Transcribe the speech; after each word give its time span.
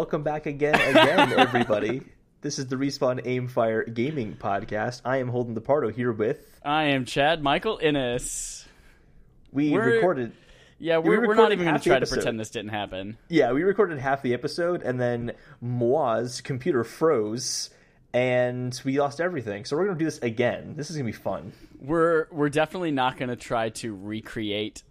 welcome 0.00 0.22
back 0.22 0.46
again, 0.46 0.74
again, 0.76 1.32
everybody. 1.38 2.00
This 2.40 2.58
is 2.58 2.68
the 2.68 2.76
Respawn 2.76 3.22
Aimfire 3.26 3.92
Gaming 3.92 4.34
Podcast. 4.34 5.02
I 5.04 5.18
am 5.18 5.28
Holden 5.28 5.54
DePardo 5.54 5.94
here 5.94 6.10
with. 6.10 6.58
I 6.64 6.84
am 6.84 7.04
Chad 7.04 7.42
Michael 7.42 7.78
Innes. 7.82 8.66
We 9.52 9.68
We're- 9.72 9.96
recorded. 9.96 10.32
Yeah, 10.78 11.00
we 11.00 11.10
we're, 11.10 11.26
we're 11.26 11.34
not 11.34 11.52
even 11.52 11.66
going 11.66 11.76
to 11.78 11.84
try 11.86 11.98
to 11.98 12.06
pretend 12.06 12.40
this 12.40 12.48
didn't 12.48 12.70
happen. 12.70 13.18
Yeah, 13.28 13.52
we 13.52 13.62
recorded 13.62 13.98
half 13.98 14.22
the 14.22 14.32
episode, 14.32 14.80
and 14.82 14.98
then 14.98 15.32
Moa's 15.60 16.40
computer 16.40 16.82
froze, 16.82 17.68
and 18.14 18.80
we 18.86 18.98
lost 18.98 19.20
everything. 19.20 19.66
So 19.66 19.76
we're 19.76 19.84
going 19.84 19.98
to 19.98 20.02
do 20.02 20.06
this 20.06 20.18
again. 20.20 20.76
This 20.78 20.88
is 20.88 20.96
going 20.96 21.12
to 21.12 21.18
be 21.18 21.22
fun. 21.22 21.52
We're 21.78 22.26
we're 22.30 22.48
definitely 22.48 22.92
not 22.92 23.18
going 23.18 23.28
to 23.28 23.36
try 23.36 23.68
to 23.68 23.94
recreate 23.94 24.82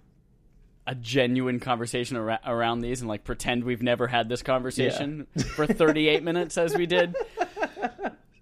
a 0.90 0.96
genuine 0.96 1.60
conversation 1.60 2.18
ar- 2.18 2.40
around 2.46 2.80
these 2.80 3.02
and 3.02 3.08
like 3.08 3.24
pretend 3.24 3.64
we've 3.64 3.84
never 3.84 4.08
had 4.08 4.28
this 4.28 4.42
conversation 4.42 5.28
for 5.56 5.68
38 5.68 6.24
minutes 6.24 6.58
as 6.58 6.76
we 6.76 6.88
did. 6.88 7.16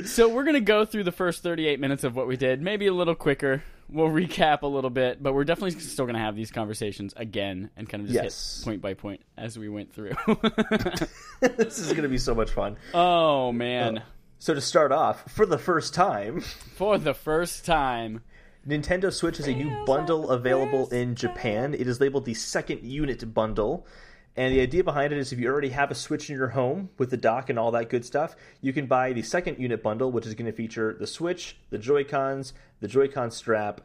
So 0.06 0.30
we're 0.30 0.44
going 0.44 0.54
to 0.54 0.62
go 0.62 0.86
through 0.86 1.04
the 1.04 1.12
first 1.12 1.44
38 1.44 1.80
minutes 1.80 2.04
of 2.06 2.16
what 2.16 2.26
we 2.28 2.38
did, 2.38 2.62
maybe 2.62 2.88
a 2.88 2.94
little 2.94 3.16
quicker. 3.16 3.64
We'll 3.90 4.08
recap 4.10 4.62
a 4.62 4.68
little 4.68 4.90
bit, 4.90 5.22
but 5.22 5.34
we're 5.34 5.44
definitely 5.44 5.80
still 5.80 6.06
going 6.06 6.16
to 6.16 6.22
have 6.22 6.36
these 6.36 6.52
conversations 6.52 7.14
again 7.18 7.70
and 7.76 7.90
kind 7.90 8.02
of 8.04 8.10
just 8.10 8.23
Yes. 8.23 8.58
hit 8.59 8.66
point 8.66 8.82
by 8.82 8.94
point 8.94 9.22
as 9.38 9.58
we 9.59 9.68
went 9.70 9.92
through. 9.94 10.14
this 11.42 11.80
is 11.80 11.90
going 11.90 12.04
to 12.04 12.09
be 12.09 12.18
so 12.18 12.34
much 12.36 12.52
fun. 12.52 12.78
oh 12.94 13.52
man. 13.52 13.98
Uh, 13.98 14.04
so 14.40 14.54
to 14.54 14.62
start 14.62 14.92
off, 14.92 15.30
for 15.32 15.45
the 15.48 15.58
first 15.58 15.94
time, 15.95 16.42
For 16.42 16.98
the 17.00 17.14
first 17.16 17.66
time. 17.66 18.22
Nintendo 18.67 19.13
Switch 19.13 19.39
is 19.39 19.48
a 19.48 19.53
new 19.53 19.71
bundle 19.85 20.30
available 20.30 20.89
in 20.89 21.16
Japan. 21.16 21.73
It 21.73 21.88
is 21.88 22.02
labeled 22.02 22.25
the 22.25 22.33
second 22.33 22.83
unit 22.83 23.33
bundle. 23.33 23.88
And 24.36 24.53
the 24.53 24.59
idea 24.59 24.83
behind 24.83 25.14
it 25.14 25.19
is 25.19 25.31
if 25.31 25.39
you 25.39 25.47
already 25.47 25.69
have 25.69 25.89
a 25.89 25.95
Switch 25.95 26.30
in 26.30 26.36
your 26.36 26.50
home 26.50 26.89
with 26.97 27.09
the 27.09 27.16
dock 27.16 27.50
and 27.50 27.58
all 27.58 27.72
that 27.72 27.89
good 27.89 28.03
stuff, 28.03 28.36
you 28.59 28.73
can 28.73 28.86
buy 28.86 29.14
the 29.14 29.22
second 29.22 29.58
unit 29.58 29.81
bundle, 29.81 30.11
which 30.11 30.25
is 30.27 30.33
going 30.33 30.47
to 30.47 30.52
feature 30.52 30.97
the 31.00 31.08
Switch, 31.08 31.58
the 31.69 31.77
Joy-Cons, 31.77 32.53
the 32.81 32.89
Joy-Con 32.89 33.31
strap, 33.31 33.80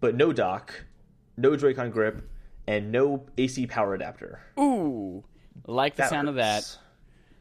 but 0.00 0.16
no 0.16 0.32
dock, 0.32 0.84
no 1.36 1.54
Joy-Con 1.54 1.92
grip, 1.92 2.28
and 2.66 2.90
no 2.90 3.26
AC 3.38 3.68
power 3.68 3.94
adapter. 3.94 4.40
Ooh, 4.58 5.22
like 5.68 5.94
the 5.94 6.08
sound 6.08 6.28
of 6.28 6.34
that. 6.34 6.76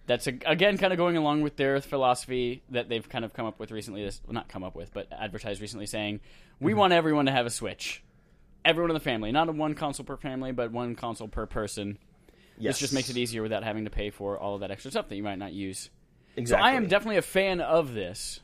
That's 0.07 0.27
a, 0.27 0.33
again 0.45 0.77
kind 0.77 0.93
of 0.93 0.97
going 0.97 1.17
along 1.17 1.41
with 1.41 1.55
their 1.57 1.81
philosophy 1.81 2.63
that 2.69 2.89
they've 2.89 3.07
kind 3.07 3.25
of 3.25 3.33
come 3.33 3.45
up 3.45 3.59
with 3.59 3.71
recently. 3.71 4.03
This 4.03 4.21
well, 4.25 4.33
not 4.33 4.47
come 4.47 4.63
up 4.63 4.75
with, 4.75 4.93
but 4.93 5.07
advertised 5.11 5.61
recently, 5.61 5.85
saying 5.87 6.19
we 6.59 6.71
Mm-hmm. 6.71 6.79
want 6.79 6.93
everyone 6.93 7.25
to 7.25 7.31
have 7.31 7.45
a 7.45 7.49
Switch, 7.49 8.03
everyone 8.63 8.91
in 8.91 8.93
the 8.93 8.99
family, 8.99 9.31
not 9.31 9.49
a 9.49 9.51
one 9.51 9.73
console 9.73 10.05
per 10.05 10.15
family, 10.17 10.51
but 10.51 10.71
one 10.71 10.95
console 10.95 11.27
per 11.27 11.45
person. 11.47 11.97
Yes. 12.57 12.75
This 12.75 12.79
just 12.79 12.93
makes 12.93 13.09
it 13.09 13.17
easier 13.17 13.41
without 13.41 13.63
having 13.63 13.83
to 13.85 13.89
pay 13.89 14.11
for 14.11 14.37
all 14.39 14.55
of 14.55 14.61
that 14.61 14.71
extra 14.71 14.91
stuff 14.91 15.09
that 15.09 15.15
you 15.15 15.23
might 15.23 15.39
not 15.39 15.51
use. 15.53 15.89
Exactly. 16.37 16.61
So 16.63 16.65
I 16.65 16.73
am 16.75 16.87
definitely 16.87 17.17
a 17.17 17.21
fan 17.23 17.59
of 17.59 17.93
this. 17.93 18.39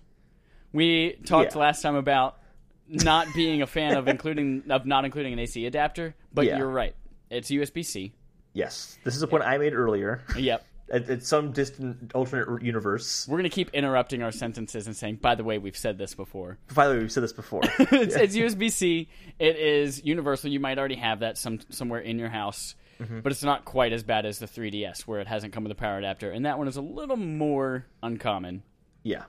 We 0.74 1.18
talked 1.26 1.54
Yeah. 1.56 1.60
last 1.62 1.82
time 1.82 1.96
about 1.96 2.38
not 2.88 3.28
being 3.36 3.62
a 3.62 3.68
fan 3.68 3.96
of 3.96 4.08
including 4.08 4.64
of 4.70 4.86
not 4.86 5.06
including 5.06 5.34
an 5.34 5.40
AC 5.40 5.66
adapter, 5.66 6.16
but 6.34 6.46
Yeah. 6.46 6.58
you're 6.58 6.70
right. 6.70 6.96
It's 7.30 7.50
USB 7.50 7.84
C. 7.86 8.14
Yes. 8.54 8.98
This 9.06 9.16
is 9.16 9.22
a 9.22 9.28
point 9.28 9.44
I 9.44 9.58
made 9.58 9.74
earlier. 9.74 10.24
Yep. 10.36 10.66
At, 10.92 11.10
at 11.10 11.24
some 11.24 11.54
distant 11.54 12.12
alternate 12.14 12.62
universe. 12.62 13.26
We're 13.28 13.38
going 13.38 13.50
to 13.50 13.56
keep 13.56 13.70
interrupting 13.74 14.22
our 14.24 14.32
sentences 14.34 14.88
and 14.88 14.96
saying, 14.96 15.16
by 15.22 15.36
the 15.36 15.44
way, 15.46 15.58
we've 15.58 15.78
said 15.78 15.98
this 15.98 16.14
before. 16.14 16.58
By 16.76 16.88
the 16.90 16.96
way, 16.96 17.00
we've 17.00 17.12
said 17.12 17.24
this 17.24 17.32
before. 17.32 17.62
it's, 17.80 18.14
it's 18.16 18.36
USB 18.36 18.70
C. 18.70 19.08
It 19.40 19.56
is 19.56 20.04
universal. 20.04 20.50
You 20.52 20.60
might 20.60 20.78
already 20.78 20.96
have 20.96 21.22
that 21.22 21.38
some 21.38 21.60
somewhere 21.70 22.02
in 22.02 22.20
your 22.20 22.30
house, 22.30 22.76
Mm-hmm. 23.02 23.22
but 23.22 23.32
it's 23.32 23.42
not 23.42 23.66
quite 23.66 23.94
as 23.94 24.04
bad 24.04 24.28
as 24.28 24.38
the 24.38 24.46
3DS, 24.46 25.08
where 25.08 25.20
it 25.22 25.26
hasn't 25.28 25.54
come 25.54 25.64
with 25.64 25.72
a 25.72 25.76
power 25.76 25.98
adapter. 25.98 26.30
And 26.30 26.46
that 26.46 26.60
one 26.60 26.68
is 26.68 26.76
a 26.78 26.82
little 26.82 27.18
more 27.18 27.88
uncommon. 28.04 28.62
yeah. 29.02 29.24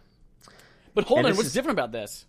But 0.94 1.04
hold 1.04 1.20
And 1.20 1.28
on, 1.28 1.36
what's 1.36 1.46
is- 1.48 1.54
different 1.54 1.78
about 1.78 1.90
this? 1.90 2.26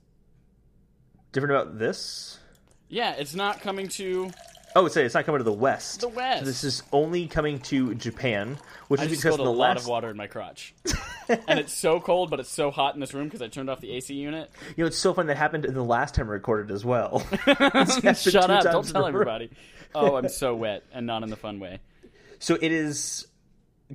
Different 1.34 1.54
about 1.56 1.80
this? 1.80 2.40
Yeah, 2.88 3.14
it's 3.18 3.36
not 3.36 3.60
coming 3.60 3.88
to. 3.90 4.32
Oh, 4.76 4.86
it's 4.86 4.98
it's 4.98 5.14
not 5.14 5.26
coming 5.26 5.40
to 5.40 5.44
the 5.44 5.52
West. 5.52 6.02
The 6.02 6.08
West. 6.08 6.40
So 6.40 6.46
this 6.46 6.64
is 6.64 6.84
only 6.92 7.28
coming 7.28 7.60
to 7.60 7.94
Japan, 7.96 8.58
which 8.88 9.02
I 9.02 9.06
is 9.06 9.12
just 9.12 9.22
because 9.22 9.36
spilled 9.36 9.48
in 9.48 9.54
a 9.54 9.56
the 9.56 9.60
lot 9.60 9.78
of 9.78 9.88
water 9.88 10.10
in 10.10 10.18
my 10.18 10.28
crotch, 10.28 10.74
and 11.30 11.60
it's 11.60 11.74
so 11.74 12.00
cold, 12.00 12.30
but 12.30 12.40
it's 12.40 12.50
so 12.50 12.72
hot 12.72 12.96
in 12.96 13.00
this 13.00 13.14
room 13.14 13.26
because 13.26 13.42
I 13.42 13.48
turned 13.48 13.70
off 13.70 13.82
the 13.82 13.92
AC 13.92 14.14
unit. 14.14 14.52
You 14.76 14.84
know, 14.84 14.88
it's 14.88 14.98
so 14.98 15.14
fun 15.14 15.28
that 15.28 15.38
happened 15.38 15.66
in 15.66 15.74
the 15.74 15.84
last 15.84 16.16
time 16.16 16.28
I 16.28 16.34
recorded 16.34 16.72
as 16.72 16.84
well. 16.84 17.20
Shut 17.46 18.50
up! 18.50 18.64
Don't 18.64 18.88
tell 18.88 19.06
everybody. 19.06 19.52
Oh, 19.94 20.16
I'm 20.16 20.30
so 20.30 20.56
wet, 20.56 20.84
and 20.92 21.06
not 21.06 21.24
in 21.24 21.30
the 21.30 21.36
fun 21.36 21.60
way. 21.60 21.80
So 22.40 22.58
it 22.60 22.72
is 22.72 23.28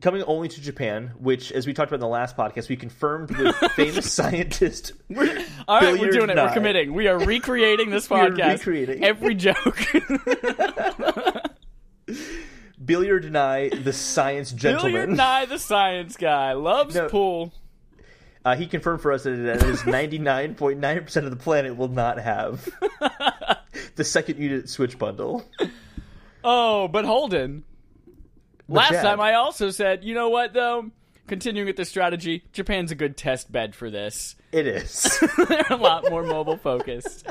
coming 0.01 0.23
only 0.25 0.49
to 0.49 0.61
Japan, 0.61 1.13
which, 1.19 1.51
as 1.53 1.67
we 1.67 1.73
talked 1.75 1.91
about 1.91 1.97
in 1.97 2.01
the 2.01 2.09
last 2.09 2.37
podcast, 2.37 2.69
we 2.69 2.77
confirmed 2.77 3.31
with 3.37 3.55
famous 3.77 4.13
scientist. 4.13 4.93
All 5.69 5.81
right, 5.81 5.99
we're 5.99 6.11
doing 6.11 6.31
it. 6.31 6.37
We're 6.37 6.53
committing. 6.53 6.95
We 6.95 7.09
are 7.09 7.19
recreating 7.19 7.91
this 7.91 8.07
podcast. 8.09 8.59
recreating. 8.59 9.05
every 9.05 9.35
joke. 9.35 9.79
Billiard 12.85 13.31
Nye, 13.31 13.69
the 13.71 13.93
science 13.93 14.53
gentleman. 14.53 14.93
Billiard 14.93 15.11
Nye, 15.17 15.45
the 15.47 15.59
science 15.59 16.17
guy, 16.17 16.53
loves 16.53 16.95
No. 16.95 17.09
pool. 17.09 17.53
Uh, 18.45 18.57
he 18.57 18.67
confirmed 18.67 19.03
for 19.03 19.13
us 19.13 19.25
that 19.25 19.33
it 19.33 19.63
is 19.65 19.81
99.9% 19.83 21.17
of 21.25 21.31
the 21.31 21.37
planet 21.37 21.77
will 21.77 21.89
not 21.89 22.19
have 22.19 22.67
the 23.97 24.05
second 24.05 24.39
unit 24.39 24.69
Switch 24.71 24.97
bundle. 24.99 25.45
Oh, 26.45 26.89
but 26.89 27.05
Holden. 27.05 27.65
Last 28.69 28.91
Chad. 28.91 29.05
time 29.05 29.21
I 29.21 29.35
also 29.35 29.71
said, 29.71 30.05
you 30.05 30.15
know 30.15 30.29
what 30.29 30.53
though? 30.53 30.91
Continuing 31.27 31.67
with 31.67 31.77
this 31.77 31.91
strategy, 31.91 32.45
Japan's 32.53 32.91
a 32.91 32.95
good 32.95 33.17
test 33.17 33.53
bed 33.53 33.75
for 33.75 33.91
this. 33.91 34.35
It 34.51 34.67
is. 34.67 35.23
They're 35.49 35.67
a 35.69 35.77
lot 35.77 36.09
more 36.09 36.23
mobile 36.23 36.57
focused. 36.57 37.27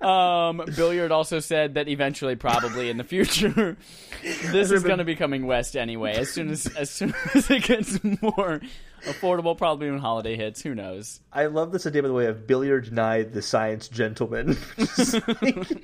Um, 0.00 0.62
Billiard 0.76 1.10
also 1.10 1.40
said 1.40 1.74
that 1.74 1.88
eventually, 1.88 2.36
probably 2.36 2.90
in 2.90 2.98
the 2.98 3.04
future, 3.04 3.76
this 4.22 4.70
is 4.70 4.82
going 4.84 4.98
to 4.98 5.04
be 5.04 5.16
coming 5.16 5.46
west 5.46 5.74
anyway. 5.74 6.16
As 6.16 6.30
soon 6.30 6.50
as 6.50 6.66
as 6.76 6.90
soon 6.90 7.14
as 7.34 7.50
it 7.50 7.62
gets 7.64 8.02
more 8.22 8.60
affordable, 9.04 9.56
probably 9.56 9.90
when 9.90 9.98
holiday 10.00 10.36
hits. 10.36 10.60
Who 10.62 10.74
knows? 10.74 11.20
I 11.32 11.46
love 11.46 11.72
this 11.72 11.86
idea, 11.86 12.02
by 12.02 12.08
the 12.08 12.14
way, 12.14 12.26
of 12.26 12.46
Billiard 12.46 12.92
Nye, 12.92 13.22
the 13.22 13.42
science 13.42 13.88
gentleman. 13.88 14.58
Like- 14.76 15.78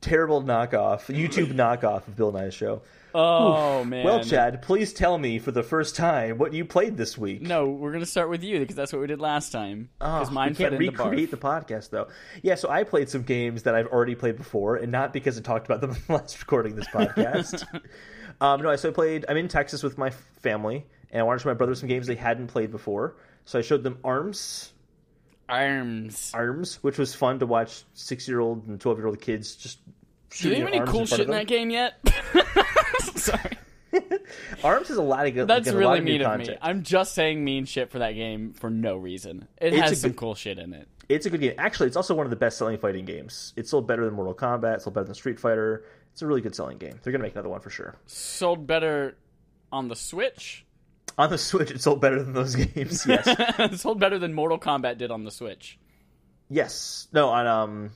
terrible 0.00 0.42
knockoff, 0.42 1.06
YouTube 1.14 1.52
knockoff 1.54 2.06
of 2.08 2.16
Bill 2.16 2.32
Nye's 2.32 2.54
show. 2.54 2.82
Oh 3.14 3.84
man. 3.84 4.04
Well, 4.06 4.24
Chad, 4.24 4.62
please 4.62 4.94
tell 4.94 5.18
me 5.18 5.38
for 5.38 5.50
the 5.52 5.62
first 5.62 5.96
time 5.96 6.38
what 6.38 6.54
you 6.54 6.64
played 6.64 6.96
this 6.96 7.18
week. 7.18 7.42
No, 7.42 7.66
we're 7.68 7.92
gonna 7.92 8.06
start 8.06 8.30
with 8.30 8.42
you 8.42 8.58
because 8.60 8.74
that's 8.74 8.90
what 8.92 9.00
we 9.02 9.06
did 9.06 9.20
last 9.20 9.52
time. 9.52 9.90
Because 9.98 10.30
Oh, 10.30 10.32
mine 10.32 10.50
we 10.50 10.54
can't 10.54 10.78
recreate 10.78 11.28
barf. 11.28 11.30
the 11.30 11.36
podcast 11.36 11.90
though. 11.90 12.08
Yeah, 12.42 12.54
so 12.54 12.70
I 12.70 12.84
played 12.84 13.10
some 13.10 13.22
games 13.22 13.64
that 13.64 13.74
I've 13.74 13.88
already 13.88 14.14
played 14.14 14.36
before, 14.38 14.76
and 14.76 14.90
not 14.90 15.12
because 15.12 15.36
I 15.36 15.42
talked 15.42 15.66
about 15.66 15.82
them 15.82 15.90
in 15.90 15.96
the 16.06 16.12
last 16.14 16.38
recording 16.40 16.74
this 16.74 16.88
podcast. 16.88 17.64
um, 18.40 18.62
no, 18.62 18.70
I 18.70 18.76
so 18.76 18.88
I 18.88 18.92
played. 18.92 19.26
I'm 19.28 19.36
in 19.36 19.48
Texas 19.48 19.82
with 19.82 19.98
my 19.98 20.08
family, 20.40 20.86
and 21.10 21.20
I 21.20 21.22
wanted 21.24 21.40
to 21.40 21.42
show 21.42 21.48
my 21.50 21.54
brother 21.54 21.74
some 21.74 21.88
games 21.90 22.06
they 22.06 22.14
hadn't 22.14 22.46
played 22.46 22.70
before. 22.70 23.16
So 23.44 23.58
I 23.58 23.62
showed 23.62 23.82
them 23.82 23.98
Arms, 24.04 24.72
Arms. 25.52 26.30
Arms, 26.34 26.76
which 26.82 26.98
was 26.98 27.14
fun 27.14 27.38
to 27.40 27.46
watch 27.46 27.84
six 27.94 28.26
year 28.26 28.40
old 28.40 28.66
and 28.66 28.80
twelve 28.80 28.98
year 28.98 29.06
old 29.06 29.20
kids 29.20 29.54
just. 29.56 29.78
Do 29.84 29.90
they 29.90 30.36
shooting 30.36 30.60
have 30.60 30.68
any 30.68 30.78
arms 30.78 30.90
cool 30.90 31.00
in 31.00 31.06
front 31.06 31.20
shit 31.20 31.26
in 31.28 31.32
that 31.34 31.46
game 31.46 31.70
yet? 31.70 31.94
Sorry. 33.16 33.58
Arms 34.64 34.88
is 34.88 34.96
a 34.96 35.02
lot 35.02 35.26
of 35.26 35.34
good. 35.34 35.46
That's 35.46 35.68
a 35.68 35.72
lot 35.72 35.78
really 35.78 35.98
of 35.98 36.04
new 36.04 36.12
mean 36.12 36.22
of 36.22 36.30
me. 36.38 36.44
content. 36.46 36.58
I'm 36.62 36.82
just 36.82 37.14
saying 37.14 37.44
mean 37.44 37.66
shit 37.66 37.90
for 37.90 37.98
that 37.98 38.12
game 38.12 38.54
for 38.54 38.70
no 38.70 38.96
reason. 38.96 39.46
It 39.60 39.74
It's 39.74 39.82
has 39.90 40.00
some 40.00 40.12
good- 40.12 40.16
cool 40.16 40.34
shit 40.34 40.58
in 40.58 40.72
it. 40.72 40.88
It's 41.10 41.26
a 41.26 41.30
good 41.30 41.40
game. 41.42 41.54
Actually, 41.58 41.88
it's 41.88 41.96
also 41.96 42.14
one 42.14 42.24
of 42.24 42.30
the 42.30 42.36
best 42.36 42.56
selling 42.56 42.78
fighting 42.78 43.04
games. 43.04 43.52
It's 43.56 43.68
sold 43.70 43.86
better 43.86 44.06
than 44.06 44.14
Mortal 44.14 44.34
Kombat. 44.34 44.76
It's 44.76 44.84
sold 44.84 44.94
better 44.94 45.04
than 45.04 45.14
Street 45.14 45.38
Fighter. 45.38 45.84
It's 46.12 46.22
a 46.22 46.26
really 46.26 46.40
good 46.40 46.54
selling 46.54 46.78
game. 46.78 46.98
They're 47.02 47.12
gonna 47.12 47.22
make 47.24 47.34
another 47.34 47.50
one 47.50 47.60
for 47.60 47.68
sure. 47.68 47.96
Sold 48.06 48.66
better 48.66 49.18
on 49.70 49.88
the 49.88 49.96
Switch. 49.96 50.64
On 51.18 51.28
the 51.30 51.38
Switch, 51.38 51.70
it 51.70 51.80
sold 51.82 52.00
better 52.00 52.22
than 52.22 52.32
those 52.32 52.54
games. 52.56 53.04
Yes, 53.08 53.26
it 53.28 53.78
Sold 53.80 54.00
better 54.00 54.18
than 54.18 54.32
Mortal 54.34 54.58
Kombat 54.58 54.98
did 54.98 55.10
on 55.10 55.24
the 55.24 55.30
Switch. 55.30 55.78
yes. 56.48 57.08
No, 57.12 57.28
on 57.28 57.46
um, 57.46 57.90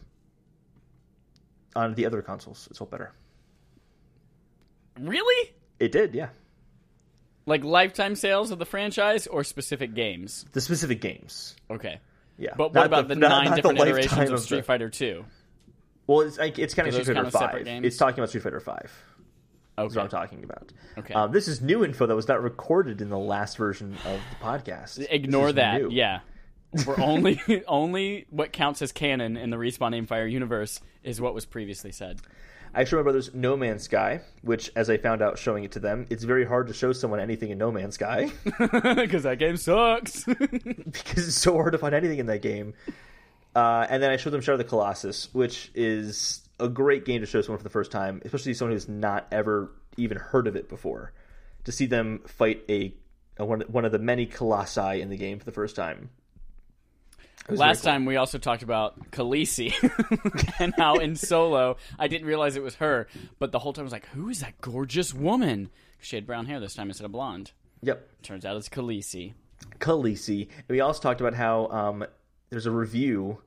on 1.74 1.94
the 1.94 2.06
other 2.06 2.22
consoles, 2.22 2.68
it 2.70 2.76
sold 2.76 2.90
better. 2.90 3.12
Really? 5.00 5.52
It 5.78 5.92
did, 5.92 6.14
yeah. 6.14 6.28
Like 7.46 7.64
lifetime 7.64 8.16
sales 8.16 8.50
of 8.50 8.58
the 8.58 8.64
franchise 8.66 9.26
or 9.26 9.44
specific 9.44 9.94
games? 9.94 10.44
The 10.52 10.60
specific 10.60 11.00
games, 11.00 11.54
Okay. 11.70 12.00
yeah. 12.38 12.54
But 12.56 12.68
what 12.68 12.74
Not 12.74 12.86
about 12.86 13.08
the, 13.08 13.14
not- 13.14 13.28
nine 13.28 13.44
not 13.44 13.50
the 13.50 13.56
different 13.56 13.78
lifetime 13.78 13.94
iterations 13.98 14.30
of 14.30 14.40
the- 14.40 14.44
Street 14.44 14.64
Fighter 14.64 14.90
2? 14.90 15.24
Well, 16.08 16.20
it's 16.22 16.38
like, 16.38 16.58
it's 16.58 16.74
kind 16.74 16.88
of 16.88 16.94
Street 16.94 17.06
Fighter 17.06 17.14
kind 17.14 17.26
of 17.26 17.32
separate 17.32 17.52
Five. 17.58 17.64
games? 17.64 17.86
It's 17.86 17.96
talking 17.96 18.18
about 18.18 18.28
Street 18.30 18.42
Fighter 18.44 18.60
Five. 18.60 18.92
Is 19.78 19.94
what 19.94 20.02
I'm 20.02 20.08
talking 20.08 20.42
about. 20.42 20.72
Okay. 20.96 21.12
Um, 21.12 21.32
this 21.32 21.48
is 21.48 21.60
new 21.60 21.84
info 21.84 22.06
that 22.06 22.16
was 22.16 22.28
not 22.28 22.42
recorded 22.42 23.02
in 23.02 23.10
the 23.10 23.18
last 23.18 23.58
version 23.58 23.94
of 24.06 24.20
the 24.30 24.44
podcast. 24.44 25.06
Ignore 25.10 25.52
that. 25.52 25.82
new. 25.82 25.90
Yeah. 25.90 26.20
We're 26.86 27.00
only 27.00 27.40
only 27.68 28.26
what 28.30 28.52
counts 28.52 28.80
as 28.82 28.92
canon 28.92 29.36
in 29.36 29.50
the 29.50 29.56
respawn 29.56 29.94
Aimfire 29.94 30.30
universe 30.30 30.80
is 31.02 31.20
what 31.20 31.34
was 31.34 31.44
previously 31.44 31.92
said. 31.92 32.20
I 32.74 32.84
showed 32.84 32.98
my 32.98 33.02
brothers 33.04 33.32
No 33.32 33.56
Man's 33.56 33.84
Sky, 33.84 34.20
which, 34.42 34.70
as 34.76 34.90
I 34.90 34.98
found 34.98 35.22
out 35.22 35.38
showing 35.38 35.64
it 35.64 35.72
to 35.72 35.80
them, 35.80 36.06
it's 36.10 36.24
very 36.24 36.44
hard 36.44 36.66
to 36.68 36.74
show 36.74 36.92
someone 36.92 37.20
anything 37.20 37.50
in 37.50 37.56
No 37.56 37.70
Man's 37.72 37.94
Sky 37.94 38.30
Because 38.58 39.22
that 39.22 39.38
game 39.38 39.56
sucks. 39.56 40.24
because 40.24 41.28
it's 41.28 41.36
so 41.36 41.54
hard 41.54 41.72
to 41.72 41.78
find 41.78 41.94
anything 41.94 42.18
in 42.18 42.26
that 42.26 42.42
game. 42.42 42.74
Uh, 43.54 43.86
and 43.88 44.02
then 44.02 44.10
I 44.10 44.18
showed 44.18 44.30
them 44.30 44.42
Shadow 44.42 44.54
of 44.54 44.58
the 44.58 44.64
Colossus, 44.64 45.32
which 45.32 45.70
is 45.74 46.45
a 46.58 46.68
great 46.68 47.04
game 47.04 47.20
to 47.20 47.26
show 47.26 47.40
someone 47.42 47.58
for 47.58 47.64
the 47.64 47.70
first 47.70 47.90
time, 47.90 48.22
especially 48.24 48.54
someone 48.54 48.72
who's 48.72 48.88
not 48.88 49.26
ever 49.30 49.72
even 49.96 50.16
heard 50.16 50.46
of 50.46 50.56
it 50.56 50.68
before. 50.68 51.12
To 51.64 51.72
see 51.72 51.86
them 51.86 52.20
fight 52.26 52.62
a, 52.68 52.94
a 53.38 53.44
one, 53.44 53.62
one 53.62 53.84
of 53.84 53.92
the 53.92 53.98
many 53.98 54.26
colossi 54.26 55.00
in 55.00 55.08
the 55.10 55.16
game 55.16 55.38
for 55.38 55.44
the 55.44 55.52
first 55.52 55.74
time. 55.76 56.10
It 57.18 57.50
was 57.50 57.58
very 57.58 57.68
Last 57.68 57.82
cool. 57.82 57.92
time 57.92 58.04
we 58.06 58.16
also 58.16 58.38
talked 58.38 58.62
about 58.62 59.10
Khaleesi 59.12 59.72
and 60.60 60.74
how 60.76 60.96
in 60.96 61.14
Solo 61.14 61.76
I 61.98 62.08
didn't 62.08 62.26
realize 62.26 62.56
it 62.56 62.62
was 62.62 62.76
her, 62.76 63.06
but 63.38 63.52
the 63.52 63.58
whole 63.60 63.72
time 63.72 63.82
I 63.82 63.84
was 63.84 63.92
like, 63.92 64.06
"Who 64.08 64.28
is 64.28 64.40
that 64.40 64.60
gorgeous 64.60 65.14
woman?" 65.14 65.70
She 66.00 66.16
had 66.16 66.26
brown 66.26 66.46
hair 66.46 66.58
this 66.60 66.74
time 66.74 66.88
instead 66.88 67.04
of 67.04 67.12
blonde. 67.12 67.52
Yep. 67.82 68.22
Turns 68.22 68.44
out 68.44 68.56
it's 68.56 68.68
Khaleesi. 68.68 69.34
Khaleesi. 69.78 70.42
And 70.42 70.68
we 70.68 70.80
also 70.80 71.00
talked 71.00 71.20
about 71.20 71.34
how 71.34 71.68
um, 71.68 72.06
there's 72.50 72.66
a 72.66 72.70
review 72.70 73.38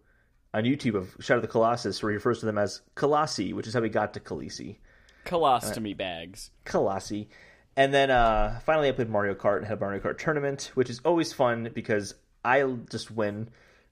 on 0.54 0.64
YouTube 0.64 0.96
of 0.96 1.16
Shadow 1.20 1.38
of 1.38 1.42
the 1.44 1.48
Colossus 1.48 2.02
where 2.02 2.12
he 2.12 2.16
refers 2.16 2.40
to 2.40 2.46
them 2.46 2.58
as 2.58 2.82
Colossi, 2.96 3.54
which 3.54 3.68
is 3.68 3.74
how 3.74 3.82
we 3.82 3.90
got 3.90 4.14
to 4.14 4.20
Khaleesi. 4.20 4.78
Colostomy 5.26 5.96
bags. 5.96 6.52
Colossi. 6.66 7.30
And 7.76 7.94
then 7.94 8.12
uh, 8.12 8.60
finally, 8.66 8.90
I 8.90 8.92
played 8.92 9.10
Mario 9.10 9.36
Kart 9.36 9.58
and 9.58 9.68
had 9.68 9.78
a 9.78 9.82
Mario 9.82 10.02
Kart 10.02 10.18
tournament, 10.18 10.72
which 10.74 10.90
is 10.90 11.00
always 11.06 11.32
fun 11.32 11.70
because 11.74 12.16
I 12.44 12.64
just 12.90 13.12
win. 13.12 13.50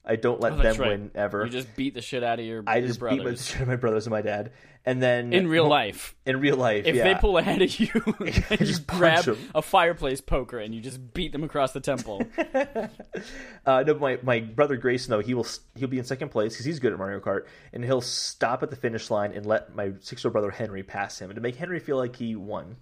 I 0.08 0.16
don't 0.16 0.40
let 0.40 0.54
Oh, 0.54 0.56
them 0.56 0.76
right. 0.78 0.88
win 0.88 1.10
ever. 1.14 1.44
You 1.44 1.50
just 1.50 1.76
beat 1.76 1.92
the 1.94 2.00
shit 2.00 2.24
out 2.24 2.38
of 2.40 2.44
your, 2.46 2.64
I 2.66 2.78
your 2.78 2.88
just 2.88 2.98
beat 3.00 3.06
my, 3.10 3.16
brothers. 3.24 3.46
shit 3.46 3.56
out 3.56 3.62
of 3.62 3.68
my 3.68 3.76
brothers 3.76 4.06
and 4.06 4.10
my 4.12 4.22
dad. 4.22 4.52
And 4.86 5.02
then 5.02 5.34
in 5.34 5.48
real 5.48 5.68
life. 5.68 6.14
in 6.24 6.40
real 6.40 6.56
life, 6.56 6.86
If 6.86 6.94
yeah. 6.96 7.04
they 7.04 7.14
pull 7.20 7.36
ahead 7.36 7.60
of 7.60 7.78
you, 7.78 7.90
you 8.20 8.56
Just 8.56 8.86
grab 8.86 9.24
grab 9.24 9.36
'em. 9.36 9.50
a 9.54 9.60
fireplace 9.60 10.22
poker 10.22 10.58
and 10.58 10.74
you 10.74 10.80
just 10.80 11.12
beat 11.12 11.32
them 11.32 11.44
across 11.44 11.72
the 11.72 11.80
temple. 11.80 12.22
Uh, 13.66 13.82
no, 13.86 13.94
my, 13.94 14.18
my 14.22 14.40
brother 14.40 14.76
Grayson 14.76 15.10
though 15.10 15.20
he 15.20 15.34
will 15.34 15.46
he'll 15.74 15.88
be 15.88 15.98
in 15.98 16.04
second 16.04 16.30
place 16.30 16.54
because 16.54 16.64
he's 16.64 16.78
good 16.78 16.92
at 16.92 16.98
Mario 16.98 17.20
Kart, 17.20 17.42
and 17.72 17.84
he'll 17.84 18.00
stop 18.00 18.62
at 18.62 18.70
the 18.70 18.76
finish 18.76 19.10
line 19.10 19.32
and 19.32 19.44
let 19.44 19.74
my 19.74 19.92
six 20.00 20.24
year 20.24 20.28
old 20.30 20.32
brother 20.32 20.50
Henry 20.50 20.82
pass 20.82 21.18
him 21.20 21.34
to 21.34 21.40
make 21.40 21.56
Henry 21.56 21.78
feel 21.78 21.98
like 21.98 22.16
he 22.16 22.34
won. 22.34 22.76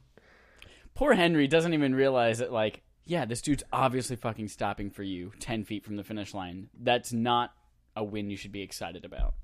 Poor 0.94 1.14
Henry 1.14 1.48
doesn't 1.48 1.74
even 1.74 1.94
realize 1.94 2.38
that, 2.38 2.52
like, 2.52 2.82
yeah, 3.06 3.24
this 3.24 3.40
dude's 3.40 3.62
obviously 3.72 4.16
fucking 4.16 4.48
stopping 4.48 4.90
for 4.90 5.02
you 5.02 5.32
10 5.40 5.64
feet 5.64 5.84
from 5.84 5.96
the 5.96 6.04
finish 6.04 6.34
line. 6.34 6.68
That's 6.78 7.12
not 7.12 7.52
a 7.96 8.04
win 8.04 8.28
you 8.30 8.36
should 8.36 8.52
be 8.52 8.62
excited 8.62 9.04
about. 9.04 9.34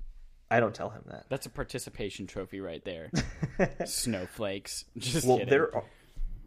I 0.51 0.59
don't 0.59 0.75
tell 0.75 0.89
him 0.91 1.01
that. 1.07 1.25
That's 1.29 1.45
a 1.47 1.49
participation 1.49 2.27
trophy 2.27 2.59
right 2.59 2.83
there. 2.85 3.09
Snowflakes. 3.85 4.85
Just 4.97 5.25
Well, 5.27 5.37
kidding. 5.37 5.49
there 5.49 5.75
are 5.75 5.83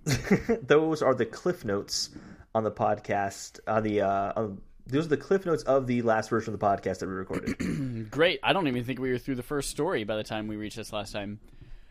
those 0.63 1.03
are 1.03 1.15
the 1.15 1.27
cliff 1.27 1.65
notes 1.65 2.11
on 2.55 2.63
the 2.63 2.71
podcast 2.71 3.59
on 3.67 3.83
the 3.83 4.03
uh, 4.03 4.33
on, 4.37 4.61
those 4.87 5.07
are 5.07 5.09
the 5.09 5.17
cliff 5.17 5.45
notes 5.45 5.65
of 5.65 5.89
the 5.89 6.03
last 6.03 6.31
version 6.31 6.55
of 6.55 6.61
the 6.61 6.65
podcast 6.67 7.01
that 7.01 7.09
we 7.09 7.15
recorded. 7.15 8.09
Great. 8.11 8.39
I 8.45 8.53
don't 8.53 8.69
even 8.69 8.85
think 8.85 9.01
we 9.01 9.11
were 9.11 9.19
through 9.19 9.35
the 9.35 9.43
first 9.43 9.71
story 9.71 10.05
by 10.05 10.15
the 10.17 10.23
time 10.23 10.47
we 10.47 10.55
reached 10.57 10.77
this 10.77 10.93
last 10.93 11.13
time. 11.13 11.41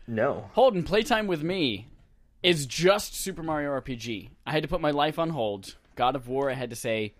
no, 0.06 0.48
Holden, 0.54 0.82
playtime 0.84 1.26
with 1.26 1.42
me 1.42 1.88
is 2.46 2.64
just 2.64 3.16
Super 3.16 3.42
Mario 3.42 3.70
RPG. 3.72 4.30
I 4.46 4.52
had 4.52 4.62
to 4.62 4.68
put 4.68 4.80
my 4.80 4.92
life 4.92 5.18
on 5.18 5.30
hold. 5.30 5.74
God 5.96 6.14
of 6.14 6.28
War, 6.28 6.48
I 6.48 6.54
had 6.54 6.70
to 6.70 6.76
say, 6.76 7.14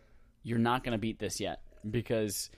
you're 0.45 0.61
not 0.61 0.85
going 0.85 0.93
to 0.93 0.99
beat 0.99 1.19
this 1.19 1.41
yet. 1.41 1.63
Because, 1.89 2.49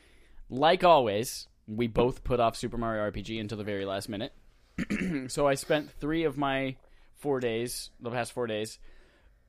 like 0.51 0.85
always, 0.85 1.49
we 1.67 1.87
both 1.87 2.25
put 2.25 2.41
off 2.41 2.59
Super 2.59 2.77
Mario 2.77 3.11
RPG 3.11 3.41
until 3.41 3.57
the 3.57 3.65
very 3.65 3.87
last 3.87 4.11
minute. 4.11 4.35
so 5.29 5.49
I 5.49 5.55
spent 5.55 5.91
three 5.93 6.25
of 6.25 6.37
my 6.37 6.77
four 7.17 7.41
days, 7.41 7.89
the 8.01 8.11
past 8.11 8.33
four 8.33 8.47
days, 8.47 8.79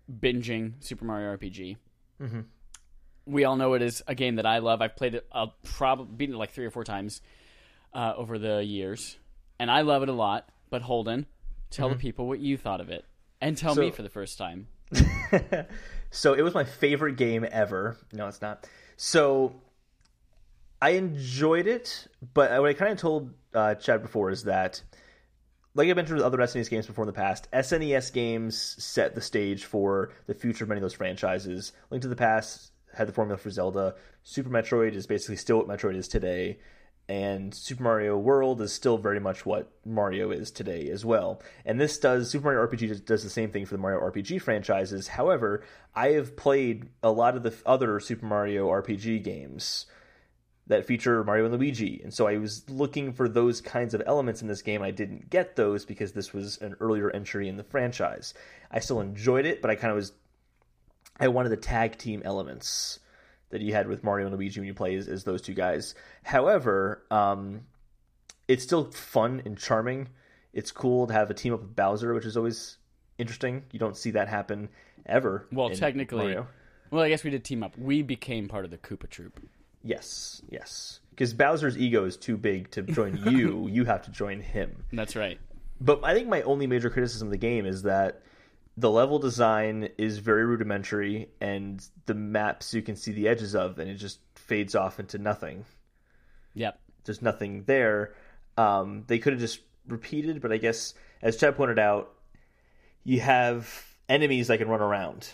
binging 0.09 0.75
Super 0.79 1.03
Mario 1.03 1.35
RPG. 1.35 1.75
Mm-hmm. 2.21 2.39
We 3.25 3.43
all 3.43 3.57
know 3.57 3.73
it 3.73 3.81
is 3.81 4.01
a 4.07 4.15
game 4.15 4.37
that 4.37 4.45
I 4.45 4.59
love. 4.59 4.81
I've 4.81 4.95
played 4.95 5.15
it, 5.15 5.27
uh, 5.29 5.39
I'll 5.39 5.55
probably 5.63 6.15
beaten 6.15 6.35
it 6.35 6.37
like 6.37 6.51
three 6.51 6.65
or 6.65 6.71
four 6.71 6.85
times 6.85 7.21
uh, 7.93 8.13
over 8.15 8.39
the 8.39 8.63
years, 8.63 9.17
and 9.59 9.69
I 9.69 9.81
love 9.81 10.03
it 10.03 10.09
a 10.09 10.13
lot. 10.13 10.47
But 10.69 10.83
Holden, 10.83 11.25
tell 11.69 11.89
the 11.89 11.95
mm-hmm. 11.95 12.01
people 12.01 12.27
what 12.27 12.39
you 12.39 12.57
thought 12.57 12.79
of 12.79 12.89
it, 12.89 13.05
and 13.41 13.57
tell 13.57 13.75
me 13.75 13.91
for 13.91 14.03
the 14.03 14.09
first 14.09 14.37
time. 14.37 14.67
so 16.11 16.33
it 16.33 16.41
was 16.41 16.53
my 16.53 16.63
favorite 16.63 17.15
game 17.15 17.45
ever. 17.49 17.97
No, 18.11 18.27
it's 18.27 18.41
not. 18.41 18.67
So 18.97 19.61
I 20.81 20.91
enjoyed 20.91 21.67
it, 21.67 22.07
but 22.33 22.51
what 22.59 22.69
I 22.69 22.73
kind 22.73 22.91
of 22.91 22.97
told 22.97 23.33
uh, 23.53 23.75
Chad 23.75 24.01
before 24.01 24.29
is 24.29 24.43
that, 24.45 24.81
like 25.75 25.89
I 25.89 25.93
mentioned 25.93 26.17
with 26.17 26.25
other 26.25 26.37
SNES 26.37 26.69
games 26.69 26.87
before 26.87 27.03
in 27.03 27.07
the 27.07 27.13
past, 27.13 27.47
SNES 27.51 28.13
games 28.13 28.57
set 28.83 29.15
the 29.15 29.21
stage 29.21 29.65
for 29.65 30.11
the 30.27 30.33
future 30.33 30.63
of 30.63 30.69
many 30.69 30.79
of 30.79 30.83
those 30.83 30.93
franchises. 30.93 31.73
Link 31.89 32.01
to 32.01 32.07
the 32.07 32.15
Past 32.15 32.71
had 32.93 33.07
the 33.07 33.13
formula 33.13 33.37
for 33.37 33.49
Zelda. 33.49 33.95
Super 34.23 34.49
Metroid 34.49 34.93
is 34.93 35.05
basically 35.05 35.35
still 35.35 35.57
what 35.57 35.67
Metroid 35.67 35.95
is 35.95 36.07
today. 36.07 36.59
And 37.09 37.55
Super 37.55 37.81
Mario 37.81 38.19
World 38.19 38.61
is 38.61 38.71
still 38.71 38.99
very 38.99 39.19
much 39.19 39.43
what 39.43 39.71
Mario 39.83 40.29
is 40.29 40.51
today 40.51 40.89
as 40.89 41.03
well. 41.03 41.41
And 41.65 41.81
this 41.81 41.97
does 41.97 42.29
Super 42.29 42.45
Mario 42.45 42.61
RPG 42.61 43.03
does- 43.03 43.23
the 43.23 43.31
same 43.31 43.49
thing 43.49 43.65
for 43.65 43.73
the 43.73 43.81
Mario 43.81 43.99
RPG 43.99 44.37
franchises. 44.37 45.07
However, 45.07 45.63
I 45.95 46.09
have 46.09 46.35
played 46.35 46.89
a 47.01 47.09
lot 47.09 47.35
of 47.35 47.41
the 47.41 47.53
other 47.65 47.99
Super 47.99 48.27
Mario 48.27 48.69
RPG 48.69 49.23
games 49.23 49.87
that 50.67 50.85
feature 50.85 51.23
Mario 51.23 51.45
and 51.45 51.55
Luigi. 51.55 51.99
And 52.03 52.13
so 52.13 52.27
I 52.27 52.37
was 52.37 52.69
looking 52.69 53.11
for 53.11 53.27
those 53.27 53.59
kinds 53.59 53.95
of 53.95 54.03
elements 54.05 54.43
in 54.43 54.47
this 54.47 54.61
game. 54.61 54.83
I 54.83 54.91
didn't 54.91 55.31
get 55.31 55.55
those 55.55 55.85
because 55.85 56.11
this 56.11 56.31
was 56.31 56.59
an 56.59 56.75
earlier 56.79 57.09
entry 57.09 57.49
in 57.49 57.57
the 57.57 57.63
franchise. 57.63 58.35
I 58.69 58.79
still 58.79 59.01
enjoyed 59.01 59.47
it, 59.47 59.63
but 59.63 59.71
I 59.71 59.75
kind 59.75 59.89
of 59.89 59.95
was 59.95 60.13
I 61.19 61.27
wanted 61.27 61.49
the 61.49 61.57
tag 61.57 61.97
team 61.97 62.21
elements 62.23 62.99
that 63.49 63.61
you 63.61 63.73
had 63.73 63.87
with 63.87 64.03
Mario 64.03 64.27
and 64.27 64.35
Luigi 64.35 64.59
when 64.59 64.67
you 64.67 64.73
play 64.73 64.95
as, 64.95 65.07
as 65.07 65.23
those 65.23 65.41
two 65.41 65.53
guys. 65.53 65.95
However, 66.23 67.03
um, 67.09 67.61
it's 68.47 68.63
still 68.63 68.91
fun 68.91 69.41
and 69.45 69.57
charming. 69.57 70.09
It's 70.53 70.71
cool 70.71 71.07
to 71.07 71.13
have 71.13 71.29
a 71.29 71.33
team 71.33 71.53
up 71.53 71.61
with 71.61 71.75
Bowser, 71.75 72.13
which 72.13 72.25
is 72.25 72.37
always 72.37 72.77
interesting. 73.17 73.63
You 73.71 73.79
don't 73.79 73.97
see 73.97 74.11
that 74.11 74.27
happen 74.27 74.69
ever. 75.05 75.47
Well, 75.51 75.69
technically, 75.69 76.25
Mario. 76.25 76.47
well, 76.91 77.03
I 77.03 77.09
guess 77.09 77.23
we 77.23 77.29
did 77.29 77.43
team 77.43 77.63
up. 77.63 77.77
We 77.77 78.01
became 78.01 78.47
part 78.47 78.65
of 78.65 78.71
the 78.71 78.77
Koopa 78.77 79.09
Troop. 79.09 79.39
Yes, 79.83 80.41
yes. 80.49 80.99
Because 81.11 81.33
Bowser's 81.33 81.77
ego 81.77 82.05
is 82.05 82.17
too 82.17 82.37
big 82.37 82.71
to 82.71 82.81
join 82.81 83.17
you. 83.25 83.67
you 83.67 83.85
have 83.85 84.03
to 84.03 84.11
join 84.11 84.41
him. 84.41 84.83
That's 84.91 85.15
right. 85.15 85.39
But 85.81 86.03
I 86.03 86.13
think 86.13 86.27
my 86.27 86.41
only 86.41 86.67
major 86.67 86.89
criticism 86.89 87.27
of 87.29 87.31
the 87.31 87.37
game 87.37 87.65
is 87.65 87.83
that 87.83 88.21
the 88.79 88.89
level 88.89 89.19
design 89.19 89.89
is 89.97 90.19
very 90.19 90.45
rudimentary, 90.45 91.27
and 91.41 91.85
the 92.05 92.13
maps 92.13 92.73
you 92.73 92.81
can 92.81 92.95
see 92.95 93.11
the 93.11 93.27
edges 93.27 93.53
of, 93.53 93.77
and 93.77 93.89
it 93.89 93.95
just 93.95 94.19
fades 94.35 94.73
off 94.73 94.99
into 94.99 95.17
nothing. 95.17 95.65
Yep. 96.53 96.79
There's 97.03 97.21
nothing 97.21 97.63
there. 97.65 98.13
Um, 98.57 99.03
they 99.07 99.19
could 99.19 99.33
have 99.33 99.39
just 99.41 99.59
repeated, 99.87 100.41
but 100.41 100.53
I 100.53 100.57
guess, 100.57 100.93
as 101.21 101.35
Chad 101.35 101.57
pointed 101.57 101.77
out, 101.77 102.13
you 103.03 103.19
have 103.19 103.67
enemies 104.07 104.47
that 104.47 104.59
can 104.59 104.69
run 104.69 104.81
around, 104.81 105.29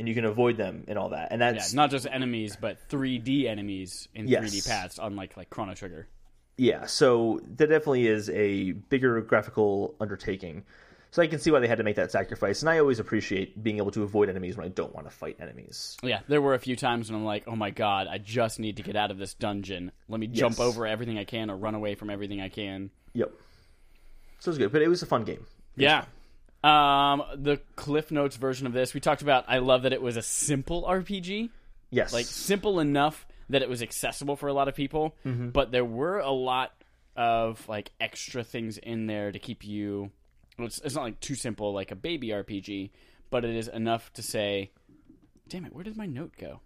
and 0.00 0.08
you 0.08 0.14
can 0.14 0.24
avoid 0.24 0.56
them 0.56 0.84
and 0.88 0.98
all 0.98 1.10
that. 1.10 1.28
And 1.30 1.40
Yeah, 1.40 1.52
that's 1.52 1.74
not 1.74 1.90
just 1.90 2.06
enemies, 2.10 2.56
but 2.60 2.78
3D 2.88 3.46
enemies 3.46 4.08
in 4.12 4.26
Yes. 4.26 4.42
3D 4.42 4.68
paths, 4.68 4.98
unlike 5.00 5.36
like 5.36 5.50
Chrono 5.50 5.74
Trigger. 5.74 6.08
Yeah, 6.56 6.86
so 6.86 7.40
that 7.44 7.68
definitely 7.68 8.08
is 8.08 8.28
a 8.30 8.72
bigger 8.72 9.20
graphical 9.20 9.94
undertaking. 10.00 10.64
So 11.10 11.22
I 11.22 11.26
can 11.26 11.38
see 11.38 11.50
why 11.50 11.60
they 11.60 11.68
had 11.68 11.78
to 11.78 11.84
make 11.84 11.96
that 11.96 12.10
sacrifice, 12.12 12.60
and 12.60 12.68
I 12.68 12.78
always 12.80 12.98
appreciate 12.98 13.62
being 13.62 13.78
able 13.78 13.90
to 13.92 14.02
avoid 14.02 14.28
enemies 14.28 14.56
when 14.58 14.66
I 14.66 14.68
don't 14.68 14.94
want 14.94 15.06
to 15.06 15.10
fight 15.10 15.38
enemies. 15.40 15.96
Yeah, 16.02 16.20
there 16.28 16.42
were 16.42 16.52
a 16.54 16.58
few 16.58 16.76
times 16.76 17.10
when 17.10 17.18
I'm 17.18 17.24
like, 17.24 17.44
oh 17.46 17.56
my 17.56 17.70
god, 17.70 18.06
I 18.08 18.18
just 18.18 18.58
need 18.60 18.76
to 18.76 18.82
get 18.82 18.94
out 18.94 19.10
of 19.10 19.16
this 19.16 19.32
dungeon. 19.32 19.90
Let 20.08 20.20
me 20.20 20.26
jump 20.26 20.60
over 20.60 20.86
everything 20.86 21.16
I 21.18 21.24
can 21.24 21.50
or 21.50 21.56
run 21.56 21.74
away 21.74 21.94
from 21.94 22.10
everything 22.10 22.40
I 22.42 22.50
can. 22.50 22.90
Yep. 23.14 23.32
So 24.40 24.48
it 24.48 24.52
was 24.52 24.58
good, 24.58 24.70
but 24.72 24.82
it 24.82 24.88
was 24.88 25.02
a 25.02 25.06
fun 25.06 25.24
game. 25.24 25.46
Yeah. 25.76 26.04
Um, 26.62 27.22
the 27.36 27.60
Cliff 27.76 28.10
Notes 28.10 28.36
version 28.36 28.66
of 28.66 28.72
this, 28.72 28.92
we 28.92 29.00
talked 29.00 29.22
about. 29.22 29.44
I 29.48 29.58
love 29.58 29.82
that 29.82 29.92
it 29.92 30.02
was 30.02 30.16
a 30.16 30.22
simple 30.22 30.82
RPG, 30.84 31.50
Yes. 31.90 32.12
like 32.12 32.26
simple 32.26 32.80
enough 32.80 33.26
that 33.48 33.62
it 33.62 33.68
was 33.68 33.80
accessible 33.80 34.36
for 34.36 34.48
a 34.48 34.52
lot 34.52 34.68
of 34.68 34.74
people. 34.74 35.14
Mm-hmm. 35.24 35.50
But 35.50 35.70
there 35.72 35.84
were 35.84 36.18
a 36.18 36.30
lot 36.30 36.72
of 37.16 37.66
like 37.68 37.90
extra 38.00 38.44
things 38.44 38.76
in 38.76 39.06
there 39.06 39.32
to 39.32 39.38
keep 39.38 39.64
you. 39.64 40.10
It's, 40.58 40.78
it's 40.80 40.94
not 40.94 41.02
like 41.02 41.20
too 41.20 41.34
simple, 41.34 41.72
like 41.72 41.90
a 41.90 41.96
baby 41.96 42.28
RPG, 42.28 42.90
but 43.30 43.44
it 43.44 43.54
is 43.54 43.68
enough 43.68 44.12
to 44.14 44.22
say, 44.22 44.70
"Damn 45.48 45.64
it, 45.64 45.74
where 45.74 45.84
did 45.84 45.96
my 45.96 46.06
note 46.06 46.32
go?" 46.38 46.60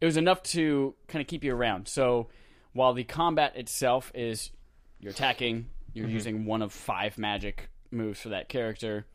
It 0.00 0.06
was 0.06 0.16
enough 0.16 0.42
to 0.44 0.94
kind 1.06 1.20
of 1.20 1.28
keep 1.28 1.44
you 1.44 1.54
around. 1.54 1.86
So 1.86 2.28
while 2.72 2.92
the 2.92 3.04
combat 3.04 3.56
itself 3.56 4.10
is 4.14 4.50
you're 4.98 5.12
attacking, 5.12 5.68
you're 5.94 6.06
mm-hmm. 6.06 6.14
using 6.14 6.44
one 6.44 6.62
of 6.62 6.72
five 6.72 7.18
magic 7.18 7.68
moves 7.90 8.20
for 8.20 8.30
that 8.30 8.48
character, 8.48 9.06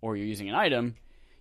or 0.00 0.16
you're 0.16 0.26
using 0.26 0.48
an 0.48 0.54
item, 0.54 0.96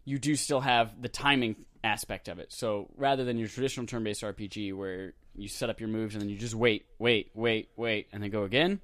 you 0.05 0.17
do 0.17 0.36
still 0.36 0.62
have 0.62 1.01
the 1.01 1.10
timing 1.10 1.55
aspect 1.84 2.27
of 2.27 2.39
it. 2.39 2.51
So 2.51 2.89
rather 2.95 3.24
than 3.24 3.38
your 3.38 3.48
traditional 3.48 3.86
turn 3.86 4.03
based 4.03 4.22
RPG 4.22 4.74
where 4.74 5.13
you 5.36 5.48
set 5.48 5.69
up 5.69 5.79
your 5.79 5.89
moves 5.89 6.15
and 6.15 6.22
then 6.22 6.29
you 6.29 6.38
just 6.38 6.55
wait, 6.55 6.86
wait, 6.98 7.29
wait, 7.34 7.69
wait, 7.75 8.07
and 8.12 8.24
then 8.24 8.29
go 8.29 8.43
again, 8.43 8.79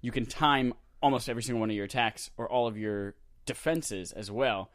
you 0.00 0.12
can 0.12 0.26
time 0.26 0.74
almost 1.02 1.28
every 1.28 1.42
single 1.42 1.60
one 1.60 1.70
of 1.70 1.76
your 1.76 1.84
attacks 1.84 2.30
or 2.36 2.48
all 2.48 2.66
of 2.66 2.76
your 2.76 3.14
defenses 3.46 4.12
as 4.12 4.30
well 4.30 4.70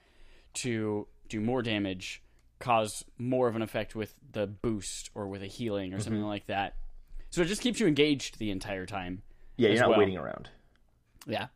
to 0.55 1.07
do 1.29 1.39
more 1.41 1.61
damage, 1.61 2.21
cause 2.59 3.03
more 3.17 3.47
of 3.47 3.55
an 3.55 3.61
effect 3.61 3.95
with 3.95 4.13
the 4.31 4.47
boost 4.47 5.09
or 5.15 5.27
with 5.27 5.41
a 5.43 5.47
healing 5.47 5.93
or 5.93 5.99
something 5.99 6.21
Mm-hmm. 6.21 6.29
like 6.29 6.47
that. 6.47 6.75
So 7.29 7.41
it 7.41 7.45
just 7.45 7.61
keeps 7.61 7.79
you 7.79 7.87
engaged 7.87 8.37
the 8.39 8.51
entire 8.51 8.85
time. 8.85 9.23
Yeah, 9.57 9.69
you're 9.69 9.79
not 9.81 9.89
well. 9.89 9.99
waiting 9.99 10.17
around. 10.17 10.49
Yeah. 11.27 11.47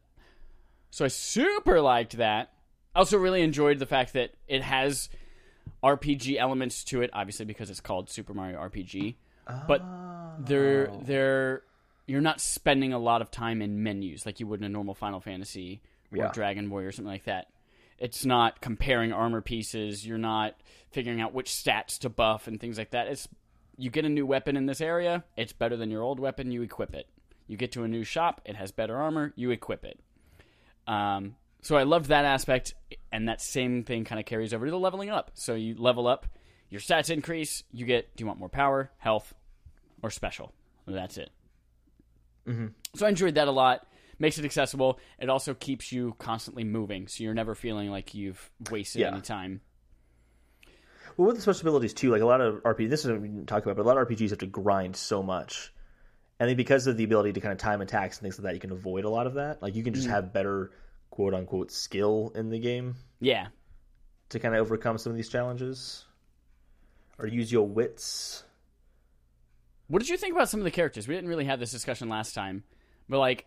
So 0.89 1.05
I 1.05 1.07
super 1.09 1.81
liked 1.81 2.17
that. 2.17 2.51
I 2.95 2.99
also 2.99 3.17
really 3.17 3.41
enjoyed 3.41 3.77
the 3.79 3.85
fact 3.85 4.13
that 4.13 4.31
it 4.47 4.63
has 4.63 5.09
RPG 5.83 6.37
elements 6.37 6.83
to 6.85 7.01
it, 7.01 7.09
obviously 7.13 7.45
because 7.45 7.69
it's 7.69 7.81
called 7.81 8.09
Super 8.09 8.33
Mario 8.33 8.59
RPG. 8.59 9.15
But 9.67 9.83
they're 10.39 10.87
they're 11.03 11.63
you're 12.07 12.21
not 12.21 12.41
spending 12.41 12.93
a 12.93 12.99
lot 12.99 13.21
of 13.21 13.29
time 13.29 13.61
in 13.61 13.83
menus 13.83 14.25
like 14.25 14.39
you 14.39 14.47
would 14.47 14.59
in 14.61 14.65
a 14.65 14.69
normal 14.69 14.95
Final 14.95 15.19
Fantasy 15.19 15.81
or 16.11 16.17
Yeah. 16.17 16.31
Dragon 16.31 16.69
Boy 16.69 16.83
or 16.83 16.91
something 16.91 17.11
like 17.11 17.25
that. 17.25 17.47
It's 17.99 18.25
not 18.25 18.61
comparing 18.61 19.11
armor 19.11 19.41
pieces. 19.41 20.05
You're 20.05 20.17
not 20.17 20.55
figuring 20.91 21.19
out 21.19 21.33
which 21.33 21.49
stats 21.51 21.99
to 21.99 22.09
buff 22.09 22.47
and 22.47 22.59
things 22.59 22.77
like 22.77 22.91
that. 22.91 23.07
It's 23.07 23.27
you 23.77 23.89
get 23.91 24.05
a 24.05 24.09
new 24.09 24.25
weapon 24.25 24.57
in 24.57 24.65
this 24.65 24.81
area, 24.81 25.23
it's 25.35 25.53
better 25.53 25.77
than 25.77 25.91
your 25.91 26.01
old 26.01 26.19
weapon, 26.19 26.49
you 26.51 26.63
equip 26.63 26.95
it. 26.95 27.07
You 27.45 27.57
get 27.57 27.71
to 27.73 27.83
a 27.83 27.87
new 27.87 28.03
shop, 28.03 28.41
it 28.45 28.55
has 28.55 28.71
better 28.71 28.97
armor, 28.97 29.33
you 29.35 29.51
equip 29.51 29.85
it. 29.85 29.99
Um, 30.87 31.35
so 31.61 31.75
I 31.75 31.83
loved 31.83 32.07
that 32.07 32.25
aspect, 32.25 32.73
and 33.11 33.27
that 33.27 33.41
same 33.41 33.83
thing 33.83 34.03
kind 34.03 34.19
of 34.19 34.25
carries 34.25 34.53
over 34.53 34.65
to 34.65 34.71
the 34.71 34.79
leveling 34.79 35.09
up. 35.09 35.31
So 35.35 35.53
you 35.53 35.75
level 35.75 36.07
up, 36.07 36.25
your 36.69 36.81
stats 36.81 37.09
increase, 37.09 37.63
you 37.71 37.85
get, 37.85 38.15
do 38.15 38.23
you 38.23 38.27
want 38.27 38.39
more 38.39 38.49
power, 38.49 38.91
health, 38.97 39.33
or 40.01 40.09
special? 40.09 40.53
That's 40.87 41.17
it. 41.17 41.29
Mm-hmm. 42.47 42.67
So 42.95 43.05
I 43.05 43.09
enjoyed 43.09 43.35
that 43.35 43.47
a 43.47 43.51
lot. 43.51 43.85
Makes 44.19 44.39
it 44.39 44.45
accessible. 44.45 44.99
It 45.19 45.29
also 45.29 45.53
keeps 45.53 45.91
you 45.91 46.15
constantly 46.17 46.63
moving, 46.63 47.07
so 47.07 47.23
you're 47.23 47.35
never 47.35 47.53
feeling 47.53 47.89
like 47.91 48.15
you've 48.15 48.49
wasted 48.71 49.01
Yeah. 49.01 49.09
any 49.11 49.21
time. 49.21 49.61
Well, 51.17 51.27
with 51.27 51.35
the 51.35 51.41
special 51.41 51.61
abilities 51.61 51.93
too, 51.93 52.09
like 52.11 52.21
a 52.21 52.25
lot 52.25 52.41
of 52.41 52.63
RPG, 52.63 52.89
this 52.89 53.05
is 53.05 53.11
what 53.11 53.21
we 53.21 53.27
didn't 53.27 53.47
talk 53.47 53.63
about, 53.63 53.75
but 53.75 53.83
a 53.83 53.87
lot 53.87 53.97
of 53.97 54.07
RPGs 54.07 54.29
have 54.29 54.39
to 54.39 54.47
grind 54.47 54.95
so 54.95 55.21
much. 55.23 55.73
And 56.39 56.47
then 56.49 56.57
because 56.57 56.85
of 56.87 56.97
the 56.97 57.03
ability 57.03 57.33
to 57.33 57.41
kind 57.41 57.51
of 57.51 57.57
time 57.57 57.81
attacks 57.81 58.17
and 58.17 58.23
things 58.23 58.37
like 58.37 58.43
that, 58.45 58.53
you 58.53 58.59
can 58.59 58.71
avoid 58.71 59.05
a 59.05 59.09
lot 59.09 59.25
of 59.27 59.35
that. 59.35 59.61
Like 59.61 59.75
you 59.75 59.83
can 59.83 59.93
just 59.93 60.07
have 60.07 60.31
better 60.33 60.71
quote 61.09 61.33
unquote 61.33 61.71
skill 61.71 62.31
in 62.35 62.49
the 62.49 62.59
game 62.59 62.95
Yeah. 63.19 63.47
to 64.29 64.39
kind 64.39 64.53
of 64.55 64.61
overcome 64.61 64.97
some 64.99 65.11
of 65.11 65.15
these 65.15 65.29
challenges, 65.29 66.05
or 67.17 67.27
use 67.27 67.51
your 67.51 67.67
wits. 67.67 68.43
What 69.87 69.99
did 69.99 70.09
you 70.09 70.17
think 70.17 70.35
about 70.35 70.49
some 70.49 70.59
of 70.59 70.63
the 70.65 70.71
characters? 70.71 71.07
We 71.07 71.15
didn't 71.15 71.29
really 71.29 71.45
have 71.45 71.59
this 71.59 71.71
discussion 71.71 72.09
last 72.09 72.33
time, 72.33 72.63
but 73.07 73.19
like 73.19 73.45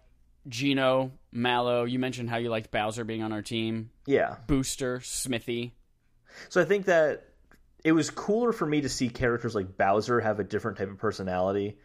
Geno, 0.49 1.13
Mallow, 1.33 1.85
you 1.85 1.99
mentioned 1.99 2.31
how 2.31 2.39
you 2.39 2.49
liked 2.49 2.71
Bowser 2.71 3.05
being 3.05 3.23
on 3.23 3.33
our 3.33 3.43
team, 3.43 3.91
Yeah. 4.07 4.37
Booster, 4.47 5.01
Smithy. 5.01 5.75
So 6.49 6.61
I 6.61 6.65
think 6.65 6.87
that 6.87 7.25
it 7.85 7.93
was 7.93 8.11
cooler 8.11 8.53
for 8.53 8.67
me 8.67 8.81
to 8.83 8.89
see 8.89 9.09
characters 9.09 9.55
like 9.55 9.77
Bowser 9.77 10.21
have 10.21 10.41
a 10.41 10.45
different 10.45 10.79
type 10.79 10.91
of 10.91 10.99
personality 10.99 11.77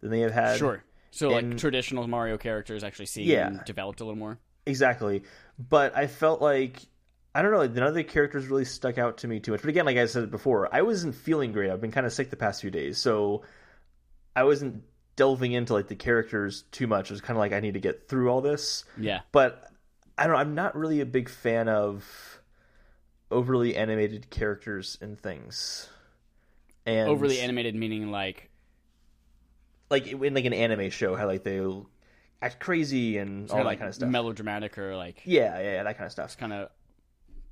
than 0.00 0.10
they 0.10 0.20
have 0.20 0.32
had. 0.32 0.58
Sure. 0.58 0.82
So 1.10 1.30
like 1.30 1.56
traditional 1.56 2.06
Mario 2.06 2.36
characters 2.36 2.84
actually 2.84 3.06
seeing 3.06 3.28
Yeah. 3.28 3.62
developed 3.64 4.00
a 4.00 4.04
little 4.04 4.18
more. 4.18 4.38
Exactly. 4.66 5.22
But 5.58 5.96
I 5.96 6.06
felt 6.06 6.42
like 6.42 6.80
I 7.34 7.42
don't 7.42 7.50
know, 7.50 7.58
like, 7.58 7.72
none 7.74 7.86
of 7.86 7.94
the 7.94 8.02
characters 8.02 8.46
really 8.46 8.64
stuck 8.64 8.96
out 8.96 9.18
to 9.18 9.28
me 9.28 9.40
too 9.40 9.52
much. 9.52 9.60
But 9.60 9.68
again, 9.68 9.84
like 9.84 9.98
I 9.98 10.06
said 10.06 10.30
before, 10.30 10.74
I 10.74 10.80
wasn't 10.80 11.14
feeling 11.14 11.52
great. 11.52 11.70
I've 11.70 11.82
been 11.82 11.92
kind 11.92 12.06
of 12.06 12.12
sick 12.14 12.30
the 12.30 12.36
past 12.36 12.62
few 12.62 12.70
days, 12.70 12.96
so 12.96 13.42
I 14.36 14.44
wasn't 14.44 14.84
delving 15.16 15.52
into 15.52 15.72
like 15.72 15.88
the 15.88 15.96
characters 15.96 16.62
too 16.70 16.86
much. 16.86 17.10
It 17.10 17.14
was 17.14 17.20
kind 17.22 17.36
of 17.36 17.40
like 17.40 17.52
I 17.52 17.60
need 17.60 17.74
to 17.74 17.80
get 17.80 18.08
through 18.08 18.30
all 18.30 18.40
this. 18.42 18.84
Yeah. 18.98 19.22
But 19.32 19.68
I 20.18 20.24
don't 20.24 20.34
know, 20.34 20.38
I'm 20.40 20.54
not 20.54 20.76
really 20.76 21.00
a 21.00 21.06
big 21.06 21.28
fan 21.28 21.68
of 21.68 22.40
overly 23.30 23.74
animated 23.74 24.30
characters 24.30 24.98
and 25.00 25.18
things. 25.18 25.88
And 26.84 27.08
Overly 27.08 27.40
animated 27.40 27.74
meaning 27.74 28.10
like 28.12 28.50
like 29.90 30.06
in 30.06 30.34
like 30.34 30.44
an 30.44 30.52
anime 30.52 30.90
show, 30.90 31.16
how 31.16 31.26
like 31.26 31.42
they 31.42 31.60
act 32.42 32.60
crazy 32.60 33.18
and 33.18 33.50
all 33.50 33.58
that 33.58 33.64
like 33.64 33.78
kind 33.78 33.88
of 33.88 33.94
stuff. 33.94 34.08
melodramatic 34.08 34.76
or 34.78 34.94
like 34.96 35.22
yeah, 35.24 35.58
yeah, 35.58 35.72
yeah, 35.76 35.82
that 35.82 35.96
kind 35.96 36.06
of 36.06 36.12
stuff. 36.12 36.36
kind 36.36 36.52
of 36.52 36.70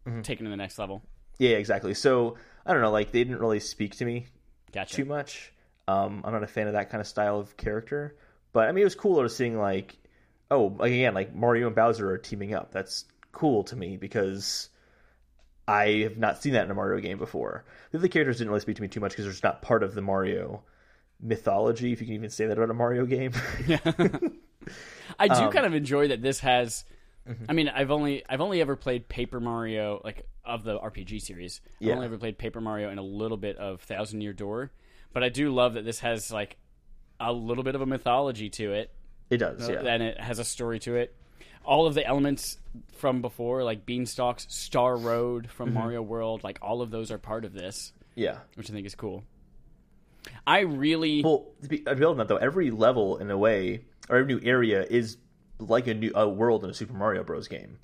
Mm-hmm. 0.06 0.20
taken 0.20 0.44
to 0.44 0.50
the 0.50 0.56
next 0.58 0.78
level. 0.78 1.02
Yeah, 1.38 1.56
exactly. 1.56 1.94
So 1.94 2.36
I 2.66 2.74
don't 2.74 2.82
know, 2.82 2.90
like 2.90 3.10
they 3.10 3.24
didn't 3.24 3.38
really 3.40 3.58
speak 3.58 3.96
to 3.96 4.04
me 4.04 4.26
Gotcha. 4.70 4.96
too 4.96 5.06
much. 5.06 5.50
Um, 5.88 6.22
I'm 6.24 6.32
not 6.32 6.42
a 6.42 6.46
fan 6.46 6.66
of 6.66 6.74
that 6.74 6.90
kind 6.90 7.00
of 7.00 7.06
style 7.06 7.38
of 7.38 7.56
character, 7.56 8.16
but 8.52 8.68
I 8.68 8.72
mean, 8.72 8.82
it 8.82 8.84
was 8.84 8.94
cooler 8.94 9.28
seeing 9.28 9.58
like, 9.58 9.96
oh, 10.50 10.74
like 10.78 10.92
again, 10.92 11.14
like 11.14 11.34
Mario 11.34 11.66
and 11.66 11.76
Bowser 11.76 12.10
are 12.10 12.18
teaming 12.18 12.54
up. 12.54 12.72
That's 12.72 13.04
cool 13.32 13.64
to 13.64 13.76
me 13.76 13.96
because 13.96 14.68
I 15.68 15.88
have 16.04 16.16
not 16.18 16.42
seen 16.42 16.54
that 16.54 16.64
in 16.64 16.70
a 16.70 16.74
Mario 16.74 17.00
game 17.00 17.18
before. 17.18 17.64
The 17.90 17.98
other 17.98 18.08
characters 18.08 18.38
didn't 18.38 18.50
really 18.50 18.60
speak 18.60 18.76
to 18.76 18.82
me 18.82 18.88
too 18.88 19.00
much 19.00 19.12
because 19.12 19.24
they're 19.24 19.32
just 19.32 19.44
not 19.44 19.62
part 19.62 19.82
of 19.82 19.94
the 19.94 20.02
Mario 20.02 20.62
mythology, 21.20 21.92
if 21.92 22.00
you 22.00 22.06
can 22.06 22.14
even 22.16 22.30
say 22.30 22.46
that 22.46 22.58
about 22.58 22.70
a 22.70 22.74
Mario 22.74 23.06
game. 23.06 23.32
I 25.18 25.28
do 25.28 25.46
Um, 25.46 25.50
kind 25.50 25.66
of 25.66 25.74
enjoy 25.74 26.08
that 26.08 26.22
this 26.22 26.40
has. 26.40 26.84
mm-hmm. 27.28 27.44
I 27.48 27.52
mean, 27.52 27.68
I've 27.68 27.90
only 27.90 28.24
I've 28.28 28.40
only 28.40 28.60
ever 28.60 28.76
played 28.76 29.08
Paper 29.08 29.40
Mario, 29.40 30.00
like 30.04 30.26
of 30.44 30.64
the 30.64 30.78
RPG 30.78 31.20
series. 31.22 31.60
I've 31.86 31.94
only 31.94 32.06
ever 32.06 32.18
played 32.18 32.38
Paper 32.38 32.60
Mario 32.60 32.90
and 32.90 32.98
a 32.98 33.02
little 33.02 33.36
bit 33.36 33.56
of 33.56 33.80
Thousand 33.82 34.20
Year 34.20 34.32
Door, 34.32 34.72
but 35.14 35.24
I 35.24 35.30
do 35.30 35.50
love 35.50 35.74
that 35.74 35.84
this 35.84 36.00
has 36.00 36.30
like 36.30 36.58
a 37.18 37.32
little 37.32 37.64
bit 37.64 37.74
of 37.74 37.80
a 37.80 37.86
mythology 37.86 38.50
to 38.50 38.72
it, 38.74 38.90
it 39.30 39.38
does, 39.38 39.66
yeah. 39.66 39.80
and 39.80 40.02
it 40.02 40.20
has 40.20 40.38
a 40.38 40.44
story 40.44 40.78
to 40.80 40.96
it. 40.96 41.16
All 41.64 41.86
of 41.86 41.94
the 41.94 42.04
elements 42.04 42.58
from 42.98 43.22
before, 43.22 43.64
like 43.64 43.86
Beanstalks, 43.86 44.46
Star 44.52 44.96
Road 44.98 45.48
from 45.48 45.70
Mm-hmm. 45.70 45.78
Mario 45.78 46.02
World, 46.02 46.44
like 46.44 46.58
all 46.60 46.82
of 46.82 46.90
those 46.90 47.10
are 47.10 47.16
part 47.16 47.46
of 47.46 47.54
this, 47.54 47.94
yeah. 48.14 48.38
which 48.56 48.68
I 48.68 48.74
think 48.74 48.86
is 48.86 48.94
cool. 48.94 49.24
I 50.46 50.60
really 50.60 51.22
Well, 51.22 51.46
to 51.62 51.68
be, 51.68 51.78
to 51.78 51.94
build 51.94 52.12
on 52.12 52.18
that 52.18 52.28
though, 52.28 52.36
every 52.36 52.70
level 52.70 53.16
in 53.16 53.30
a 53.30 53.38
way, 53.38 53.84
or 54.10 54.18
every 54.18 54.34
new 54.34 54.40
area 54.42 54.82
is 54.82 55.16
like 55.58 55.86
a 55.86 55.94
new 55.94 56.12
a 56.14 56.28
world 56.28 56.64
in 56.64 56.70
a 56.70 56.74
Super 56.74 56.94
Mario 56.94 57.22
Bros. 57.24 57.48
game. 57.48 57.78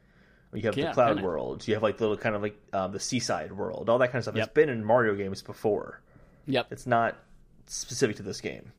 You 0.52 0.62
have 0.62 0.76
Yeah, 0.76 0.88
the 0.88 0.94
cloud 0.94 1.22
world. 1.22 1.66
You 1.66 1.74
have 1.74 1.82
like 1.82 1.96
the 1.98 2.04
little 2.04 2.16
kind 2.16 2.34
of 2.34 2.42
like 2.42 2.58
um, 2.72 2.92
the 2.92 3.00
seaside 3.00 3.52
world, 3.52 3.88
all 3.88 3.98
that 3.98 4.08
kind 4.08 4.16
of 4.16 4.24
stuff. 4.24 4.36
Yep. 4.36 4.46
It's 4.46 4.54
been 4.54 4.68
in 4.68 4.84
Mario 4.84 5.14
games 5.14 5.42
before. 5.42 6.02
Yep 6.52 6.72
It's 6.72 6.86
not 6.86 7.16
specific 7.66 8.16
to 8.16 8.22
this 8.22 8.40
game. 8.40 8.72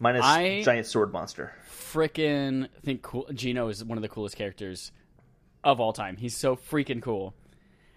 Minus 0.00 0.24
I- 0.24 0.62
giant 0.62 0.86
sword 0.86 1.12
monster. 1.12 1.52
freaking 1.68 2.68
think 2.82 3.02
cool. 3.02 3.26
Geno 3.32 3.68
is 3.68 3.84
one 3.84 3.98
of 3.98 4.02
the 4.02 4.08
coolest 4.08 4.36
characters 4.36 4.90
of 5.62 5.78
all 5.80 5.92
time. 5.92 6.16
He's 6.16 6.36
so 6.36 6.56
freaking 6.56 7.02
cool, 7.02 7.34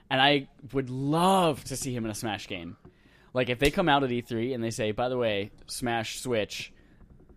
and 0.10 0.22
I 0.22 0.48
would 0.74 0.90
love 0.90 1.64
to 1.66 1.76
see 1.78 1.96
him 1.96 2.06
in 2.06 2.12
a 2.12 2.16
Smash 2.16 2.48
game. 2.48 2.78
Like 3.34 3.50
if 3.50 3.60
they 3.60 3.72
come 3.72 3.90
out 3.90 4.04
at 4.04 4.10
E3 4.12 4.54
and 4.54 4.64
they 4.64 4.70
say, 4.72 4.92
"By 4.92 5.10
the 5.10 5.18
way, 5.18 5.52
Smash 5.68 6.20
Switch," 6.20 6.72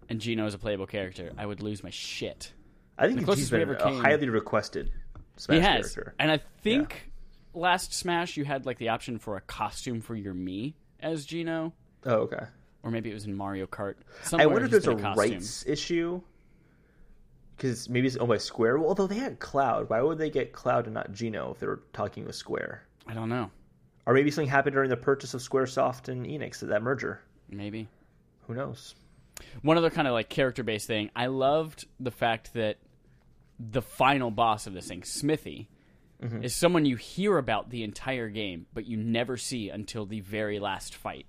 and 0.08 0.20
Geno 0.20 0.46
is 0.46 0.54
a 0.54 0.58
playable 0.58 0.86
character, 0.86 1.32
I 1.38 1.46
would 1.46 1.62
lose 1.62 1.82
my 1.82 1.90
shit. 1.90 2.52
I 2.98 3.06
think 3.06 3.24
The 3.24 3.34
he's 3.36 3.50
been 3.50 3.76
came- 3.76 4.00
highly 4.02 4.28
requested 4.28 4.90
Smash 5.36 5.56
he 5.56 5.62
has, 5.62 5.94
character. 5.94 6.14
and 6.18 6.30
I 6.32 6.38
think 6.62 7.10
last 7.54 7.94
Smash 7.94 8.36
you 8.36 8.44
had 8.44 8.66
like 8.66 8.78
the 8.78 8.88
option 8.90 9.18
for 9.18 9.36
a 9.36 9.40
costume 9.40 10.00
for 10.00 10.14
your 10.16 10.34
me 10.34 10.74
as 11.00 11.24
Geno, 11.24 11.72
Oh, 12.06 12.14
okay. 12.22 12.46
or 12.82 12.90
maybe 12.90 13.10
it 13.10 13.14
was 13.14 13.24
in 13.26 13.34
Mario 13.34 13.66
Kart. 13.66 13.94
I 14.32 14.46
wonder 14.46 14.64
if 14.64 14.70
there's 14.70 14.86
a 14.86 14.94
costume. 14.94 15.14
rights 15.14 15.64
issue. 15.66 16.20
Because 17.56 17.88
maybe 17.88 18.06
it's 18.06 18.16
owned 18.16 18.28
by 18.28 18.38
Square. 18.38 18.78
Well, 18.78 18.88
although 18.88 19.08
they 19.08 19.16
had 19.16 19.40
Cloud, 19.40 19.90
why 19.90 20.00
would 20.00 20.18
they 20.18 20.30
get 20.30 20.52
Cloud 20.52 20.84
and 20.86 20.94
not 20.94 21.10
Geno 21.12 21.50
if 21.52 21.58
they 21.58 21.66
were 21.66 21.82
talking 21.92 22.24
with 22.24 22.36
Square? 22.36 22.84
I 23.08 23.14
don't 23.14 23.28
know. 23.28 23.50
Or 24.06 24.14
maybe 24.14 24.30
something 24.30 24.48
happened 24.48 24.74
during 24.74 24.90
the 24.90 24.96
purchase 24.96 25.34
of 25.34 25.40
SquareSoft 25.40 26.08
and 26.08 26.24
Enix, 26.24 26.62
at 26.62 26.68
that 26.68 26.82
merger. 26.82 27.20
Maybe. 27.50 27.88
Who 28.46 28.54
knows? 28.54 28.94
one 29.62 29.76
other 29.76 29.90
kind 29.90 30.08
of 30.08 30.14
like 30.14 30.28
character 30.28 30.64
based 30.64 30.88
thing 30.88 31.10
i 31.14 31.26
loved 31.26 31.86
the 32.00 32.10
fact 32.10 32.54
that 32.54 32.76
the 33.60 33.80
final 33.80 34.32
boss 34.32 34.66
of 34.66 34.72
this 34.74 34.88
thing 34.88 35.04
smithy 35.04 35.68
Mm-hmm. 36.22 36.42
is 36.42 36.54
someone 36.54 36.84
you 36.84 36.96
hear 36.96 37.38
about 37.38 37.70
the 37.70 37.84
entire 37.84 38.28
game 38.28 38.66
but 38.74 38.86
you 38.86 38.96
never 38.96 39.36
see 39.36 39.68
until 39.68 40.04
the 40.04 40.20
very 40.20 40.58
last 40.58 40.96
fight 40.96 41.26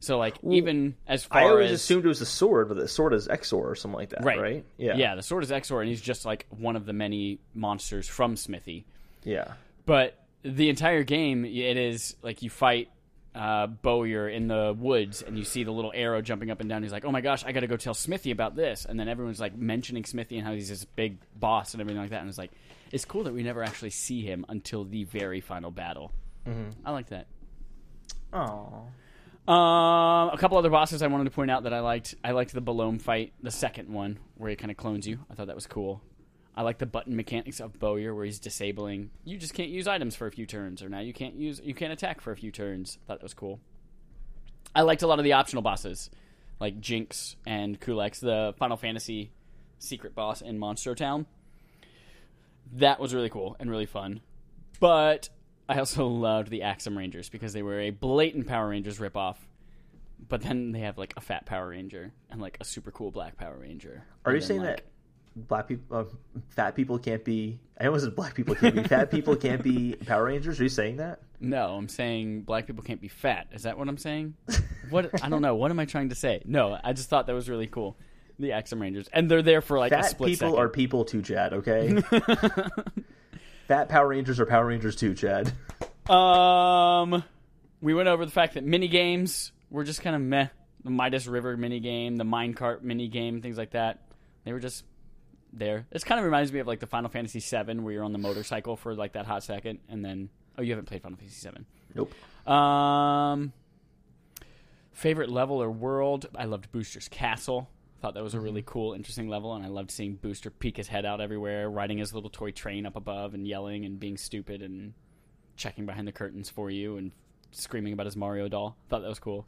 so 0.00 0.18
like 0.18 0.36
even 0.50 0.96
as 1.06 1.24
far 1.24 1.42
I 1.42 1.44
always 1.44 1.70
as 1.70 1.80
assumed 1.82 2.04
it 2.04 2.08
was 2.08 2.20
a 2.22 2.26
sword, 2.26 2.68
but 2.68 2.76
the 2.78 2.88
sword 2.88 3.12
is 3.14 3.28
Exor 3.28 3.54
or 3.64 3.74
something 3.74 3.96
like 3.98 4.10
that, 4.10 4.24
right 4.24 4.40
right? 4.40 4.64
Yeah. 4.78 4.96
yeah 4.96 5.14
the 5.14 5.22
sword 5.22 5.44
is 5.44 5.50
exor 5.50 5.80
and 5.80 5.88
he's 5.88 6.00
just 6.00 6.24
like 6.24 6.46
one 6.50 6.76
of 6.76 6.86
the 6.86 6.92
many 6.94 7.38
monsters 7.54 8.08
from 8.08 8.36
smithy 8.36 8.86
Yeah. 9.24 9.52
but 9.86 10.18
the 10.42 10.68
entire 10.70 11.02
game 11.04 11.44
it 11.44 11.76
is 11.76 12.16
like 12.22 12.42
you 12.42 12.48
fight 12.50 12.88
uh, 13.34 13.66
Bowyer 13.66 14.28
in 14.28 14.46
the 14.46 14.74
woods, 14.78 15.20
and 15.22 15.36
you 15.36 15.44
see 15.44 15.64
the 15.64 15.72
little 15.72 15.90
arrow 15.94 16.22
jumping 16.22 16.52
up 16.52 16.60
and 16.60 16.68
down. 16.68 16.84
He's 16.84 16.92
like, 16.92 17.04
"Oh 17.04 17.10
my 17.10 17.20
gosh, 17.20 17.44
I 17.44 17.50
got 17.50 17.60
to 17.60 17.66
go 17.66 17.76
tell 17.76 17.94
Smithy 17.94 18.30
about 18.30 18.54
this." 18.54 18.84
And 18.84 18.98
then 18.98 19.08
everyone's 19.08 19.40
like 19.40 19.56
mentioning 19.56 20.04
Smithy 20.04 20.38
and 20.38 20.46
how 20.46 20.52
he's 20.52 20.68
this 20.68 20.84
big 20.84 21.18
boss 21.34 21.74
and 21.74 21.80
everything 21.80 22.00
like 22.00 22.10
that. 22.10 22.20
And 22.20 22.28
it's 22.28 22.38
like, 22.38 22.52
it's 22.92 23.04
cool 23.04 23.24
that 23.24 23.34
we 23.34 23.42
never 23.42 23.62
actually 23.62 23.90
see 23.90 24.22
him 24.22 24.44
until 24.48 24.84
the 24.84 25.04
very 25.04 25.40
final 25.40 25.70
battle. 25.70 26.12
I 26.84 26.90
like 26.90 27.08
that. 27.08 27.26
Oh. 28.32 28.86
Um, 29.46 30.30
a 30.30 30.36
couple 30.38 30.56
other 30.56 30.70
bosses 30.70 31.02
I 31.02 31.06
wanted 31.06 31.24
to 31.24 31.30
point 31.30 31.50
out 31.50 31.64
that 31.64 31.74
I 31.74 31.80
liked. 31.80 32.14
I 32.24 32.32
liked 32.32 32.52
the 32.52 32.62
Belome 32.62 33.00
fight, 33.00 33.32
the 33.42 33.50
second 33.50 33.88
one 33.88 34.18
where 34.36 34.50
he 34.50 34.56
kind 34.56 34.70
of 34.70 34.76
clones 34.76 35.06
you. 35.06 35.18
I 35.30 35.34
thought 35.34 35.48
that 35.48 35.54
was 35.54 35.66
cool. 35.66 36.02
I 36.56 36.62
like 36.62 36.78
the 36.78 36.86
button 36.86 37.16
mechanics 37.16 37.60
of 37.60 37.78
Bowyer 37.78 38.14
where 38.14 38.24
he's 38.24 38.38
disabling. 38.38 39.10
You 39.24 39.36
just 39.36 39.54
can't 39.54 39.70
use 39.70 39.88
items 39.88 40.14
for 40.14 40.26
a 40.26 40.30
few 40.30 40.46
turns, 40.46 40.82
or 40.82 40.88
now 40.88 41.00
you 41.00 41.12
can't 41.12 41.34
use 41.34 41.60
you 41.62 41.74
can't 41.74 41.92
attack 41.92 42.20
for 42.20 42.32
a 42.32 42.36
few 42.36 42.50
turns. 42.50 42.98
Thought 43.06 43.18
that 43.18 43.22
was 43.22 43.34
cool. 43.34 43.60
I 44.74 44.82
liked 44.82 45.02
a 45.02 45.06
lot 45.06 45.18
of 45.18 45.24
the 45.24 45.32
optional 45.34 45.62
bosses, 45.62 46.10
like 46.60 46.80
Jinx 46.80 47.36
and 47.46 47.80
Culex, 47.80 48.20
the 48.20 48.54
Final 48.56 48.76
Fantasy 48.76 49.30
secret 49.78 50.14
boss 50.14 50.40
in 50.40 50.58
Monster 50.58 50.94
Town. 50.94 51.26
That 52.72 52.98
was 53.00 53.14
really 53.14 53.28
cool 53.30 53.56
and 53.60 53.70
really 53.70 53.86
fun. 53.86 54.20
But 54.80 55.28
I 55.68 55.78
also 55.78 56.06
loved 56.08 56.50
the 56.50 56.60
Axem 56.60 56.96
Rangers 56.96 57.28
because 57.28 57.52
they 57.52 57.62
were 57.62 57.80
a 57.80 57.90
blatant 57.90 58.46
Power 58.46 58.68
Rangers 58.68 58.98
ripoff. 58.98 59.36
But 60.28 60.40
then 60.42 60.72
they 60.72 60.80
have 60.80 60.96
like 60.98 61.12
a 61.16 61.20
fat 61.20 61.44
Power 61.46 61.68
Ranger 61.68 62.12
and 62.30 62.40
like 62.40 62.56
a 62.60 62.64
super 62.64 62.90
cool 62.90 63.10
black 63.10 63.36
Power 63.36 63.58
Ranger. 63.58 64.04
Are 64.24 64.32
And 64.32 64.36
you 64.36 64.40
then, 64.40 64.48
saying 64.48 64.60
like- 64.62 64.76
that 64.76 64.84
black 65.36 65.68
people, 65.68 65.96
uh, 65.98 66.04
fat 66.50 66.74
people 66.74 66.98
can't 66.98 67.24
be? 67.24 67.58
I 67.78 67.86
almost 67.86 68.04
said 68.04 68.16
black 68.16 68.34
people 68.34 68.54
can't 68.54 68.74
be. 68.74 68.82
fat 68.84 69.10
people 69.10 69.36
can't 69.36 69.62
be 69.62 69.94
Power 70.06 70.24
Rangers. 70.24 70.58
Are 70.60 70.62
you 70.62 70.68
saying 70.68 70.96
that? 70.96 71.20
No, 71.40 71.74
I'm 71.76 71.88
saying 71.88 72.42
black 72.42 72.66
people 72.66 72.82
can't 72.82 73.00
be 73.00 73.08
fat. 73.08 73.48
Is 73.52 73.64
that 73.64 73.76
what 73.76 73.88
I'm 73.88 73.98
saying? 73.98 74.34
What 74.88 75.22
I 75.22 75.28
don't 75.28 75.42
know. 75.42 75.54
What 75.56 75.70
am 75.70 75.78
I 75.78 75.84
trying 75.84 76.08
to 76.08 76.14
say? 76.14 76.40
No, 76.46 76.78
I 76.82 76.92
just 76.94 77.10
thought 77.10 77.26
that 77.26 77.34
was 77.34 77.50
really 77.50 77.66
cool. 77.66 77.96
The 78.38 78.50
Axem 78.50 78.80
Rangers, 78.80 79.08
and 79.12 79.30
they're 79.30 79.42
there 79.42 79.60
for 79.60 79.78
like 79.78 79.92
a 79.92 79.96
Fat 79.96 80.10
split 80.10 80.30
people 80.30 80.50
second. 80.50 80.64
are 80.64 80.68
people 80.68 81.04
too, 81.04 81.22
Chad. 81.22 81.52
Okay. 81.52 82.00
fat 83.68 83.88
Power 83.88 84.08
Rangers 84.08 84.40
are 84.40 84.46
Power 84.46 84.66
Rangers 84.66 84.96
too, 84.96 85.14
Chad. 85.14 85.52
Um, 86.10 87.22
we 87.80 87.94
went 87.94 88.08
over 88.08 88.24
the 88.24 88.32
fact 88.32 88.54
that 88.54 88.64
mini 88.64 88.88
games 88.88 89.52
were 89.70 89.84
just 89.84 90.02
kind 90.02 90.16
of 90.16 90.22
meh. 90.22 90.48
The 90.82 90.90
Midas 90.90 91.26
River 91.26 91.56
mini 91.56 91.80
game, 91.80 92.16
the 92.16 92.24
minecart 92.24 92.82
mini 92.82 93.08
game, 93.08 93.40
things 93.40 93.56
like 93.56 93.70
that. 93.70 94.02
They 94.44 94.52
were 94.52 94.60
just 94.60 94.84
there. 95.52 95.86
This 95.90 96.04
kind 96.04 96.18
of 96.18 96.24
reminds 96.24 96.52
me 96.52 96.58
of 96.60 96.66
like 96.66 96.80
the 96.80 96.86
Final 96.86 97.08
Fantasy 97.08 97.40
VII, 97.40 97.80
where 97.80 97.92
you're 97.92 98.04
on 98.04 98.12
the 98.12 98.18
motorcycle 98.18 98.76
for 98.76 98.94
like 98.94 99.12
that 99.12 99.26
hot 99.26 99.42
second, 99.44 99.78
and 99.88 100.04
then 100.04 100.28
oh, 100.58 100.62
you 100.62 100.70
haven't 100.72 100.86
played 100.86 101.02
Final 101.02 101.16
Fantasy 101.18 101.48
VII. 101.48 101.64
Nope. 101.94 102.50
Um, 102.52 103.52
favorite 104.92 105.30
level 105.30 105.62
or 105.62 105.70
world? 105.70 106.26
I 106.36 106.44
loved 106.44 106.70
Booster's 106.72 107.08
Castle. 107.08 107.70
Thought 108.04 108.12
that 108.16 108.22
was 108.22 108.34
a 108.34 108.40
really 108.40 108.62
cool, 108.66 108.92
interesting 108.92 109.28
level, 109.30 109.54
and 109.54 109.64
I 109.64 109.68
loved 109.68 109.90
seeing 109.90 110.16
Booster 110.16 110.50
peek 110.50 110.76
his 110.76 110.88
head 110.88 111.06
out 111.06 111.22
everywhere, 111.22 111.70
riding 111.70 111.96
his 111.96 112.12
little 112.12 112.28
toy 112.28 112.50
train 112.50 112.84
up 112.84 112.96
above, 112.96 113.32
and 113.32 113.48
yelling 113.48 113.86
and 113.86 113.98
being 113.98 114.18
stupid 114.18 114.60
and 114.60 114.92
checking 115.56 115.86
behind 115.86 116.06
the 116.06 116.12
curtains 116.12 116.50
for 116.50 116.70
you 116.70 116.98
and 116.98 117.12
screaming 117.52 117.94
about 117.94 118.04
his 118.04 118.14
Mario 118.14 118.46
doll. 118.46 118.76
Thought 118.90 119.00
that 119.00 119.08
was 119.08 119.18
cool. 119.20 119.46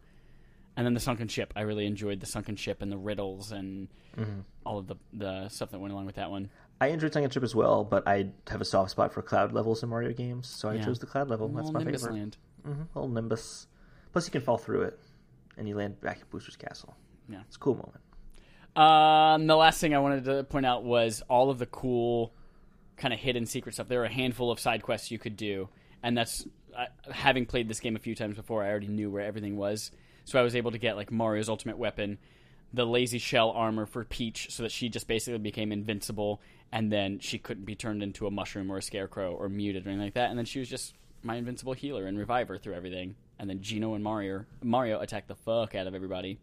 And 0.74 0.86
then 0.86 0.94
the 0.94 1.00
sunken 1.00 1.28
ship. 1.28 1.52
I 1.54 1.60
really 1.60 1.84
enjoyed 1.84 2.18
the 2.20 2.24
sunken 2.24 2.56
ship 2.56 2.80
and 2.80 2.90
the 2.90 2.96
riddles 2.96 3.52
and 3.52 3.88
all 4.64 4.78
of 4.78 4.86
the 4.86 4.96
the 5.12 5.50
stuff 5.50 5.70
that 5.72 5.78
went 5.78 5.92
along 5.92 6.06
with 6.06 6.14
that 6.14 6.30
one. 6.30 6.48
I 6.80 6.86
enjoyed 6.86 7.12
Sunken 7.12 7.30
Ship 7.30 7.42
as 7.42 7.54
well, 7.54 7.84
but 7.84 8.08
I 8.08 8.30
have 8.48 8.62
a 8.62 8.64
soft 8.64 8.90
spot 8.90 9.12
for 9.12 9.20
cloud 9.20 9.52
levels 9.52 9.82
in 9.82 9.90
Mario 9.90 10.14
games, 10.14 10.46
so 10.48 10.70
I 10.70 10.76
Yeah. 10.76 10.84
chose 10.86 10.98
the 10.98 11.04
cloud 11.04 11.28
level. 11.28 11.48
That's 11.48 11.66
Little 11.66 11.72
my 11.74 11.84
Nimbus 11.84 12.00
favorite. 12.04 12.16
Land. 12.18 12.36
hmm 12.64 12.82
Little 12.94 13.10
Nimbus. 13.10 13.66
Plus, 14.12 14.26
you 14.26 14.32
can 14.32 14.40
fall 14.40 14.56
through 14.56 14.80
it, 14.84 14.98
and 15.58 15.68
you 15.68 15.76
land 15.76 16.00
back 16.00 16.20
at 16.22 16.30
Booster's 16.30 16.56
Castle. 16.56 16.96
Yeah. 17.28 17.42
It's 17.46 17.56
a 17.56 17.58
cool 17.58 17.74
moment. 17.74 18.00
Um, 18.76 19.46
the 19.46 19.56
last 19.56 19.80
thing 19.80 19.94
I 19.94 19.98
wanted 20.00 20.24
to 20.26 20.44
point 20.44 20.66
out 20.66 20.84
was 20.84 21.22
all 21.28 21.48
of 21.48 21.58
the 21.58 21.66
cool 21.66 22.34
kind 22.96 23.14
of 23.14 23.20
hidden 23.20 23.46
secret 23.46 23.74
stuff. 23.74 23.88
There 23.88 24.00
were 24.00 24.04
a 24.04 24.12
handful 24.12 24.50
of 24.50 24.60
side 24.60 24.82
quests 24.82 25.10
you 25.10 25.18
could 25.18 25.36
do, 25.36 25.68
and 26.02 26.16
that's 26.16 26.46
I, 26.76 26.88
having 27.10 27.46
played 27.46 27.68
this 27.68 27.80
game 27.80 27.96
a 27.96 27.98
few 27.98 28.14
times 28.14 28.36
before. 28.36 28.62
I 28.62 28.68
already 28.68 28.88
knew 28.88 29.10
where 29.10 29.24
everything 29.24 29.56
was, 29.56 29.90
so 30.24 30.38
I 30.38 30.42
was 30.42 30.54
able 30.54 30.72
to 30.72 30.78
get 30.78 30.96
like 30.96 31.10
Mario's 31.10 31.48
ultimate 31.48 31.78
weapon, 31.78 32.18
the 32.74 32.84
lazy 32.86 33.18
shell 33.18 33.50
armor 33.50 33.86
for 33.86 34.04
Peach, 34.04 34.48
so 34.50 34.62
that 34.62 34.72
she 34.72 34.90
just 34.90 35.08
basically 35.08 35.38
became 35.38 35.72
invincible, 35.72 36.42
and 36.70 36.92
then 36.92 37.18
she 37.18 37.38
couldn't 37.38 37.64
be 37.64 37.76
turned 37.76 38.02
into 38.02 38.26
a 38.26 38.30
mushroom 38.30 38.70
or 38.70 38.76
a 38.76 38.82
scarecrow 38.82 39.32
or 39.32 39.48
muted 39.48 39.86
or 39.86 39.88
anything 39.88 40.04
like 40.04 40.14
that, 40.14 40.28
and 40.28 40.38
then 40.38 40.44
she 40.44 40.58
was 40.58 40.68
just 40.68 40.92
my 41.22 41.36
invincible 41.36 41.72
healer 41.72 42.06
and 42.06 42.18
reviver 42.18 42.58
through 42.58 42.74
everything. 42.74 43.16
And 43.38 43.50
then 43.50 43.60
Geno 43.60 43.94
and 43.94 44.04
Mario 44.04 44.44
Mario 44.62 45.00
attacked 45.00 45.28
the 45.28 45.34
fuck 45.34 45.74
out 45.74 45.86
of 45.86 45.94
everybody. 45.94 46.38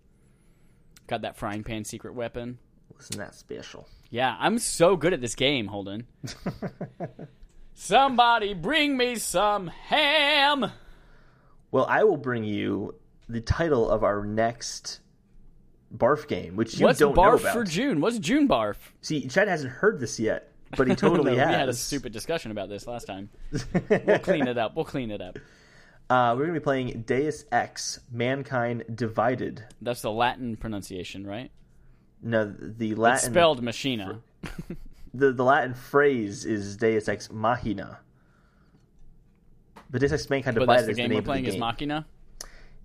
Got 1.08 1.22
that 1.24 1.36
frying 1.38 1.64
pan 1.64 1.84
secret 1.84 2.14
weapon. 2.16 2.58
Wasn't 2.96 3.18
that 3.18 3.36
special? 3.36 3.88
Yeah, 4.10 4.36
I'm 4.40 4.60
so 4.60 4.96
good 4.96 5.14
at 5.14 5.22
this 5.22 5.36
game, 5.36 5.68
Holden. 5.68 6.08
Somebody 7.74 8.54
bring 8.54 8.96
me 8.96 9.16
some 9.16 9.68
ham. 9.68 10.72
Well, 11.72 11.86
I 11.90 12.04
will 12.04 12.18
bring 12.18 12.44
you 12.44 12.96
the 13.28 13.42
title 13.42 13.90
of 13.90 14.04
our 14.04 14.24
next 14.24 15.00
barf 15.96 16.28
game, 16.28 16.56
which 16.56 16.80
you 16.80 16.86
What's 16.86 17.00
don't 17.00 17.16
know 17.16 17.22
barf 17.22 17.40
about. 17.42 17.54
for 17.54 17.64
June? 17.64 18.00
What's 18.00 18.20
June 18.20 18.48
barf? 18.48 18.76
See, 19.02 19.28
Chad 19.28 19.48
hasn't 19.48 19.72
heard 19.74 20.00
this 20.00 20.20
yet, 20.20 20.52
but 20.78 20.88
he 20.88 20.96
totally 20.96 21.32
No, 21.36 21.40
has. 21.40 21.48
We 21.48 21.54
had 21.54 21.70
a 21.70 21.74
stupid 21.74 22.12
discussion 22.14 22.52
about 22.52 22.70
this 22.70 22.86
last 22.88 23.06
time. 23.06 23.30
We'll 23.90 24.20
clean 24.20 24.48
it 24.48 24.58
up. 24.58 24.76
We'll 24.76 24.86
clean 24.86 25.10
it 25.10 25.22
up. 25.22 25.38
Uh, 26.14 26.36
we're 26.36 26.44
going 26.44 26.54
to 26.54 26.60
be 26.60 26.64
playing 26.64 27.02
Deus 27.08 27.46
Ex: 27.52 28.00
Mankind 28.12 28.84
Divided. 28.94 29.64
That's 29.82 30.04
the 30.04 30.12
Latin 30.12 30.56
pronunciation, 30.56 31.26
right? 31.26 31.50
No, 32.22 32.54
the 32.60 32.94
Latin 32.94 33.16
It's 33.16 33.26
spelled 33.26 33.64
machina. 33.64 34.22
the, 35.16 35.32
the 35.32 35.44
Latin 35.44 35.74
phrase 35.74 36.46
is 36.46 36.78
Deus 36.78 37.08
Ex 37.08 37.32
Machina. 37.32 37.98
But 39.90 40.02
Deus 40.02 40.12
Ex 40.12 40.30
Mankind 40.30 40.54
But 40.54 40.60
Divided 40.62 40.82
that's 40.82 40.86
the 40.86 40.92
is 40.92 40.98
the 40.98 41.02
game 41.02 41.10
name 41.10 41.16
we're 41.16 41.20
of 41.22 41.26
playing 41.26 41.44
the 41.46 41.50
is 41.50 41.56
game. 41.56 41.62
Machina. 41.62 42.06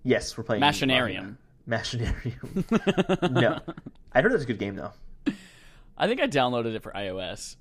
Yes, 0.05 0.39
we're 0.39 0.45
playing 0.45 0.63
Machinarium. 0.63 1.37
Machina. 1.67 2.15
Machinarium. 2.25 3.31
no, 3.31 3.61
I 4.11 4.23
heard 4.23 4.33
it 4.33 4.37
was 4.37 4.45
a 4.45 4.47
good 4.47 4.59
game 4.59 4.75
though. 4.75 4.93
I 5.99 6.07
think 6.07 6.23
I 6.23 6.29
downloaded 6.29 6.75
it 6.75 6.83
for 6.83 6.93
iOS. 6.93 7.57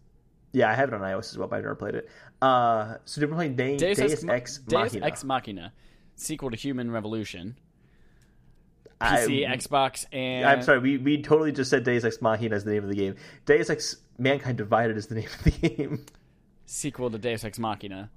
Yeah, 0.57 0.71
I 0.71 0.73
have 0.73 0.89
it 0.89 0.95
on 0.95 1.01
iOS 1.01 1.29
as 1.31 1.37
well, 1.37 1.47
but 1.47 1.57
I've 1.57 1.63
never 1.63 1.75
played 1.75 1.93
it. 1.93 2.09
Uh, 2.41 2.95
so 3.05 3.21
we're 3.21 3.27
playing 3.27 3.55
De- 3.55 3.77
Deus, 3.77 3.97
Deus, 3.99 4.25
Ex, 4.27 4.57
Deus 4.57 4.93
Machina. 4.93 5.05
Ex 5.05 5.23
Machina, 5.23 5.73
sequel 6.15 6.49
to 6.49 6.57
Human 6.57 6.89
Revolution. 6.89 7.55
I- 8.99 9.17
PC, 9.19 9.47
Xbox, 9.47 10.05
and 10.11 10.47
I'm 10.49 10.63
sorry, 10.63 10.79
we, 10.79 10.97
we 10.97 11.21
totally 11.21 11.51
just 11.51 11.69
said 11.69 11.83
Deus 11.83 12.03
Ex 12.03 12.21
Machina 12.23 12.55
is 12.55 12.63
the 12.63 12.71
name 12.71 12.83
of 12.83 12.89
the 12.89 12.95
game. 12.95 13.15
Deus 13.45 13.69
Ex 13.69 13.97
Mankind 14.17 14.57
Divided 14.57 14.97
is 14.97 15.05
the 15.05 15.15
name 15.15 15.27
of 15.27 15.43
the 15.43 15.51
game. 15.69 16.05
sequel 16.65 17.11
to 17.11 17.19
Deus 17.19 17.43
Ex 17.43 17.59
Machina. 17.59 18.09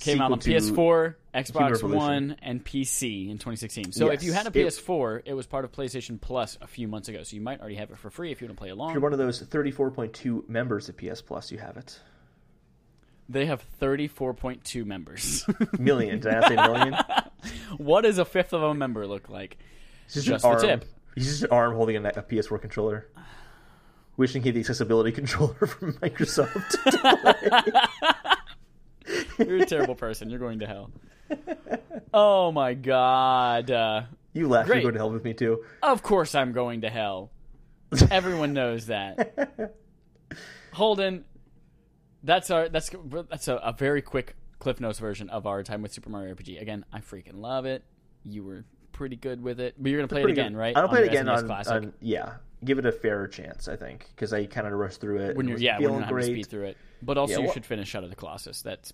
Came 0.00 0.20
out 0.20 0.32
on 0.32 0.40
PS4, 0.40 1.14
Xbox 1.34 1.82
One, 1.82 2.36
and 2.42 2.64
PC 2.64 3.30
in 3.30 3.38
2016. 3.38 3.92
So 3.92 4.10
if 4.10 4.22
you 4.22 4.32
had 4.32 4.46
a 4.46 4.50
PS4, 4.50 5.22
it 5.24 5.34
was 5.34 5.46
part 5.46 5.64
of 5.64 5.72
PlayStation 5.72 6.20
Plus 6.20 6.58
a 6.60 6.66
few 6.66 6.88
months 6.88 7.08
ago. 7.08 7.22
So 7.22 7.36
you 7.36 7.42
might 7.42 7.60
already 7.60 7.76
have 7.76 7.90
it 7.90 7.98
for 7.98 8.10
free 8.10 8.32
if 8.32 8.40
you 8.40 8.48
want 8.48 8.56
to 8.56 8.60
play 8.60 8.70
along. 8.70 8.90
If 8.90 8.94
you're 8.94 9.02
one 9.02 9.12
of 9.12 9.18
those 9.18 9.42
34.2 9.42 10.48
members 10.48 10.88
of 10.88 10.96
PS 10.96 11.22
Plus, 11.22 11.50
you 11.52 11.58
have 11.58 11.76
it. 11.76 11.98
They 13.28 13.46
have 13.46 13.62
34.2 13.80 14.86
members. 14.86 15.44
Million. 15.78 16.20
Did 16.20 16.34
I 16.34 16.48
say 16.48 16.56
million? 16.56 16.96
what 17.76 18.02
does 18.02 18.16
a 18.18 18.24
fifth 18.24 18.54
of 18.54 18.62
a 18.62 18.74
member 18.74 19.06
look 19.06 19.28
like? 19.28 19.58
Just, 20.10 20.26
Just 20.26 20.42
the 20.42 20.48
arm. 20.48 20.60
tip. 20.60 20.84
He's 21.14 21.26
just 21.26 21.42
an 21.42 21.50
arm 21.50 21.74
holding 21.74 21.96
a, 21.96 22.08
a 22.08 22.22
PS4 22.22 22.60
controller. 22.60 23.06
Wishing 24.16 24.42
he 24.42 24.48
had 24.48 24.56
the 24.56 24.60
accessibility 24.60 25.12
controller 25.12 25.54
from 25.54 25.92
Microsoft. 25.94 26.74
You're 29.38 29.58
a 29.58 29.66
terrible 29.66 29.94
person. 29.94 30.30
You're 30.30 30.38
going 30.38 30.60
to 30.60 30.66
hell. 30.66 30.90
Oh 32.12 32.52
my 32.52 32.74
god. 32.74 33.70
Uh, 33.70 34.02
you 34.32 34.48
laugh. 34.48 34.66
Great. 34.66 34.76
You're 34.76 34.92
going 34.92 34.94
to 34.94 35.00
hell 35.00 35.10
with 35.10 35.24
me 35.24 35.34
too. 35.34 35.64
of 35.82 36.02
course 36.02 36.34
I'm 36.34 36.52
going 36.52 36.82
to 36.82 36.90
hell. 36.90 37.30
Everyone 38.10 38.52
knows 38.52 38.86
that. 38.86 39.74
Holden, 40.72 41.24
that's 42.22 42.50
our 42.50 42.68
that's 42.68 42.90
that's 43.30 43.48
a, 43.48 43.56
a 43.56 43.72
very 43.72 44.02
quick 44.02 44.36
Cliff 44.58 44.80
Notes 44.80 44.98
version 44.98 45.30
of 45.30 45.46
our 45.46 45.62
time 45.62 45.82
with 45.82 45.92
Super 45.92 46.10
Mario 46.10 46.34
RPG. 46.34 46.60
Again, 46.60 46.84
I 46.92 47.00
freaking 47.00 47.36
love 47.40 47.64
it. 47.64 47.84
You 48.24 48.44
were 48.44 48.64
pretty 48.92 49.16
good 49.16 49.42
with 49.42 49.60
it, 49.60 49.74
but 49.78 49.90
you're 49.90 50.00
gonna 50.00 50.08
play 50.08 50.22
it 50.22 50.30
again, 50.30 50.52
good. 50.52 50.58
right? 50.58 50.76
I 50.76 50.80
don't 50.80 50.90
play 50.90 51.02
it 51.02 51.08
again 51.08 51.28
on, 51.28 51.50
on 51.50 51.94
yeah. 52.00 52.34
Give 52.64 52.78
it 52.78 52.86
a 52.86 52.92
fairer 52.92 53.28
chance, 53.28 53.68
I 53.68 53.76
think, 53.76 54.08
because 54.14 54.32
I 54.32 54.46
kind 54.46 54.66
of 54.66 54.72
rushed 54.72 55.00
through 55.00 55.18
it. 55.18 55.36
when 55.36 55.46
you're 55.46 55.58
yeah, 55.58 55.74
when 55.74 55.82
you're 55.82 55.90
feeling 55.90 56.04
to 56.06 56.12
great. 56.12 56.24
speed 56.26 56.46
through 56.46 56.64
it. 56.64 56.76
But 57.02 57.16
also, 57.18 57.32
Yeah, 57.34 57.38
you 57.38 57.44
well- 57.44 57.54
should 57.54 57.66
finish 57.66 57.88
Shadow 57.88 58.04
of 58.06 58.10
the 58.10 58.16
Colossus. 58.16 58.62
That's 58.62 58.92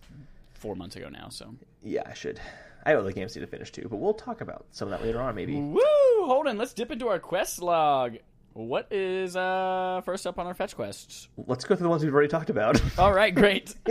four 0.52 0.74
months 0.76 0.96
ago 0.96 1.08
now. 1.08 1.28
So 1.30 1.54
Yeah, 1.82 2.02
I 2.06 2.14
should. 2.14 2.40
I 2.86 2.90
have 2.90 2.98
other 3.00 3.12
games 3.12 3.32
to 3.32 3.46
finish 3.46 3.72
too, 3.72 3.86
but 3.90 3.96
we'll 3.96 4.12
talk 4.12 4.42
about 4.42 4.66
some 4.70 4.92
of 4.92 4.98
that 4.98 5.06
later 5.06 5.20
on, 5.22 5.34
maybe. 5.34 5.54
Woo! 5.58 5.80
Holden, 6.26 6.58
let's 6.58 6.74
dip 6.74 6.90
into 6.90 7.08
our 7.08 7.18
quest 7.18 7.62
log. 7.62 8.16
What 8.52 8.86
is 8.92 9.34
uh 9.34 10.00
first 10.04 10.26
up 10.28 10.38
on 10.38 10.46
our 10.46 10.54
fetch 10.54 10.76
quests? 10.76 11.28
Let's 11.46 11.64
go 11.64 11.74
through 11.74 11.84
the 11.84 11.88
ones 11.88 12.04
we've 12.04 12.12
already 12.14 12.28
talked 12.28 12.50
about. 12.50 12.80
All 12.98 13.12
right, 13.12 13.34
great. 13.34 13.70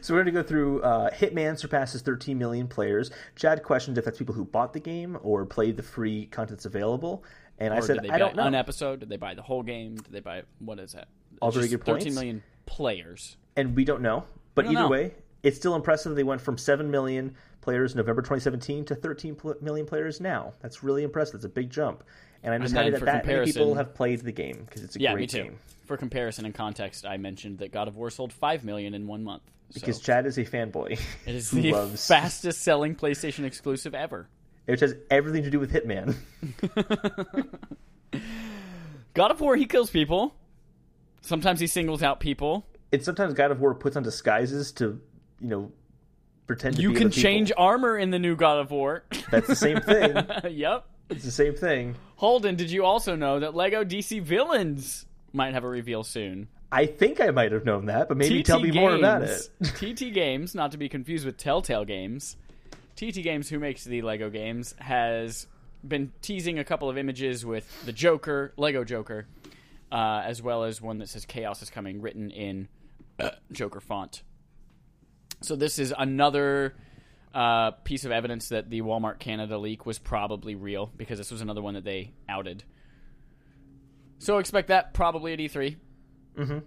so 0.00 0.14
we're 0.14 0.22
going 0.22 0.26
to 0.26 0.30
go 0.32 0.42
through 0.42 0.80
uh, 0.82 1.10
Hitman 1.10 1.58
surpasses 1.58 2.02
13 2.02 2.38
million 2.38 2.66
players. 2.68 3.10
Chad 3.34 3.62
questioned 3.62 3.98
if 3.98 4.04
that's 4.04 4.16
people 4.18 4.34
who 4.34 4.44
bought 4.44 4.72
the 4.72 4.80
game 4.80 5.18
or 5.22 5.44
played 5.44 5.76
the 5.76 5.82
free 5.82 6.26
contents 6.26 6.64
available, 6.64 7.24
and 7.58 7.72
I 7.74 7.80
said 7.80 7.94
did 7.94 8.04
they 8.04 8.08
I 8.08 8.12
buy 8.12 8.18
don't 8.18 8.36
know. 8.36 8.46
an 8.46 8.54
episode? 8.54 9.00
Did 9.00 9.08
they 9.08 9.16
buy 9.16 9.34
the 9.34 9.42
whole 9.42 9.62
game? 9.62 9.96
Did 9.96 10.12
they 10.12 10.20
buy 10.20 10.42
what 10.58 10.78
is 10.78 10.92
that? 10.92 11.08
All 11.40 11.50
very 11.50 11.68
good 11.68 11.84
points. 11.84 12.04
13 12.04 12.14
million 12.14 12.42
players. 12.66 13.36
and 13.56 13.74
we 13.76 13.84
don't 13.84 14.02
know. 14.02 14.24
But 14.54 14.64
don't 14.64 14.72
either 14.72 14.82
know. 14.84 14.88
way, 14.88 15.14
it's 15.42 15.56
still 15.56 15.74
impressive. 15.74 16.14
They 16.16 16.22
went 16.24 16.40
from 16.40 16.56
7 16.58 16.90
million 16.90 17.34
players 17.60 17.94
November 17.94 18.22
2017 18.22 18.84
to 18.86 18.94
13 18.94 19.34
pl- 19.34 19.54
million 19.60 19.86
players 19.86 20.20
now. 20.20 20.52
That's 20.60 20.82
really 20.82 21.02
impressive. 21.02 21.34
That's 21.34 21.44
a 21.44 21.48
big 21.48 21.70
jump. 21.70 22.04
and 22.42 22.54
I'm 22.54 22.62
just 22.62 22.74
happy 22.74 22.90
that 22.90 23.04
that 23.04 23.26
many 23.26 23.44
people 23.46 23.74
have 23.74 23.94
played 23.94 24.20
the 24.20 24.32
game 24.32 24.62
because 24.64 24.82
it's 24.82 24.96
a 24.96 25.00
Yeah, 25.00 25.12
great 25.12 25.22
me 25.22 25.26
too. 25.26 25.42
game. 25.44 25.58
For 25.86 25.96
comparison 25.96 26.44
and 26.46 26.54
context, 26.54 27.04
I 27.06 27.16
mentioned 27.16 27.58
that 27.58 27.70
God 27.72 27.86
of 27.88 27.96
War 27.96 28.10
sold 28.10 28.32
five 28.32 28.64
million 28.64 28.94
in 28.94 29.06
one 29.06 29.22
month. 29.22 29.42
So 29.70 29.80
Because 29.80 30.00
Chad 30.00 30.26
is 30.26 30.38
a 30.38 30.44
fanboy 30.44 30.92
it 31.26 31.34
is 31.34 31.50
the 31.50 31.72
loves, 31.72 32.06
fastest 32.06 32.62
selling 32.62 32.94
PlayStation 32.94 33.44
exclusive 33.44 33.94
ever. 33.94 34.28
Which 34.66 34.80
has 34.80 34.94
everything 35.10 35.44
to 35.44 35.50
do 35.50 35.58
with 35.58 35.72
Hitman. 35.72 36.16
God 39.14 39.30
of 39.30 39.40
War, 39.40 39.56
he 39.56 39.66
kills 39.66 39.90
people. 39.90 40.34
Sometimes 41.22 41.58
he 41.58 41.66
singles 41.66 42.02
out 42.02 42.20
people. 42.20 42.66
And 42.92 43.02
sometimes 43.02 43.34
God 43.34 43.50
of 43.50 43.60
War 43.60 43.74
puts 43.74 43.96
on 43.96 44.02
disguises 44.02 44.72
to, 44.72 45.00
you 45.40 45.48
know, 45.48 45.72
pretend 46.46 46.76
to 46.76 46.78
be. 46.78 46.82
You 46.82 46.92
can 46.92 47.10
change 47.10 47.52
armor 47.56 47.96
in 47.96 48.10
the 48.10 48.18
new 48.18 48.36
God 48.36 48.58
of 48.58 48.70
War. 48.70 49.04
That's 49.30 49.46
the 49.46 49.56
same 49.56 49.80
thing. 49.80 50.16
yep. 50.50 50.86
It's 51.08 51.24
the 51.24 51.30
same 51.30 51.54
thing. 51.54 51.96
Holden, 52.16 52.56
did 52.56 52.70
you 52.70 52.84
also 52.84 53.14
know 53.14 53.40
that 53.40 53.54
Lego 53.54 53.84
DC 53.84 54.22
Villains 54.22 55.06
might 55.32 55.54
have 55.54 55.64
a 55.64 55.68
reveal 55.68 56.02
soon? 56.02 56.48
I 56.72 56.86
think 56.86 57.20
I 57.20 57.30
might 57.30 57.52
have 57.52 57.64
known 57.64 57.86
that, 57.86 58.08
but 58.08 58.16
maybe 58.16 58.42
TT 58.42 58.46
tell 58.46 58.60
me 58.60 58.72
more 58.72 58.94
about 58.94 59.22
it. 59.22 59.48
TT 59.62 60.12
Games, 60.12 60.54
not 60.54 60.72
to 60.72 60.78
be 60.78 60.88
confused 60.88 61.24
with 61.24 61.36
Telltale 61.36 61.84
Games. 61.84 62.36
TT 62.96 63.22
Games, 63.22 63.48
who 63.48 63.58
makes 63.58 63.84
the 63.84 64.02
Lego 64.02 64.30
games, 64.30 64.74
has 64.78 65.46
been 65.86 66.12
teasing 66.22 66.58
a 66.58 66.64
couple 66.64 66.88
of 66.88 66.98
images 66.98 67.44
with 67.44 67.84
the 67.84 67.92
Joker, 67.92 68.52
Lego 68.56 68.82
Joker, 68.84 69.26
uh, 69.92 70.22
as 70.24 70.42
well 70.42 70.64
as 70.64 70.80
one 70.80 70.98
that 70.98 71.08
says 71.08 71.24
Chaos 71.24 71.62
is 71.62 71.70
coming, 71.70 72.00
written 72.00 72.30
in 72.30 72.68
uh, 73.20 73.30
Joker 73.52 73.80
font. 73.80 74.22
So 75.42 75.54
this 75.54 75.78
is 75.78 75.92
another 75.96 76.74
uh, 77.34 77.72
piece 77.84 78.04
of 78.06 78.10
evidence 78.10 78.48
that 78.48 78.70
the 78.70 78.80
Walmart 78.80 79.18
Canada 79.18 79.58
leak 79.58 79.84
was 79.84 79.98
probably 79.98 80.54
real 80.54 80.90
because 80.96 81.18
this 81.18 81.30
was 81.30 81.42
another 81.42 81.60
one 81.60 81.74
that 81.74 81.84
they 81.84 82.12
outed. 82.28 82.64
So 84.18 84.38
expect 84.38 84.68
that 84.68 84.94
probably 84.94 85.34
at 85.34 85.38
E3. 85.38 85.76
Mhm. 86.38 86.62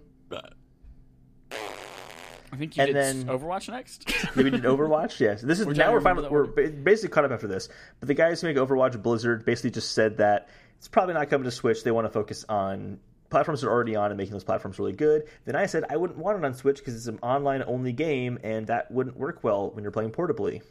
I 2.52 2.56
think 2.56 2.76
you 2.76 2.82
And 2.82 2.94
did 2.94 2.96
then- 2.96 3.24
Overwatch 3.26 3.68
next. 3.70 4.10
Maybe 4.36 4.50
we 4.50 4.56
did 4.58 4.64
Overwatch. 4.64 5.20
Yes, 5.20 5.40
this 5.42 5.60
is 5.60 5.66
We're 5.66 5.74
now 5.74 5.92
we're 5.92 6.00
finally 6.00 6.28
we're 6.28 6.46
basically 6.46 7.10
caught 7.10 7.24
up 7.24 7.30
after 7.30 7.46
this. 7.46 7.68
But 8.00 8.08
the 8.08 8.14
guys 8.14 8.40
who 8.40 8.48
make 8.48 8.56
Overwatch, 8.56 9.00
Blizzard, 9.02 9.44
basically 9.44 9.70
just 9.70 9.92
said 9.92 10.16
that 10.18 10.48
it's 10.78 10.88
probably 10.88 11.14
not 11.14 11.30
coming 11.30 11.44
to 11.44 11.50
Switch. 11.50 11.84
They 11.84 11.90
want 11.90 12.06
to 12.06 12.10
focus 12.12 12.44
on 12.48 12.98
platforms 13.28 13.60
they're 13.60 13.70
already 13.70 13.94
on 13.94 14.10
and 14.10 14.18
making 14.18 14.32
those 14.32 14.42
platforms 14.44 14.78
really 14.80 14.92
good. 14.92 15.28
Then 15.44 15.54
I 15.54 15.66
said 15.66 15.84
I 15.88 15.96
wouldn't 15.96 16.18
want 16.18 16.38
it 16.38 16.44
on 16.44 16.54
Switch 16.54 16.78
because 16.78 16.96
it's 16.96 17.06
an 17.06 17.20
online 17.22 17.62
only 17.66 17.92
game 17.92 18.38
and 18.42 18.66
that 18.66 18.90
wouldn't 18.90 19.16
work 19.16 19.44
well 19.44 19.70
when 19.70 19.84
you're 19.84 19.92
playing 19.92 20.10
portably. 20.10 20.62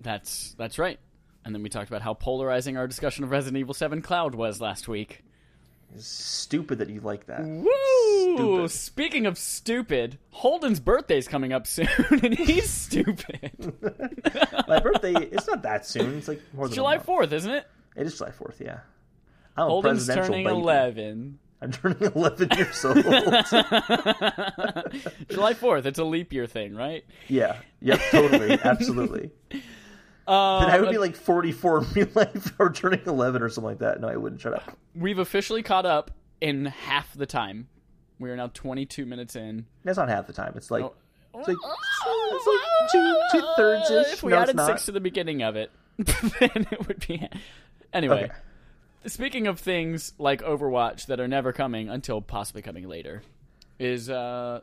that's 0.00 0.54
that's 0.58 0.78
right. 0.78 0.98
And 1.44 1.54
then 1.54 1.62
we 1.62 1.68
talked 1.68 1.88
about 1.88 2.02
how 2.02 2.14
polarizing 2.14 2.76
our 2.76 2.86
discussion 2.88 3.22
of 3.24 3.30
Resident 3.30 3.58
Evil 3.58 3.72
7 3.72 4.02
Cloud 4.02 4.34
was 4.34 4.60
last 4.60 4.88
week. 4.88 5.22
It's 5.94 6.06
stupid 6.06 6.78
that 6.78 6.90
you 6.90 7.00
like 7.00 7.26
that. 7.26 7.42
Woo! 7.44 8.34
Stupid. 8.36 8.70
Speaking 8.70 9.26
of 9.26 9.38
stupid, 9.38 10.18
Holden's 10.30 10.80
birthday's 10.80 11.26
coming 11.26 11.52
up 11.52 11.66
soon, 11.68 11.88
and 12.10 12.38
he's 12.38 12.68
stupid. 12.68 13.50
My 14.68 14.80
birthday 14.80 15.14
it's 15.14 15.46
not 15.46 15.62
that 15.62 15.86
soon. 15.86 16.18
It's 16.18 16.28
like 16.28 16.42
more 16.52 16.66
than 16.66 16.72
a 16.72 16.76
July 16.76 16.96
month. 16.96 17.06
4th, 17.06 17.32
isn't 17.32 17.50
it? 17.50 17.66
It 17.96 18.06
is 18.06 18.18
July 18.18 18.30
fourth. 18.30 18.60
Yeah. 18.60 18.80
I'm 19.56 19.68
Holden's 19.68 20.06
turning 20.06 20.44
baby. 20.44 20.56
11. 20.56 21.38
I'm 21.60 21.72
turning 21.72 22.00
eleven 22.14 22.48
years 22.56 22.84
old. 22.84 22.96
July 25.28 25.54
4th, 25.54 25.86
it's 25.86 25.98
a 25.98 26.04
leap 26.04 26.32
year 26.32 26.46
thing, 26.46 26.74
right? 26.76 27.04
yeah. 27.28 27.56
Yep. 27.80 28.00
Totally. 28.10 28.58
Absolutely. 28.62 29.30
Um, 30.28 30.62
Then 30.62 30.70
I 30.70 30.80
would 30.80 30.90
be 30.90 30.98
like 30.98 31.16
44 31.16 31.78
in 31.84 31.86
real 31.94 32.08
life 32.14 32.52
or 32.58 32.70
turning 32.70 33.00
11 33.06 33.42
or 33.42 33.48
something 33.48 33.68
like 33.70 33.78
that. 33.78 34.00
No, 34.00 34.08
I 34.08 34.16
wouldn't. 34.16 34.40
Shut 34.40 34.54
up. 34.54 34.76
We've 34.94 35.18
officially 35.18 35.62
caught 35.62 35.86
up 35.86 36.10
in 36.40 36.66
half 36.66 37.12
the 37.14 37.26
time. 37.26 37.68
We 38.18 38.30
are 38.30 38.36
now 38.36 38.48
22 38.52 39.06
minutes 39.06 39.36
in. 39.36 39.66
That's 39.84 39.96
not 39.96 40.08
half 40.08 40.26
the 40.26 40.32
time. 40.32 40.52
It's 40.56 40.70
like, 40.70 40.84
Oh. 40.84 40.92
it's 41.34 41.48
like, 41.48 41.56
it's 42.32 42.46
like 42.46 42.90
two, 42.92 43.20
two 43.32 43.46
thirds 43.56 43.90
ish. 43.90 44.12
If 44.14 44.22
we 44.22 44.32
no, 44.32 44.38
added 44.38 44.60
six 44.60 44.86
to 44.86 44.92
the 44.92 45.00
beginning 45.00 45.42
of 45.42 45.56
it, 45.56 45.70
then 45.98 46.66
it 46.70 46.86
would 46.88 47.06
be. 47.06 47.26
Anyway, 47.92 48.24
Okay. 48.24 48.32
speaking 49.06 49.46
of 49.46 49.60
things 49.60 50.12
like 50.18 50.42
Overwatch 50.42 51.06
that 51.06 51.20
are 51.20 51.28
never 51.28 51.52
coming 51.52 51.88
until 51.88 52.20
possibly 52.20 52.60
coming 52.60 52.88
later, 52.88 53.22
is 53.78 54.10
uh, 54.10 54.60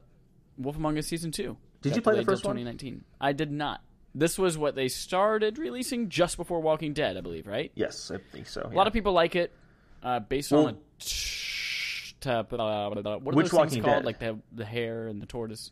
Wolf 0.58 0.75
Among 0.75 0.97
Us 0.97 1.08
Season 1.08 1.32
2. 1.32 1.56
Did 1.82 1.95
you 1.95 2.01
play 2.01 2.15
the 2.17 2.25
first 2.25 2.43
one? 2.43 2.56
2019. 2.56 3.04
I 3.21 3.32
did 3.32 3.51
not. 3.51 3.82
This 4.17 4.38
was 4.39 4.58
what 4.58 4.75
they 4.75 4.88
started 4.88 5.58
releasing 5.58 6.08
just 6.10 6.38
before 6.38 6.62
Walking 6.62 6.93
Dead, 6.93 7.17
I 7.17 7.21
believe, 7.21 7.45
right? 7.47 7.71
Yes, 7.75 8.10
I 8.12 8.17
think 8.32 8.47
so. 8.47 8.62
A 8.71 8.73
lot 8.73 8.88
of 8.88 8.93
people 8.93 9.12
like 9.12 9.36
it, 9.36 9.54
uh, 10.01 10.19
based 10.21 10.51
on 10.54 10.63
Well- 10.63 10.67
a. 10.69 10.78
T- 10.99 12.15
t- 12.21 12.30
what 12.30 12.60
are 12.60 12.89
Which 12.91 13.36
those 13.36 13.36
things 13.36 13.54
Walking 13.54 13.84
called? 13.84 13.95
Dead? 13.97 14.06
Like 14.06 14.19
the 14.19 14.39
the 14.54 14.65
hare 14.65 15.08
and 15.08 15.21
the 15.21 15.25
tortoise. 15.25 15.71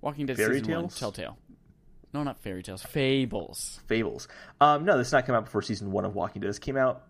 Walking 0.00 0.24
Dead 0.26 0.36
Fairy 0.38 0.58
season 0.60 0.72
one, 0.72 0.82
tales? 0.84 0.98
Telltale. 0.98 1.36
No, 2.14 2.22
not 2.24 2.40
fairy 2.40 2.62
tales. 2.62 2.82
Fables. 2.82 3.80
Fables. 3.86 4.26
Um, 4.60 4.84
no, 4.86 4.96
this 4.98 5.10
did 5.10 5.16
not 5.16 5.26
come 5.26 5.36
out 5.36 5.44
before 5.44 5.62
season 5.62 5.92
one 5.92 6.04
of 6.06 6.14
Walking 6.16 6.40
Dead. 6.40 6.48
This 6.48 6.58
came 6.58 6.76
out, 6.76 7.02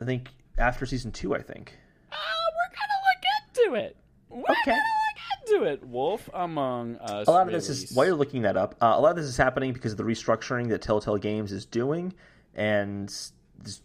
I 0.00 0.04
think, 0.04 0.28
after 0.58 0.84
season 0.86 1.12
two, 1.12 1.34
I 1.34 1.40
think. 1.40 1.78
Ah, 2.12 2.16
we're 2.56 2.74
gonna 2.74 3.76
look 3.78 3.78
into 3.80 3.86
it. 3.86 3.96
We're 4.28 4.40
Okay. 4.62 4.78
Into 5.46 5.64
it. 5.64 5.84
Wolf 5.86 6.28
Among 6.34 6.96
Us. 6.96 7.26
A 7.28 7.30
lot 7.30 7.46
of 7.46 7.52
this 7.52 7.68
is, 7.68 7.92
while 7.92 8.06
you're 8.06 8.14
looking 8.14 8.42
that 8.42 8.56
up, 8.56 8.74
uh, 8.80 8.94
a 8.96 9.00
lot 9.00 9.10
of 9.10 9.16
this 9.16 9.26
is 9.26 9.36
happening 9.36 9.72
because 9.72 9.92
of 9.92 9.98
the 9.98 10.04
restructuring 10.04 10.68
that 10.70 10.82
Telltale 10.82 11.16
Games 11.18 11.52
is 11.52 11.64
doing, 11.66 12.12
and 12.54 13.14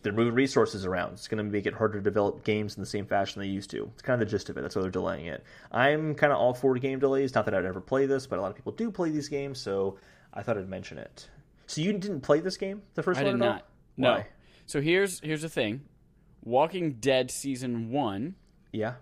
they're 0.02 0.14
moving 0.14 0.34
resources 0.34 0.86
around. 0.86 1.14
It's 1.14 1.28
going 1.28 1.38
to 1.38 1.44
make 1.52 1.66
it 1.66 1.74
harder 1.74 1.96
to 1.98 2.02
develop 2.04 2.44
games 2.44 2.76
in 2.76 2.82
the 2.82 2.88
same 2.88 3.06
fashion 3.06 3.42
they 3.42 3.48
used 3.48 3.70
to. 3.72 3.90
It's 3.94 4.02
kind 4.02 4.22
of 4.22 4.28
the 4.28 4.32
gist 4.32 4.50
of 4.50 4.58
it. 4.58 4.62
That's 4.62 4.76
why 4.76 4.82
they're 4.84 4.92
delaying 4.92 5.26
it. 5.26 5.44
I'm 5.72 6.16
kind 6.16 6.32
of 6.32 6.40
all 6.40 6.54
for 6.54 6.74
game 6.76 7.00
delays. 7.00 7.36
Not 7.36 7.46
that 7.46 7.54
I'd 7.54 7.66
ever 7.66 7.82
play 7.82 8.06
this, 8.06 8.26
but 8.26 8.40
a 8.40 8.42
lot 8.42 8.52
of 8.52 8.56
people 8.56 8.72
do 8.72 8.90
play 8.92 9.10
these 9.10 9.28
games, 9.28 9.60
so 9.60 9.98
I 10.34 10.44
thought 10.44 10.58
I'd 10.58 10.70
mention 10.70 10.98
it. 10.98 11.28
So 11.68 11.82
you 11.82 11.92
didn't 11.94 12.22
play 12.22 12.40
this 12.40 12.58
game, 12.58 12.84
the 12.94 13.04
first 13.04 13.20
I 13.20 13.24
one 13.24 13.34
did 13.34 13.42
at 13.42 13.48
all? 13.48 13.54
not. 13.56 13.66
No. 13.98 14.12
Why? 14.12 14.28
So 14.66 14.82
here's 14.82 15.20
here's 15.20 15.42
the 15.42 15.50
thing. 15.50 15.82
Walking 16.44 16.94
Dead 16.94 17.32
season 17.32 17.90
one 17.92 18.36
Yeah. 18.72 18.94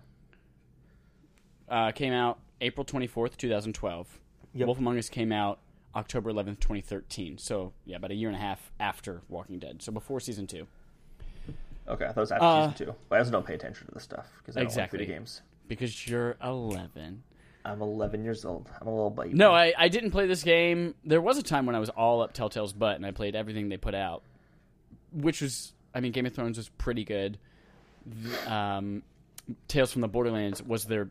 uh, 1.68 1.92
came 1.92 2.12
out 2.12 2.38
April 2.64 2.84
24th, 2.84 3.36
2012. 3.36 4.20
Yep. 4.54 4.66
Wolf 4.66 4.78
Among 4.78 4.98
Us 4.98 5.08
came 5.08 5.32
out 5.32 5.58
October 5.94 6.32
11th, 6.32 6.60
2013. 6.60 7.38
So, 7.38 7.72
yeah, 7.84 7.96
about 7.96 8.10
a 8.10 8.14
year 8.14 8.28
and 8.28 8.36
a 8.36 8.40
half 8.40 8.72
after 8.80 9.22
Walking 9.28 9.58
Dead. 9.58 9.82
So 9.82 9.92
before 9.92 10.20
season 10.20 10.46
two. 10.46 10.66
Okay, 11.86 12.04
I 12.06 12.08
thought 12.08 12.16
it 12.16 12.20
was 12.20 12.32
after 12.32 12.44
Uh, 12.44 12.70
season 12.72 12.86
two. 12.86 12.94
But 13.08 13.16
I 13.16 13.18
also 13.18 13.30
don't 13.32 13.46
pay 13.46 13.54
attention 13.54 13.86
to 13.88 13.94
this 13.94 14.02
stuff 14.04 14.26
because 14.38 14.56
I 14.56 14.60
don't 14.60 14.66
Exactly. 14.68 14.98
like 14.98 15.06
video 15.08 15.18
games. 15.20 15.42
Because 15.68 16.06
you're 16.08 16.36
11. 16.42 17.22
I'm 17.66 17.80
11 17.80 18.24
years 18.24 18.44
old. 18.44 18.68
I'm 18.80 18.86
a 18.86 18.90
little 18.94 19.10
baby. 19.10 19.34
No, 19.34 19.52
I, 19.52 19.72
I 19.76 19.88
didn't 19.88 20.10
play 20.10 20.26
this 20.26 20.42
game. 20.42 20.94
There 21.04 21.20
was 21.20 21.38
a 21.38 21.42
time 21.42 21.64
when 21.66 21.74
I 21.74 21.78
was 21.78 21.88
all 21.90 22.22
up 22.22 22.32
Telltale's 22.34 22.72
butt 22.74 22.96
and 22.96 23.06
I 23.06 23.10
played 23.10 23.34
everything 23.34 23.68
they 23.70 23.76
put 23.78 23.94
out. 23.94 24.22
Which 25.12 25.40
was, 25.40 25.72
I 25.94 26.00
mean, 26.00 26.12
Game 26.12 26.26
of 26.26 26.34
Thrones 26.34 26.56
was 26.58 26.68
pretty 26.70 27.04
good. 27.04 27.38
The, 28.06 28.52
Um, 28.52 29.02
Tales 29.68 29.92
from 29.92 30.02
the 30.02 30.08
Borderlands 30.08 30.62
was 30.62 30.84
their, 30.84 31.10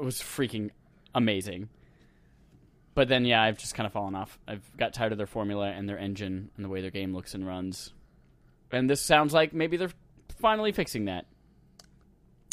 was 0.00 0.20
freaking 0.20 0.70
amazing. 1.16 1.68
But 2.94 3.08
then, 3.08 3.24
yeah, 3.24 3.42
I've 3.42 3.58
just 3.58 3.74
kind 3.74 3.86
of 3.86 3.92
fallen 3.92 4.14
off. 4.14 4.38
I've 4.46 4.64
got 4.76 4.94
tired 4.94 5.12
of 5.12 5.18
their 5.18 5.26
formula 5.26 5.68
and 5.68 5.88
their 5.88 5.98
engine 5.98 6.50
and 6.56 6.64
the 6.64 6.68
way 6.68 6.80
their 6.80 6.90
game 6.90 7.12
looks 7.12 7.34
and 7.34 7.46
runs. 7.46 7.92
And 8.70 8.88
this 8.88 9.00
sounds 9.00 9.34
like 9.34 9.52
maybe 9.52 9.76
they're 9.76 9.90
finally 10.40 10.72
fixing 10.72 11.06
that. 11.06 11.26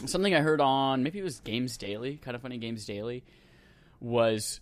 Something 0.06 0.34
I 0.34 0.42
heard 0.42 0.60
on 0.60 1.04
maybe 1.04 1.20
it 1.20 1.24
was 1.24 1.40
Games 1.40 1.78
Daily, 1.78 2.18
kind 2.18 2.36
of 2.36 2.42
funny 2.42 2.58
Games 2.58 2.86
Daily, 2.86 3.24
was 4.02 4.60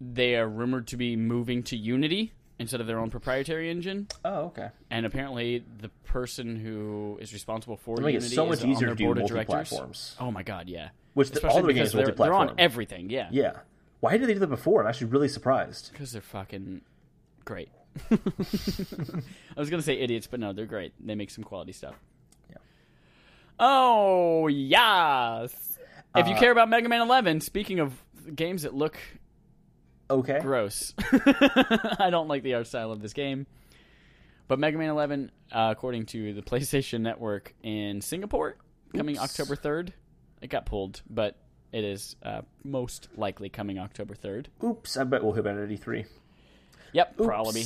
they 0.00 0.34
are 0.34 0.48
rumored 0.48 0.88
to 0.88 0.96
be 0.96 1.14
moving 1.14 1.62
to 1.64 1.76
Unity 1.76 2.32
instead 2.60 2.80
of 2.80 2.86
their 2.86 2.98
own 3.00 3.10
proprietary 3.10 3.70
engine. 3.70 4.06
Oh, 4.24 4.42
okay. 4.46 4.68
And 4.90 5.04
apparently, 5.06 5.64
the 5.80 5.88
person 6.04 6.54
who 6.56 7.18
is 7.20 7.32
responsible 7.32 7.76
for 7.76 7.96
Unity 7.98 8.18
it 8.18 8.22
so 8.22 8.46
much 8.46 8.58
is 8.58 8.64
on 8.64 8.70
easier 8.70 8.86
their 8.88 8.94
to 8.94 8.98
do 8.98 9.04
board 9.06 9.18
of 9.18 9.26
directors. 9.26 9.48
multi-platforms. 9.72 10.16
Oh 10.20 10.30
my 10.30 10.42
god, 10.44 10.68
yeah. 10.68 10.90
Which 11.14 11.30
the, 11.32 11.48
all 11.48 11.62
the 11.62 11.72
games 11.72 11.92
they're, 11.92 12.06
they're 12.12 12.32
on 12.34 12.54
everything, 12.58 13.10
yeah. 13.10 13.28
Yeah. 13.32 13.52
Why 13.98 14.16
did 14.16 14.28
they 14.28 14.34
do 14.34 14.38
that 14.40 14.46
before? 14.46 14.80
I'm 14.82 14.86
actually 14.88 15.08
really 15.08 15.28
surprised. 15.28 15.90
Because 15.92 16.12
they're 16.12 16.22
fucking 16.22 16.82
great. 17.44 17.68
I 18.10 18.16
was 19.56 19.68
gonna 19.70 19.82
say 19.82 19.98
idiots, 19.98 20.26
but 20.28 20.38
no, 20.40 20.52
they're 20.52 20.66
great. 20.66 20.92
They 21.04 21.14
make 21.16 21.30
some 21.30 21.42
quality 21.44 21.72
stuff. 21.72 21.94
Yeah. 22.48 22.56
Oh 23.58 24.46
yes. 24.46 25.52
If 26.14 26.28
you 26.28 26.34
Uh, 26.34 26.38
care 26.38 26.52
about 26.52 26.68
Mega 26.68 26.88
Man 26.88 27.00
11, 27.02 27.40
speaking 27.40 27.78
of 27.80 27.92
games 28.34 28.62
that 28.62 28.74
look 28.74 28.96
Okay. 30.10 30.40
gross, 30.40 30.92
I 31.98 32.08
don't 32.10 32.28
like 32.28 32.42
the 32.42 32.54
art 32.54 32.66
style 32.66 32.90
of 32.92 33.00
this 33.00 33.12
game. 33.12 33.46
But 34.48 34.58
Mega 34.58 34.76
Man 34.76 34.90
11, 34.90 35.30
uh, 35.52 35.68
according 35.70 36.06
to 36.06 36.32
the 36.34 36.42
PlayStation 36.50 37.00
Network 37.02 37.54
in 37.62 38.00
Singapore, 38.00 38.56
coming 38.96 39.14
Oops. 39.16 39.24
October 39.24 39.54
3rd. 39.56 39.92
It 40.42 40.48
got 40.48 40.66
pulled, 40.66 41.02
but 41.08 41.36
it 41.72 41.84
is 41.84 42.16
uh, 42.24 42.40
most 42.64 43.08
likely 43.16 43.48
coming 43.48 43.78
October 43.78 44.14
3rd. 44.16 44.46
Oops. 44.64 44.96
I 44.96 45.04
bet 45.04 45.22
we'll 45.22 45.32
hit 45.34 45.40
about 45.46 45.56
at 45.58 45.68
E3. 45.68 46.04
Yep, 46.92 47.14
Oops. 47.20 47.26
probably. 47.26 47.62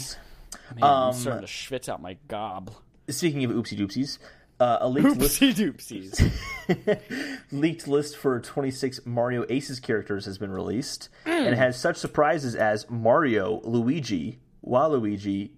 Man, 0.74 0.84
Um, 0.84 0.90
I'm 1.08 1.12
starting 1.14 1.40
to 1.46 1.50
schwitz 1.52 1.88
out 1.88 2.02
my 2.02 2.18
gob. 2.28 2.70
Speaking 3.08 3.44
of 3.44 3.50
oopsie 3.52 3.78
doopsies, 3.78 4.18
uh, 4.60 4.78
a 4.80 4.88
leaked 4.88 5.16
list, 5.16 5.40
Oopsie 5.40 5.54
doopsies. 5.54 7.40
leaked 7.52 7.88
list 7.88 8.16
for 8.16 8.40
26 8.40 9.00
Mario 9.04 9.44
Aces 9.48 9.80
characters 9.80 10.24
has 10.26 10.38
been 10.38 10.50
released, 10.50 11.08
Hmm. 11.24 11.30
and 11.30 11.56
has 11.56 11.78
such 11.78 11.96
surprises 11.96 12.54
as 12.54 12.88
Mario, 12.88 13.60
Luigi, 13.64 14.38
Waluigi, 14.64 15.50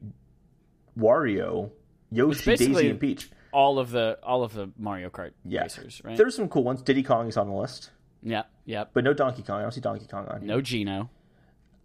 Wario, 0.98 1.70
Yoshi, 2.10 2.56
Daisy, 2.56 2.90
and 2.90 3.00
Peach. 3.00 3.30
all 3.52 3.78
of 3.78 3.90
the 3.90 4.18
all 4.22 4.42
of 4.42 4.54
the 4.54 4.70
Mario 4.78 5.10
Kart 5.10 5.32
Yeah, 5.44 5.62
racers, 5.62 6.00
right? 6.04 6.16
there's 6.16 6.34
some 6.34 6.48
cool 6.48 6.64
ones. 6.64 6.82
Diddy 6.82 7.02
Kong 7.02 7.28
is 7.28 7.36
on 7.36 7.48
the 7.48 7.54
list, 7.54 7.90
Yeah, 8.22 8.44
yeah. 8.64 8.84
but 8.92 9.04
no 9.04 9.12
Donkey 9.12 9.42
Kong. 9.42 9.58
I 9.58 9.62
don't 9.62 9.72
see 9.72 9.80
Donkey 9.80 10.06
Kong 10.06 10.26
on 10.28 10.40
here. 10.40 10.48
No 10.48 10.60
Geno. 10.60 11.10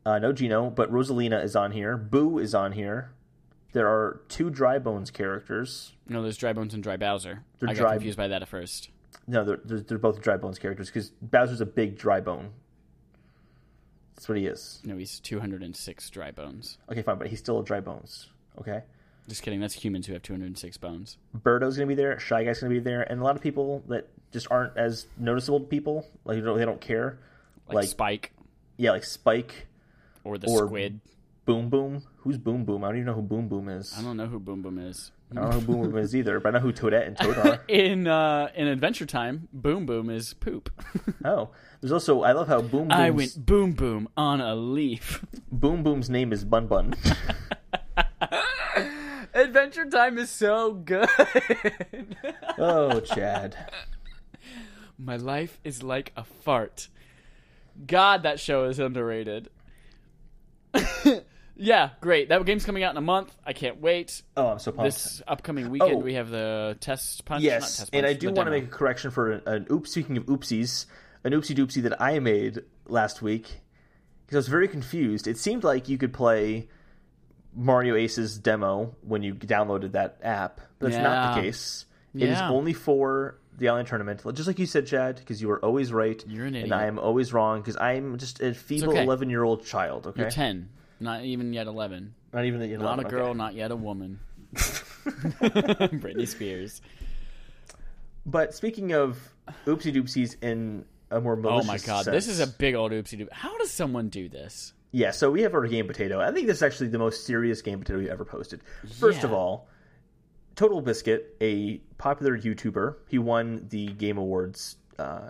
Uh, 0.06 0.18
no 0.18 0.32
Geno, 0.34 0.70
but 0.70 0.92
Rosalina 0.92 1.44
is 1.44 1.56
on 1.56 1.72
here. 1.72 1.96
Boo 1.98 2.40
is 2.40 2.56
on 2.56 2.72
here. 2.72 3.12
There 3.74 3.88
are 3.88 4.22
two 4.28 4.50
Dry 4.50 4.80
Bones 4.80 5.12
characters. 5.12 5.94
No, 6.08 6.22
there's 6.22 6.38
Dry 6.38 6.54
Bones 6.54 6.74
and 6.74 6.84
Dry 6.84 6.98
Bowser. 6.98 7.44
I 7.62 7.68
got 7.68 7.76
Dry- 7.76 7.92
confused 7.94 8.18
by 8.18 8.28
that 8.28 8.42
at 8.42 8.48
first. 8.48 8.90
No, 9.28 9.44
they're, 9.46 9.60
they're, 9.64 9.80
they're 9.82 9.98
both 9.98 10.22
Dry 10.22 10.36
Bones 10.38 10.60
characters 10.60 10.88
because 10.88 11.10
Bowser's 11.22 11.62
a 11.62 11.66
big 11.66 11.98
Dry 11.98 12.20
Bone. 12.20 12.52
That's 14.16 14.28
what 14.30 14.38
he 14.38 14.46
is. 14.46 14.82
No, 14.86 14.98
he's 14.98 15.20
206 15.22 16.10
Dry 16.10 16.32
Bones. 16.32 16.78
Okay, 16.92 17.02
fine, 17.02 17.18
but 17.18 17.28
he's 17.28 17.40
still 17.40 17.60
a 17.60 17.64
Dry 17.64 17.80
Bones. 17.80 18.30
Okay. 18.60 18.82
Just 19.28 19.44
kidding. 19.44 19.60
That's 19.60 19.74
humans 19.74 20.08
who 20.08 20.14
have 20.14 20.24
206 20.24 20.78
bones. 20.78 21.18
Birdo's 21.36 21.78
gonna 21.78 21.88
be 21.88 21.96
there. 21.96 22.20
Shy 22.20 22.44
Guy's 22.44 22.60
gonna 22.60 22.74
be 22.74 22.80
there, 22.80 23.04
and 23.04 23.22
a 23.22 23.24
lot 23.24 23.36
of 23.36 23.42
people 23.42 23.84
that 23.88 24.08
just 24.34 24.48
aren't 24.52 24.76
as 24.78 25.08
noticeable 25.18 25.60
to 25.60 25.66
people, 25.66 26.06
like 26.26 26.38
they 26.38 26.42
don't, 26.42 26.58
they 26.58 26.66
don't 26.66 26.82
care. 26.82 27.20
Like, 27.68 27.76
Like- 27.76 27.88
Spike 27.88 28.34
Yeah, 28.78 28.92
like 28.92 29.04
Spike, 29.06 29.68
or 30.24 30.38
the 30.38 30.48
or- 30.50 30.66
Squid. 30.66 31.00
Boom 31.46 31.70
Boom. 31.70 32.04
Who's 32.18 32.38
Boom 32.38 32.66
Boom? 32.66 32.84
I 32.84 32.88
don't 32.90 32.98
even 32.98 33.08
know 33.08 33.14
who 33.14 33.22
Boom 33.24 33.48
Boom 33.48 33.68
is. 33.70 33.96
I 33.98 34.02
don't 34.04 34.16
know 34.18 34.28
who 34.28 34.40
Boom 34.40 34.62
Boom 34.62 34.78
is. 34.78 35.12
I 35.32 35.36
don't 35.36 35.46
know 35.46 35.60
who 35.60 35.66
Boom 35.66 35.82
Boom 35.82 35.98
is 35.98 36.16
either, 36.16 36.40
but 36.40 36.50
I 36.50 36.58
know 36.58 36.64
who 36.64 36.72
Toadette 36.72 37.08
and 37.08 37.18
Toad 37.18 37.38
are. 37.38 37.62
In 37.68 38.08
uh, 38.08 38.50
in 38.56 38.68
Adventure 38.68 39.06
Time, 39.06 39.48
Boom 39.52 39.86
Boom 39.86 40.10
is 40.10 40.34
poop. 40.34 40.70
Oh, 41.26 41.50
there's 41.80 41.92
also 41.92 42.22
I 42.24 42.32
love 42.34 42.48
how 42.48 42.62
Boom 42.62 42.88
Boom's, 42.90 42.94
I 42.94 43.10
went 43.12 43.46
boom 43.46 43.74
boom 43.74 44.10
on 44.16 44.42
a 44.42 44.56
leaf. 44.56 45.24
Boom 45.52 45.84
Boom's 45.84 46.10
name 46.10 46.32
is 46.34 46.44
Bun 46.46 46.68
Bun. 46.68 46.96
Adventure 49.34 49.86
Time 49.90 50.18
is 50.18 50.30
so 50.30 50.74
good. 50.74 51.08
oh, 52.58 53.00
Chad. 53.02 53.56
My 54.98 55.16
life 55.16 55.60
is 55.64 55.82
like 55.84 56.12
a 56.16 56.24
fart. 56.24 56.88
God, 57.88 58.24
that 58.24 58.40
show 58.40 58.66
is 58.66 58.78
underrated. 58.80 59.50
Yeah, 61.62 61.90
great. 62.02 62.30
That 62.30 62.44
game's 62.46 62.66
coming 62.66 62.84
out 62.84 62.92
in 62.92 62.98
a 62.98 63.02
month. 63.02 63.36
I 63.46 63.54
can't 63.54 63.80
wait. 63.80 64.22
Oh, 64.36 64.48
I'm 64.48 64.60
so 64.60 64.72
pumped. 64.72 64.86
This 64.92 65.22
upcoming 65.28 65.70
weekend, 65.70 65.94
Oh. 65.94 65.98
we 66.00 66.16
have 66.16 66.30
the 66.30 66.76
test 66.80 67.24
punch. 67.26 67.44
not 67.44 67.46
yes, 67.46 67.78
test 67.78 67.90
and 67.94 68.06
I 68.06 68.14
do 68.14 68.32
want 68.32 68.48
to 68.48 68.52
make 68.52 68.66
a 68.66 68.68
correction 68.68 69.12
for 69.12 69.32
an, 69.32 69.42
an 69.46 69.68
oops. 69.72 69.92
Speaking 69.92 70.18
of 70.18 70.26
oopsies, 70.26 70.86
an 71.24 71.34
oopsie 71.34 71.56
doopsie 71.56 71.84
that 71.84 72.02
I 72.02 72.20
made 72.20 72.64
last 72.88 73.22
week 73.22 73.62
because 74.26 74.36
I 74.36 74.40
was 74.40 74.48
very 74.48 74.68
confused. 74.68 75.28
It 75.28 75.38
seemed 75.38 75.64
like 75.64 75.88
you 75.88 75.98
could 75.98 76.14
play 76.14 76.68
Mario 77.56 77.96
Ace's 77.96 78.38
demo 78.38 78.96
when 79.02 79.24
you 79.24 79.34
downloaded 79.36 79.92
that 79.94 80.18
app, 80.24 80.62
but 80.80 80.92
that's 80.92 81.04
not 81.04 81.36
the 81.36 81.42
case. 81.42 81.86
It 82.16 82.24
is 82.24 82.40
Yeah. 82.40 82.50
only 82.50 82.74
for 82.74 83.38
the 83.58 83.70
online 83.70 83.86
tournament, 83.86 84.22
just 84.34 84.48
like 84.48 84.58
you 84.60 84.66
said, 84.66 84.88
Chad, 84.88 85.18
because 85.18 85.42
you 85.42 85.48
were 85.48 85.60
always 85.64 85.94
right. 85.94 86.24
You're 86.28 86.46
an 86.46 86.56
idiot. 86.56 86.72
and. 86.72 86.74
I 86.74 86.86
am 86.88 86.98
always 86.98 87.32
wrong 87.34 87.60
because 87.62 87.78
I'm 87.78 88.18
just 88.18 88.42
a 88.42 88.54
feeble 88.54 88.90
okay. 88.94 89.04
eleven-year-old 89.04 89.66
child. 89.66 90.08
Okay, 90.08 90.22
You're 90.22 90.32
10, 90.32 90.70
not 91.02 91.24
even 91.26 91.52
yet 91.54 91.68
11. 91.68 92.14
not 92.34 92.46
even 92.46 92.62
yet 92.62 92.80
Not 92.80 93.00
a 93.00 93.02
okay. 93.02 93.10
girl, 93.10 93.34
not 93.34 93.56
yet 93.56 93.72
a 93.72 93.76
woman. 93.76 94.20
Britney 94.56 96.28
Spears. 96.28 96.82
But 98.26 98.54
speaking 98.54 98.94
of 98.94 99.18
oopsie 99.66 99.94
doopsies 99.94 100.42
in 100.44 100.86
a 101.10 101.20
more 101.20 101.40
Oh 101.46 101.64
my 101.64 101.78
god, 101.80 102.06
this 102.06 102.28
is 102.28 102.40
a 102.40 102.48
big 102.48 102.76
old 102.76 102.92
oopsie 102.92 103.20
doop. 103.20 103.32
How 103.32 103.58
does 103.58 103.72
someone 103.72 104.10
do 104.10 104.30
this? 104.30 104.74
Yeah, 104.92 105.12
so 105.12 105.32
we 105.32 105.42
have 105.42 105.54
our 105.54 105.66
game 105.68 105.88
potato. 105.88 106.20
I 106.20 106.32
think 106.32 106.48
this 106.48 106.58
is 106.58 106.64
actually 106.64 106.90
the 106.90 107.00
most 107.00 107.26
serious 107.26 107.62
game 107.62 107.80
potato 107.80 108.00
we 108.00 108.10
ever 108.10 108.26
posted. 108.26 108.62
First 109.00 109.24
of 109.24 109.32
all, 109.32 109.68
Total 110.56 110.82
Biscuit, 110.82 111.36
a 111.40 111.78
popular 111.98 112.38
YouTuber, 112.38 112.96
he 113.08 113.18
won 113.18 113.66
the 113.70 113.88
Game 113.88 114.18
Awards. 114.18 114.76
Uh, 115.00 115.30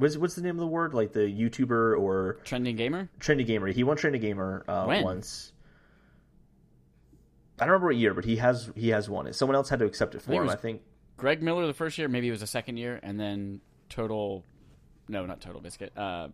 what's 0.00 0.16
what's 0.16 0.34
the 0.34 0.42
name 0.42 0.56
of 0.56 0.60
the 0.60 0.66
word? 0.66 0.94
Like 0.94 1.12
the 1.12 1.20
YouTuber 1.20 1.98
or 1.98 2.38
Trending 2.44 2.76
gamer? 2.76 3.08
Trendy 3.20 3.46
Gamer. 3.46 3.68
He 3.68 3.84
won 3.84 3.96
Trendy 3.96 4.20
Gamer 4.20 4.64
uh, 4.66 5.00
once. 5.02 5.52
I 7.58 7.64
don't 7.64 7.72
remember 7.72 7.88
what 7.88 7.96
year, 7.96 8.14
but 8.14 8.24
he 8.24 8.36
has 8.36 8.70
he 8.74 8.88
has 8.88 9.08
won 9.08 9.26
it. 9.26 9.34
Someone 9.34 9.54
else 9.56 9.68
had 9.68 9.78
to 9.80 9.84
accept 9.84 10.14
it 10.14 10.22
for 10.22 10.32
it 10.32 10.36
him. 10.36 10.46
was- 10.46 10.54
I 10.54 10.56
think. 10.58 10.82
Greg 11.16 11.42
Miller 11.42 11.66
the 11.66 11.74
first 11.74 11.98
year, 11.98 12.08
maybe 12.08 12.28
it 12.28 12.30
was 12.30 12.40
the 12.40 12.46
second 12.46 12.78
year, 12.78 12.98
and 13.02 13.20
then 13.20 13.60
Total. 13.90 14.42
No, 15.08 15.26
not 15.26 15.40
Total 15.42 15.60
Biscuit. 15.60 15.92
Uh, 15.96 16.28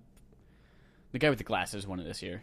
the 1.11 1.19
guy 1.19 1.29
with 1.29 1.39
the 1.39 1.45
glasses 1.45 1.87
won 1.89 1.99
it 1.99 2.05
this 2.05 2.23
year. 2.23 2.43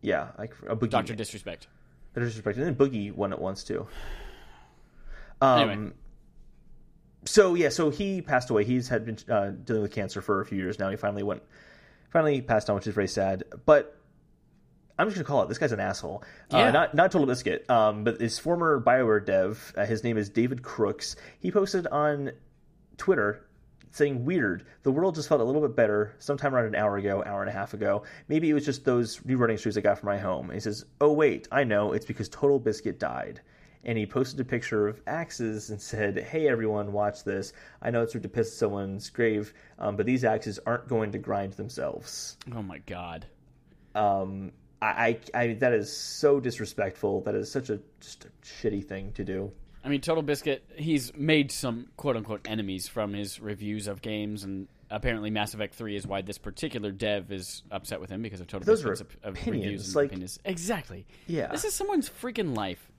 Yeah, 0.00 0.28
like 0.38 0.54
a 0.68 0.74
Boogie. 0.74 0.90
Doctor 0.90 1.14
Disrespect. 1.14 1.68
Doctor 2.14 2.26
Disrespect, 2.26 2.56
and 2.58 2.66
then 2.66 2.74
Boogie 2.74 3.12
won 3.14 3.32
it 3.32 3.38
once 3.38 3.62
too. 3.62 3.86
Um, 5.40 5.70
Anyway. 5.70 5.92
So 7.28 7.54
yeah, 7.54 7.68
so 7.68 7.90
he 7.90 8.22
passed 8.22 8.50
away. 8.50 8.64
He's 8.64 8.88
had 8.88 9.04
been 9.04 9.18
uh, 9.28 9.50
dealing 9.50 9.82
with 9.82 9.92
cancer 9.92 10.22
for 10.22 10.40
a 10.40 10.46
few 10.46 10.58
years 10.58 10.78
now. 10.78 10.90
He 10.90 10.96
finally 10.96 11.22
went, 11.22 11.42
finally 12.10 12.40
passed 12.40 12.70
on, 12.70 12.76
which 12.76 12.86
is 12.86 12.94
very 12.94 13.08
sad. 13.08 13.44
But 13.66 13.96
I'm 14.98 15.06
just 15.06 15.16
gonna 15.16 15.26
call 15.26 15.42
it. 15.42 15.48
This 15.48 15.58
guy's 15.58 15.72
an 15.72 15.80
asshole. 15.80 16.24
Yeah. 16.50 16.68
Uh, 16.68 16.70
not 16.70 16.94
not 16.94 17.12
Total 17.12 17.26
Biscuit, 17.26 17.68
um, 17.70 18.04
but 18.04 18.20
his 18.20 18.38
former 18.38 18.80
Bioware 18.80 19.24
dev. 19.24 19.72
Uh, 19.76 19.84
his 19.84 20.02
name 20.02 20.16
is 20.16 20.30
David 20.30 20.62
Crooks. 20.62 21.16
He 21.38 21.50
posted 21.50 21.86
on 21.86 22.32
Twitter 22.96 23.44
saying 23.90 24.24
weird 24.24 24.66
the 24.82 24.92
world 24.92 25.14
just 25.14 25.28
felt 25.28 25.40
a 25.40 25.44
little 25.44 25.62
bit 25.62 25.74
better 25.74 26.14
sometime 26.18 26.54
around 26.54 26.66
an 26.66 26.74
hour 26.74 26.98
ago 26.98 27.22
hour 27.24 27.40
and 27.40 27.48
a 27.48 27.52
half 27.52 27.72
ago 27.72 28.02
maybe 28.28 28.50
it 28.50 28.52
was 28.52 28.64
just 28.64 28.84
those 28.84 29.18
rerunning 29.20 29.58
streams 29.58 29.78
i 29.78 29.80
got 29.80 29.98
from 29.98 30.08
my 30.08 30.18
home 30.18 30.46
and 30.46 30.54
he 30.54 30.60
says 30.60 30.84
oh 31.00 31.10
wait 31.10 31.48
i 31.50 31.64
know 31.64 31.92
it's 31.92 32.04
because 32.04 32.28
total 32.28 32.58
biscuit 32.58 32.98
died 32.98 33.40
and 33.84 33.96
he 33.96 34.04
posted 34.06 34.40
a 34.40 34.44
picture 34.44 34.88
of 34.88 35.00
axes 35.06 35.70
and 35.70 35.80
said 35.80 36.18
hey 36.18 36.48
everyone 36.48 36.92
watch 36.92 37.24
this 37.24 37.52
i 37.82 37.90
know 37.90 38.02
it's 38.02 38.14
rude 38.14 38.22
to 38.22 38.28
piss 38.28 38.52
someone's 38.56 39.08
grave 39.10 39.52
um, 39.78 39.96
but 39.96 40.04
these 40.06 40.24
axes 40.24 40.58
aren't 40.66 40.88
going 40.88 41.12
to 41.12 41.18
grind 41.18 41.52
themselves 41.54 42.36
Oh 42.54 42.62
my 42.62 42.78
god. 42.78 43.26
um, 43.94 44.52
I, 44.80 45.18
I, 45.34 45.40
I 45.42 45.52
that 45.54 45.72
is 45.72 45.94
so 45.94 46.38
disrespectful 46.40 47.20
that 47.22 47.34
is 47.34 47.50
such 47.50 47.70
a 47.70 47.80
just 48.00 48.24
a 48.26 48.28
shitty 48.44 48.84
thing 48.84 49.12
to 49.12 49.24
do 49.24 49.50
I 49.84 49.90
mean, 49.90 50.00
Total 50.00 50.22
Biscuit, 50.24 50.64
he's 50.74 51.14
made 51.16 51.52
some 51.52 51.86
quote 51.96 52.16
unquote 52.16 52.46
enemies 52.48 52.88
from 52.88 53.14
his 53.14 53.40
reviews 53.40 53.86
of 53.86 54.02
games, 54.02 54.42
and 54.42 54.66
apparently 54.90 55.30
Mass 55.30 55.54
Effect 55.54 55.72
3 55.72 55.94
is 55.94 56.04
why 56.06 56.20
this 56.20 56.36
particular 56.36 56.90
dev 56.90 57.30
is 57.30 57.62
upset 57.70 58.00
with 58.00 58.10
him 58.10 58.20
because 58.20 58.40
of 58.40 58.48
Total 58.48 58.66
Those 58.66 58.82
Biscuit's 58.82 59.02
op- 59.02 59.24
of 59.24 59.34
opinions, 59.36 59.64
reviews 59.64 59.86
and 59.86 59.94
like- 59.96 60.06
opinions. 60.06 60.38
Exactly. 60.44 61.06
Yeah. 61.28 61.46
This 61.46 61.64
is 61.64 61.74
someone's 61.74 62.10
freaking 62.10 62.56
life. 62.56 62.90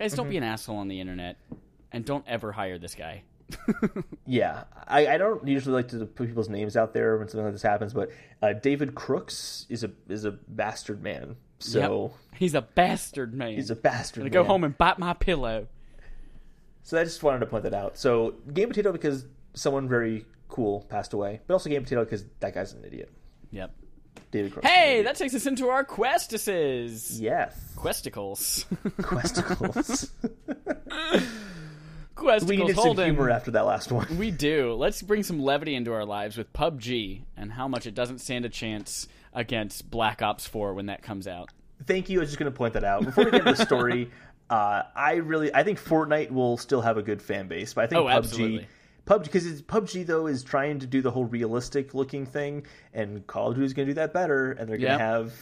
Guys, 0.00 0.10
Mm-hmm. 0.12 0.16
don't 0.16 0.30
be 0.30 0.36
an 0.38 0.42
asshole 0.42 0.78
on 0.78 0.88
the 0.88 0.98
internet, 1.00 1.36
and 1.92 2.04
don't 2.04 2.24
ever 2.26 2.50
hire 2.52 2.78
this 2.78 2.94
guy. 2.96 3.22
Yeah, 4.26 4.62
I, 4.86 5.08
I 5.08 5.18
don't 5.18 5.44
usually 5.48 5.74
like 5.74 5.88
to 5.88 6.06
put 6.06 6.28
people's 6.28 6.48
names 6.48 6.76
out 6.76 6.94
there 6.94 7.18
when 7.18 7.26
something 7.28 7.44
like 7.46 7.52
this 7.52 7.62
happens, 7.62 7.92
but 7.92 8.10
uh, 8.40 8.52
David 8.52 8.94
Crooks 8.94 9.66
is 9.68 9.82
a 9.82 9.90
is 10.08 10.24
a 10.24 10.30
bastard 10.30 11.02
man. 11.02 11.34
So 11.58 12.02
Yep. 12.30 12.38
He's 12.38 12.54
a 12.54 12.62
bastard 12.62 13.34
man. 13.34 13.54
he's 13.54 13.70
a 13.70 13.76
bastard. 13.76 14.20
Gonna 14.20 14.30
man. 14.30 14.32
go 14.32 14.44
home 14.44 14.62
and 14.64 14.78
bite 14.78 14.98
my 15.00 15.14
pillow. 15.14 15.66
So 16.84 16.98
I 17.00 17.02
just 17.04 17.22
wanted 17.24 17.40
to 17.40 17.46
point 17.46 17.64
that 17.64 17.74
out. 17.74 17.98
So 17.98 18.34
game 18.54 18.68
potato 18.68 18.92
because 18.92 19.26
someone 19.54 19.88
very 19.88 20.26
cool 20.48 20.82
passed 20.88 21.12
away, 21.12 21.40
but 21.48 21.54
also 21.54 21.68
game 21.70 21.82
potato 21.82 22.04
because 22.04 22.24
that 22.38 22.54
guy's 22.54 22.72
an 22.72 22.84
idiot. 22.84 23.10
Yep. 23.50 23.74
David 24.30 24.56
an 24.56 24.62
Hey, 24.62 25.02
that 25.02 25.16
takes 25.16 25.34
us 25.34 25.46
into 25.46 25.68
our 25.68 25.82
questices. 25.84 27.20
yes, 27.20 27.56
Questicles. 27.76 28.64
questicles. 29.02 30.10
Questicles. 32.14 32.50
we 32.50 32.56
needed 32.58 32.76
some 32.76 32.84
Holden. 32.84 33.04
humor 33.14 33.30
after 33.30 33.50
that 33.52 33.64
last 33.64 33.90
one. 33.90 34.18
We 34.18 34.30
do. 34.30 34.74
Let's 34.74 35.00
bring 35.00 35.22
some 35.22 35.40
levity 35.40 35.74
into 35.74 35.92
our 35.92 36.04
lives 36.04 36.36
with 36.36 36.52
PUBG 36.52 37.22
and 37.36 37.52
how 37.52 37.66
much 37.66 37.86
it 37.86 37.94
doesn't 37.94 38.18
stand 38.18 38.44
a 38.44 38.50
chance 38.50 39.08
against 39.32 39.90
Black 39.90 40.20
Ops 40.20 40.46
4 40.46 40.74
when 40.74 40.86
that 40.86 41.02
comes 41.02 41.26
out. 41.26 41.48
Thank 41.86 42.10
you. 42.10 42.18
I 42.18 42.20
was 42.20 42.28
just 42.28 42.38
going 42.38 42.52
to 42.52 42.56
point 42.56 42.74
that 42.74 42.84
out 42.84 43.04
before 43.06 43.24
we 43.24 43.30
get 43.30 43.40
into 43.46 43.52
the 43.54 43.64
story. 43.64 44.10
Uh, 44.50 44.82
I 44.96 45.12
really, 45.12 45.54
I 45.54 45.62
think 45.62 45.78
Fortnite 45.80 46.32
will 46.32 46.56
still 46.56 46.80
have 46.80 46.96
a 46.96 47.02
good 47.02 47.22
fan 47.22 47.46
base, 47.46 47.72
but 47.72 47.84
I 47.84 47.86
think 47.86 48.00
Oh, 48.00 48.06
PUBG, 48.06 48.16
absolutely. 48.16 48.66
PUBG, 49.10 49.24
because 49.24 49.62
PUBG 49.62 50.06
though 50.06 50.26
is 50.26 50.44
trying 50.44 50.78
to 50.78 50.86
do 50.86 51.02
the 51.02 51.10
whole 51.10 51.24
realistic 51.24 51.94
looking 51.94 52.26
thing, 52.26 52.66
and 52.94 53.26
Call 53.26 53.48
of 53.48 53.54
Duty 53.54 53.66
is 53.66 53.72
going 53.72 53.88
to 53.88 53.94
do 53.94 53.96
that 53.96 54.12
better, 54.12 54.52
and 54.52 54.68
they're 54.68 54.78
going 54.78 54.96
to 54.96 55.04
have 55.04 55.32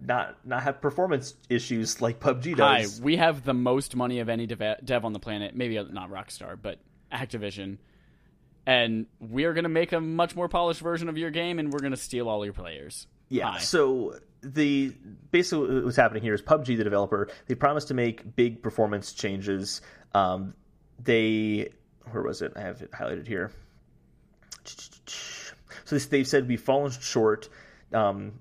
not 0.00 0.36
not 0.44 0.62
have 0.62 0.80
performance 0.80 1.34
issues 1.48 2.00
like 2.02 2.20
PUBG 2.20 2.56
does. 2.56 2.98
Hi, 2.98 3.04
we 3.04 3.16
have 3.16 3.42
the 3.44 3.54
most 3.54 3.96
money 3.96 4.20
of 4.20 4.28
any 4.28 4.46
dev, 4.46 4.84
dev 4.84 5.04
on 5.04 5.12
the 5.12 5.18
planet. 5.18 5.56
Maybe 5.56 5.82
not 5.82 6.10
Rockstar, 6.10 6.58
but 6.60 6.78
Activision. 7.12 7.78
And 8.66 9.06
we 9.20 9.44
are 9.44 9.52
going 9.52 9.64
to 9.64 9.70
make 9.70 9.92
a 9.92 10.00
much 10.00 10.34
more 10.34 10.48
polished 10.48 10.80
version 10.80 11.08
of 11.08 11.18
your 11.18 11.30
game, 11.30 11.58
and 11.58 11.72
we're 11.72 11.80
going 11.80 11.92
to 11.92 11.98
steal 11.98 12.28
all 12.28 12.44
your 12.44 12.54
players. 12.54 13.06
Yeah. 13.28 13.52
Hi. 13.52 13.58
So 13.58 14.18
the 14.42 14.94
basically 15.30 15.80
what's 15.80 15.96
happening 15.96 16.22
here 16.22 16.34
is 16.34 16.42
PUBG, 16.42 16.76
the 16.76 16.84
developer, 16.84 17.28
they 17.46 17.54
promised 17.54 17.88
to 17.88 17.94
make 17.94 18.36
big 18.36 18.62
performance 18.62 19.12
changes. 19.12 19.80
Um, 20.14 20.54
they 21.02 21.70
where 22.10 22.22
was 22.22 22.42
it? 22.42 22.52
I 22.56 22.60
have 22.60 22.82
it 22.82 22.90
highlighted 22.92 23.26
here. 23.26 23.50
So 25.84 25.98
they've 25.98 26.26
said 26.26 26.48
we've 26.48 26.60
fallen 26.60 26.90
short, 26.90 27.48
um, 27.92 28.32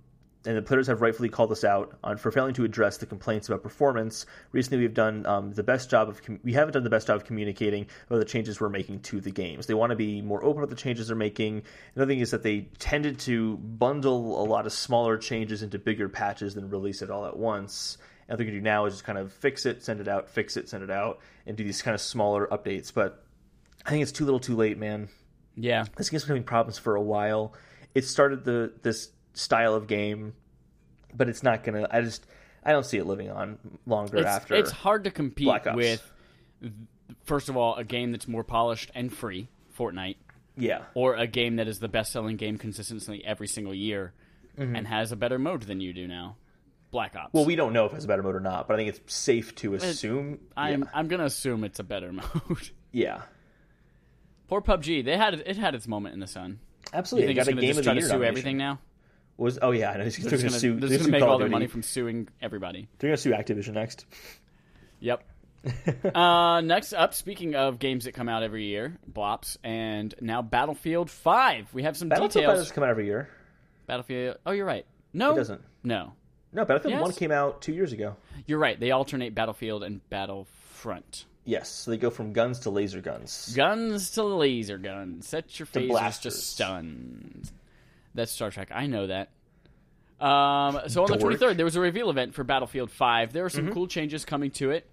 and 0.46 0.58
the 0.58 0.62
players 0.62 0.88
have 0.88 1.02
rightfully 1.02 1.30
called 1.30 1.52
us 1.52 1.64
out 1.64 1.98
on 2.04 2.18
for 2.18 2.32
failing 2.32 2.54
to 2.56 2.66
address 2.66 2.98
the 2.98 3.06
complaints 3.06 3.48
about 3.48 3.64
performance. 3.64 4.26
Recently, 4.52 4.80
we've 4.80 4.94
done 4.94 5.26
um, 5.26 5.54
the 5.54 5.64
best 5.64 5.90
job 5.90 6.10
of 6.10 6.22
com- 6.22 6.40
we 6.44 6.54
haven't 6.54 6.74
done 6.74 6.84
the 6.84 6.90
best 6.90 7.08
job 7.08 7.18
of 7.18 7.26
communicating 7.26 7.88
about 8.08 8.20
the 8.20 8.26
changes 8.26 8.60
we're 8.60 8.70
making 8.70 9.00
to 9.02 9.22
the 9.22 9.32
games. 9.32 9.68
They 9.68 9.74
want 9.74 9.92
to 9.92 9.96
be 9.96 10.22
more 10.22 10.44
open 10.44 10.64
about 10.64 10.70
the 10.70 10.82
changes 10.82 11.08
they're 11.08 11.16
making. 11.16 11.64
Another 11.96 12.12
thing 12.12 12.20
is 12.20 12.32
that 12.32 12.44
they 12.44 12.68
tended 12.80 13.20
to 13.20 13.58
bundle 13.58 14.42
a 14.42 14.46
lot 14.46 14.66
of 14.66 14.74
smaller 14.74 15.18
changes 15.18 15.64
into 15.64 15.80
bigger 15.80 16.10
patches 16.10 16.56
than 16.56 16.70
release 16.70 17.02
it 17.02 17.10
all 17.10 17.26
at 17.26 17.38
once. 17.38 17.98
And 18.28 18.34
what 18.34 18.38
they're 18.38 18.46
going 18.46 18.56
to 18.56 18.60
do 18.60 18.64
now 18.64 18.86
is 18.86 18.94
just 18.94 19.04
kind 19.06 19.18
of 19.18 19.32
fix 19.32 19.66
it, 19.66 19.84
send 19.84 20.02
it 20.02 20.08
out, 20.08 20.30
fix 20.30 20.58
it, 20.58 20.70
send 20.70 20.84
it 20.84 20.92
out, 20.92 21.20
and 21.46 21.58
do 21.58 21.64
these 21.64 21.82
kind 21.82 21.96
of 21.96 22.02
smaller 22.02 22.48
updates. 22.48 22.94
But 22.94 23.24
I 23.86 23.90
think 23.90 24.04
it's 24.04 24.12
too 24.12 24.26
little, 24.26 24.40
too 24.40 24.56
late, 24.56 24.78
man. 24.78 25.10
Yeah, 25.56 25.86
this 25.98 26.10
game's 26.10 26.24
been 26.24 26.30
having 26.30 26.44
problems 26.44 26.78
for 26.78 26.96
a 26.96 27.02
while. 27.02 27.54
It 27.94 28.06
started 28.06 28.44
the 28.44 28.74
this 28.82 29.10
style 29.34 29.76
of 29.76 29.88
game, 29.88 30.34
but 31.14 31.30
it's 31.30 31.44
not 31.44 31.64
gonna. 31.64 31.88
I 31.92 32.02
just 32.02 32.26
I 32.64 32.72
don't 32.72 32.86
see 32.86 32.98
it 32.98 33.06
living 33.06 33.30
on 33.30 33.58
longer 33.86 34.18
it's, 34.18 34.28
after. 34.28 34.56
it's 34.56 34.72
hard 34.72 35.04
to 35.04 35.12
compete 35.12 35.52
with. 35.74 36.12
First 37.26 37.50
of 37.50 37.58
all, 37.58 37.76
a 37.76 37.84
game 37.84 38.12
that's 38.12 38.28
more 38.28 38.44
polished 38.44 38.92
and 38.96 39.14
free, 39.14 39.48
Fortnite, 39.78 40.16
yeah, 40.58 40.84
or 40.94 41.16
a 41.16 41.28
game 41.28 41.58
that 41.58 41.68
is 41.68 41.80
the 41.80 41.88
best-selling 41.88 42.38
game 42.38 42.58
consistently 42.58 43.24
every 43.24 43.48
single 43.48 43.74
year, 43.74 44.14
mm-hmm. 44.58 44.76
and 44.76 44.88
has 44.88 45.12
a 45.12 45.16
better 45.16 45.38
mode 45.38 45.64
than 45.64 45.82
you 45.82 45.94
do 45.94 46.08
now, 46.08 46.38
Black 46.92 47.16
Ops. 47.16 47.34
well, 47.34 47.46
we 47.46 47.56
don't 47.56 47.74
know 47.74 47.86
if 47.86 47.94
it's 47.94 48.06
a 48.06 48.08
better 48.08 48.24
mode 48.24 48.36
or 48.36 48.40
not, 48.40 48.68
but 48.68 48.76
I 48.76 48.78
think 48.78 48.90
it's 48.90 49.14
safe 49.14 49.54
to 49.56 49.76
assume. 49.76 50.40
I'm 50.56 50.82
yeah. 50.82 50.90
I'm 50.94 51.08
gonna 51.08 51.26
assume 51.26 51.64
it's 51.64 51.80
a 51.80 51.84
better 51.84 52.12
mode. 52.48 52.70
yeah, 52.92 53.22
Poor 54.54 54.62
PUBG, 54.62 55.04
they 55.04 55.18
had 55.18 55.34
it 55.34 55.58
had 55.58 55.74
its 55.74 55.88
moment 55.88 56.14
in 56.14 56.20
the 56.20 56.28
sun. 56.28 56.60
You 56.84 56.90
absolutely. 56.94 57.28
think 57.34 57.38
It 57.38 57.42
it's 57.42 57.50
got 57.50 57.58
a 57.58 57.62
game 57.62 57.68
just 57.70 57.80
of 57.80 57.86
try 57.86 57.94
to 57.96 58.02
sue 58.02 58.08
nomination. 58.10 58.28
everything 58.30 58.58
now? 58.58 58.80
Was 59.38 59.58
oh 59.62 59.72
yeah, 59.72 59.90
I 59.90 59.98
know. 59.98 60.08
They're 60.10 60.30
going 60.38 60.42
to 60.44 60.50
sue. 60.52 60.80
they're 60.80 60.90
they're 60.90 60.98
gonna 61.00 61.10
gonna 61.10 61.12
make 61.12 61.24
all 61.24 61.40
their 61.40 61.50
money 61.50 61.66
from 61.66 61.82
suing 61.82 62.28
everybody. 62.40 62.88
They're 63.00 63.08
going 63.10 63.16
to 63.18 63.22
sue 63.22 63.32
Activision 63.32 63.74
next. 63.74 64.06
Yep. 65.00 65.24
uh, 66.16 66.62
next 66.62 66.94
up, 66.94 67.16
speaking 67.16 67.56
of 67.56 67.80
games 67.80 68.04
that 68.06 68.12
come 68.12 68.30
out 68.30 68.44
every 68.44 68.66
year, 68.66 68.96
Blops, 69.12 69.58
and 69.64 70.14
now 70.22 70.44
Battlefield 70.44 71.10
5. 71.10 71.74
We 71.74 71.82
have 71.84 71.98
some 71.98 72.10
Battlefield 72.10 72.34
details. 72.46 72.60
doesn't 72.60 72.76
come 72.76 72.84
out 72.84 72.92
every 72.92 73.06
year. 73.08 73.30
Battlefield. 73.88 74.38
Oh, 74.46 74.52
you're 74.52 74.66
right. 74.68 74.86
No, 75.14 75.34
It 75.34 75.38
doesn't. 75.38 75.62
No, 75.84 76.14
No, 76.52 76.64
Battlefield 76.64 76.92
Yes. 76.94 77.02
1 77.02 77.12
came 77.14 77.32
out 77.32 77.62
two 77.64 77.74
years 77.74 77.92
ago. 77.92 78.18
you're 78.46 78.60
right. 78.60 78.80
They 78.80 78.92
alternate 78.92 79.34
Battlefield 79.34 79.84
and 79.84 80.08
Battlefront. 80.12 81.26
Yes, 81.46 81.70
so 81.70 81.92
they 81.92 81.98
go 81.98 82.10
from 82.10 82.32
guns 82.32 82.60
to 82.60 82.70
laser 82.70 83.02
guns. 83.02 83.54
Guns 83.56 84.12
to 84.12 84.24
laser 84.24 84.78
guns. 84.78 85.28
Set 85.28 85.60
your 85.60 85.66
phasers 85.66 86.22
to 86.22 86.32
stunned. 86.32 87.52
That's 88.16 88.32
Star 88.32 88.50
Trek. 88.52 88.70
I 88.74 88.88
know 88.88 89.08
that. 89.08 89.30
Um, 90.26 90.80
so 90.88 91.04
on 91.04 91.12
the 91.12 91.18
23rd, 91.18 91.58
there 91.58 91.66
was 91.66 91.76
a 91.76 91.82
reveal 91.82 92.10
event 92.10 92.34
for 92.34 92.44
Battlefield 92.46 92.92
5. 92.92 93.34
There 93.34 93.44
are 93.46 93.50
Mm-hmm. 93.50 93.56
some 93.68 93.74
cool 93.74 93.88
changes 93.88 94.24
coming 94.24 94.52
to 94.52 94.72
it. 94.72 94.90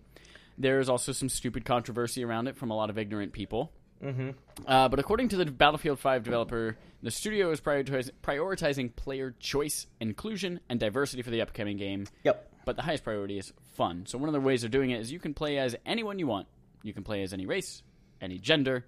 There's 0.59 0.89
also 0.89 1.13
some 1.13 1.29
stupid 1.29 1.65
controversy 1.65 2.25
around 2.25 2.49
it 2.49 2.57
from 2.57 2.71
a 2.71 2.75
lot 2.77 2.91
of 2.91 2.99
ignorant 2.99 3.33
people. 3.33 3.71
Mm-hmm. 4.03 4.31
Uh, 4.67 4.89
but 4.89 4.99
according 4.99 5.29
to 5.29 5.37
the 5.37 5.45
Battlefield 5.47 6.01
5 6.01 6.25
developer, 6.25 6.77
the 7.03 7.11
studio 7.11 7.51
is 7.53 7.61
prioritizing 7.61 8.97
player 8.97 9.35
choice, 9.39 9.87
inclusion, 10.01 10.61
and 10.69 10.81
diversity 10.81 11.23
for 11.23 11.31
the 11.31 11.43
upcoming 11.43 11.77
game. 11.77 12.07
Yep. 12.25 12.47
But 12.65 12.77
the 12.77 12.83
highest 12.83 13.05
priority 13.05 13.39
is 13.39 13.53
fun. 13.75 14.05
So 14.07 14.19
one 14.19 14.29
of 14.29 14.33
the 14.35 14.41
ways 14.41 14.61
they're 14.63 14.71
doing 14.71 14.91
it 14.91 15.01
is 15.01 15.11
you 15.11 15.19
can 15.19 15.35
play 15.35 15.59
as 15.59 15.75
anyone 15.87 16.19
you 16.19 16.27
want. 16.27 16.47
You 16.83 16.93
can 16.93 17.03
play 17.05 17.23
as 17.23 17.33
any 17.33 17.47
race, 17.47 17.83
any 18.21 18.39
gender. 18.39 18.87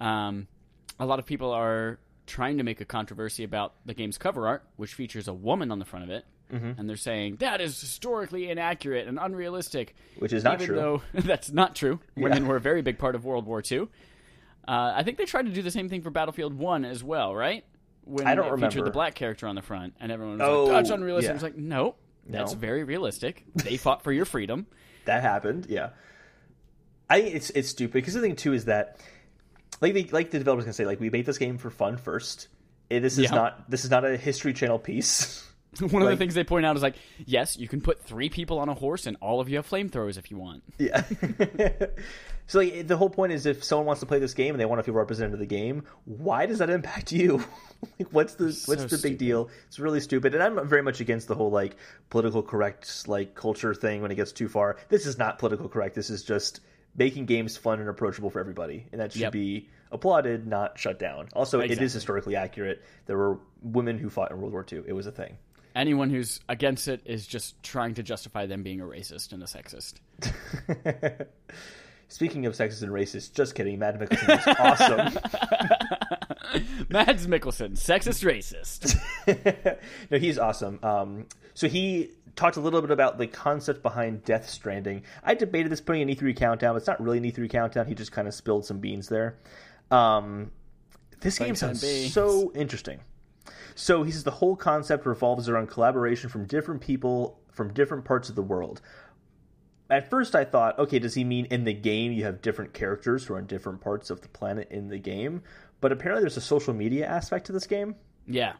Um, 0.00 0.46
a 0.98 1.06
lot 1.06 1.18
of 1.18 1.26
people 1.26 1.50
are 1.52 1.98
trying 2.26 2.58
to 2.58 2.64
make 2.64 2.80
a 2.80 2.84
controversy 2.84 3.44
about 3.44 3.74
the 3.84 3.94
game's 3.94 4.18
cover 4.18 4.46
art, 4.46 4.64
which 4.76 4.94
features 4.94 5.28
a 5.28 5.32
woman 5.34 5.70
on 5.70 5.78
the 5.78 5.84
front 5.84 6.04
of 6.04 6.10
it. 6.10 6.24
Mm-hmm. 6.52 6.78
And 6.78 6.88
they're 6.88 6.96
saying 6.96 7.36
that 7.36 7.60
is 7.60 7.80
historically 7.80 8.50
inaccurate 8.50 9.08
and 9.08 9.18
unrealistic. 9.18 9.94
Which 10.18 10.32
is 10.32 10.44
not 10.44 10.54
even 10.56 10.66
true. 10.66 10.76
though 10.76 11.02
that's 11.20 11.50
not 11.50 11.74
true. 11.74 11.98
Women 12.16 12.46
were 12.46 12.56
a 12.56 12.60
very 12.60 12.82
big 12.82 12.98
part 12.98 13.14
of 13.14 13.24
World 13.24 13.46
War 13.46 13.62
II. 13.68 13.88
Uh, 14.68 14.92
I 14.94 15.02
think 15.02 15.16
they 15.18 15.24
tried 15.24 15.46
to 15.46 15.52
do 15.52 15.62
the 15.62 15.70
same 15.70 15.88
thing 15.88 16.02
for 16.02 16.10
Battlefield 16.10 16.54
1 16.54 16.84
as 16.84 17.02
well, 17.02 17.34
right? 17.34 17.64
When 18.04 18.26
I 18.26 18.34
don't 18.34 18.52
it 18.52 18.60
featured 18.64 18.84
the 18.84 18.90
black 18.90 19.14
character 19.14 19.46
on 19.46 19.54
the 19.54 19.62
front, 19.62 19.94
and 20.00 20.12
everyone 20.12 20.38
was 20.38 20.46
Oh, 20.48 20.64
like, 20.64 20.72
that's 20.72 20.90
unrealistic. 20.90 21.28
yeah. 21.28 21.32
I 21.32 21.34
was 21.34 21.42
like, 21.42 21.56
no, 21.56 21.94
that's 22.28 22.52
No. 22.52 22.58
very 22.58 22.84
realistic. 22.84 23.44
They 23.54 23.76
fought 23.76 24.02
for 24.02 24.12
your 24.12 24.24
freedom. 24.24 24.66
That 25.04 25.22
happened, 25.22 25.66
yeah. 25.68 25.90
I 27.10 27.16
it's 27.18 27.50
it's 27.50 27.68
stupid 27.68 27.94
because 27.94 28.14
the 28.14 28.20
thing 28.20 28.36
too 28.36 28.52
is 28.52 28.66
that 28.66 29.00
like 29.80 29.94
they 29.94 30.04
like 30.04 30.30
the 30.30 30.38
developers 30.38 30.64
can 30.64 30.72
say 30.72 30.84
like 30.86 31.00
we 31.00 31.10
made 31.10 31.26
this 31.26 31.38
game 31.38 31.58
for 31.58 31.70
fun 31.70 31.96
first. 31.96 32.46
This 32.88 33.14
is 33.18 33.24
Yeah. 33.24 33.34
not 33.34 33.68
this 33.70 33.84
is 33.84 33.90
not 33.90 34.04
a 34.04 34.16
History 34.16 34.52
Channel 34.52 34.78
piece. 34.78 35.44
One 35.80 36.02
of 36.02 36.08
the 36.08 36.16
things 36.16 36.34
they 36.34 36.44
point 36.44 36.66
out 36.66 36.76
is 36.76 36.82
like, 36.82 36.96
yes, 37.24 37.56
you 37.56 37.66
can 37.66 37.80
put 37.80 38.02
three 38.02 38.28
people 38.28 38.58
on 38.58 38.68
a 38.68 38.74
horse, 38.74 39.06
and 39.06 39.16
all 39.22 39.40
of 39.40 39.48
you 39.48 39.56
have 39.56 39.68
flamethrowers 39.68 40.18
if 40.18 40.30
you 40.30 40.36
want. 40.36 40.62
Yeah. 40.78 41.02
so 42.46 42.58
like 42.58 42.86
the 42.86 42.96
whole 42.96 43.08
point 43.10 43.32
is 43.32 43.46
if 43.46 43.64
someone 43.64 43.86
wants 43.86 44.00
to 44.00 44.06
play 44.06 44.18
this 44.18 44.34
game 44.34 44.54
and 44.54 44.60
they 44.60 44.64
want 44.66 44.80
to 44.80 44.82
feel 44.82 44.94
represented 44.94 45.32
in 45.34 45.38
the 45.40 45.46
game, 45.46 45.84
why 46.04 46.46
does 46.46 46.58
that 46.58 46.68
impact 46.70 47.12
you? 47.12 47.42
like 47.98 48.08
what's 48.12 48.34
the 48.34 48.44
what's 48.44 48.66
the 48.82 48.88
stupid. 48.88 49.02
big 49.02 49.18
deal? 49.18 49.48
It's 49.68 49.78
really 49.78 50.00
stupid. 50.00 50.34
And 50.34 50.42
I'm 50.42 50.68
very 50.68 50.82
much 50.82 51.00
against 51.00 51.28
the 51.28 51.34
whole 51.34 51.50
like 51.50 51.76
political 52.10 52.42
correct 52.42 53.08
like 53.08 53.34
culture 53.34 53.74
thing 53.74 54.02
when 54.02 54.10
it 54.10 54.16
gets 54.16 54.32
too 54.32 54.48
far. 54.48 54.76
This 54.88 55.06
is 55.06 55.18
not 55.18 55.38
political 55.38 55.68
correct. 55.68 55.94
This 55.94 56.10
is 56.10 56.22
just 56.22 56.60
making 56.96 57.24
games 57.26 57.56
fun 57.56 57.80
and 57.80 57.88
approachable 57.88 58.28
for 58.28 58.40
everybody. 58.40 58.86
And 58.92 59.00
that 59.00 59.12
should 59.12 59.22
Yep. 59.22 59.32
be 59.32 59.70
applauded, 59.90 60.46
not 60.46 60.78
shut 60.78 60.98
down. 60.98 61.28
Also, 61.32 61.60
it 61.60 61.64
Exactly. 61.64 61.86
is 61.86 61.92
historically 61.94 62.36
accurate. 62.36 62.82
There 63.06 63.16
were 63.16 63.38
women 63.62 63.96
who 63.98 64.10
fought 64.10 64.30
in 64.30 64.38
World 64.40 64.52
War 64.52 64.66
II. 64.70 64.82
It 64.86 64.92
was 64.92 65.06
a 65.06 65.12
thing. 65.12 65.36
Anyone 65.74 66.10
who's 66.10 66.40
against 66.48 66.88
it 66.88 67.02
is 67.04 67.26
just 67.26 67.62
trying 67.62 67.94
to 67.94 68.02
justify 68.02 68.46
them 68.46 68.62
being 68.62 68.80
a 68.80 68.84
racist 68.84 69.32
and 69.32 69.42
a 69.42 69.46
sexist. 69.46 69.94
Speaking 72.08 72.44
of 72.44 72.52
sexist 72.52 72.82
and 72.82 72.92
racist, 72.92 73.32
just 73.32 73.54
kidding. 73.54 73.78
Matt 73.78 73.98
Mikkelsen 73.98 74.38
is 74.38 74.46
awesome. 74.60 75.18
Mads 76.90 77.26
Mikkelsen, 77.26 77.72
sexist, 77.72 78.22
racist. 78.22 79.78
no, 80.10 80.18
he's 80.18 80.38
awesome. 80.38 80.78
Um, 80.82 81.26
so 81.54 81.68
he 81.68 82.10
talked 82.36 82.58
a 82.58 82.60
little 82.60 82.82
bit 82.82 82.90
about 82.90 83.16
the 83.16 83.26
concept 83.26 83.82
behind 83.82 84.24
Death 84.24 84.48
Stranding. 84.48 85.04
I 85.24 85.34
debated 85.34 85.72
this 85.72 85.80
putting 85.80 86.02
an 86.02 86.08
E3 86.14 86.36
countdown, 86.36 86.74
but 86.74 86.78
it's 86.78 86.86
not 86.86 87.00
really 87.00 87.16
an 87.16 87.24
E3 87.24 87.48
countdown. 87.48 87.86
He 87.86 87.94
just 87.94 88.12
kind 88.12 88.28
of 88.28 88.34
spilled 88.34 88.66
some 88.66 88.78
beans 88.78 89.08
there. 89.08 89.36
Um, 89.90 90.50
this 91.20 91.38
game 91.38 91.54
sounds 91.54 91.82
so 92.12 92.52
interesting. 92.54 93.00
So 93.74 94.02
he 94.02 94.10
says 94.10 94.24
the 94.24 94.30
whole 94.30 94.56
concept 94.56 95.06
revolves 95.06 95.48
around 95.48 95.68
collaboration 95.68 96.28
from 96.30 96.46
different 96.46 96.80
people 96.80 97.38
from 97.50 97.72
different 97.72 98.04
parts 98.04 98.28
of 98.30 98.34
the 98.34 98.42
world. 98.42 98.80
At 99.90 100.08
first, 100.08 100.34
I 100.34 100.44
thought, 100.44 100.78
okay, 100.78 100.98
does 100.98 101.14
he 101.14 101.22
mean 101.22 101.44
in 101.46 101.64
the 101.64 101.74
game 101.74 102.12
you 102.12 102.24
have 102.24 102.40
different 102.40 102.72
characters 102.72 103.24
who 103.24 103.34
are 103.34 103.38
in 103.38 103.46
different 103.46 103.82
parts 103.82 104.08
of 104.08 104.22
the 104.22 104.28
planet 104.28 104.68
in 104.70 104.88
the 104.88 104.98
game? 104.98 105.42
But 105.82 105.92
apparently, 105.92 106.22
there's 106.22 106.38
a 106.38 106.40
social 106.40 106.72
media 106.72 107.06
aspect 107.06 107.46
to 107.46 107.52
this 107.52 107.66
game 107.66 107.96
Yeah. 108.26 108.54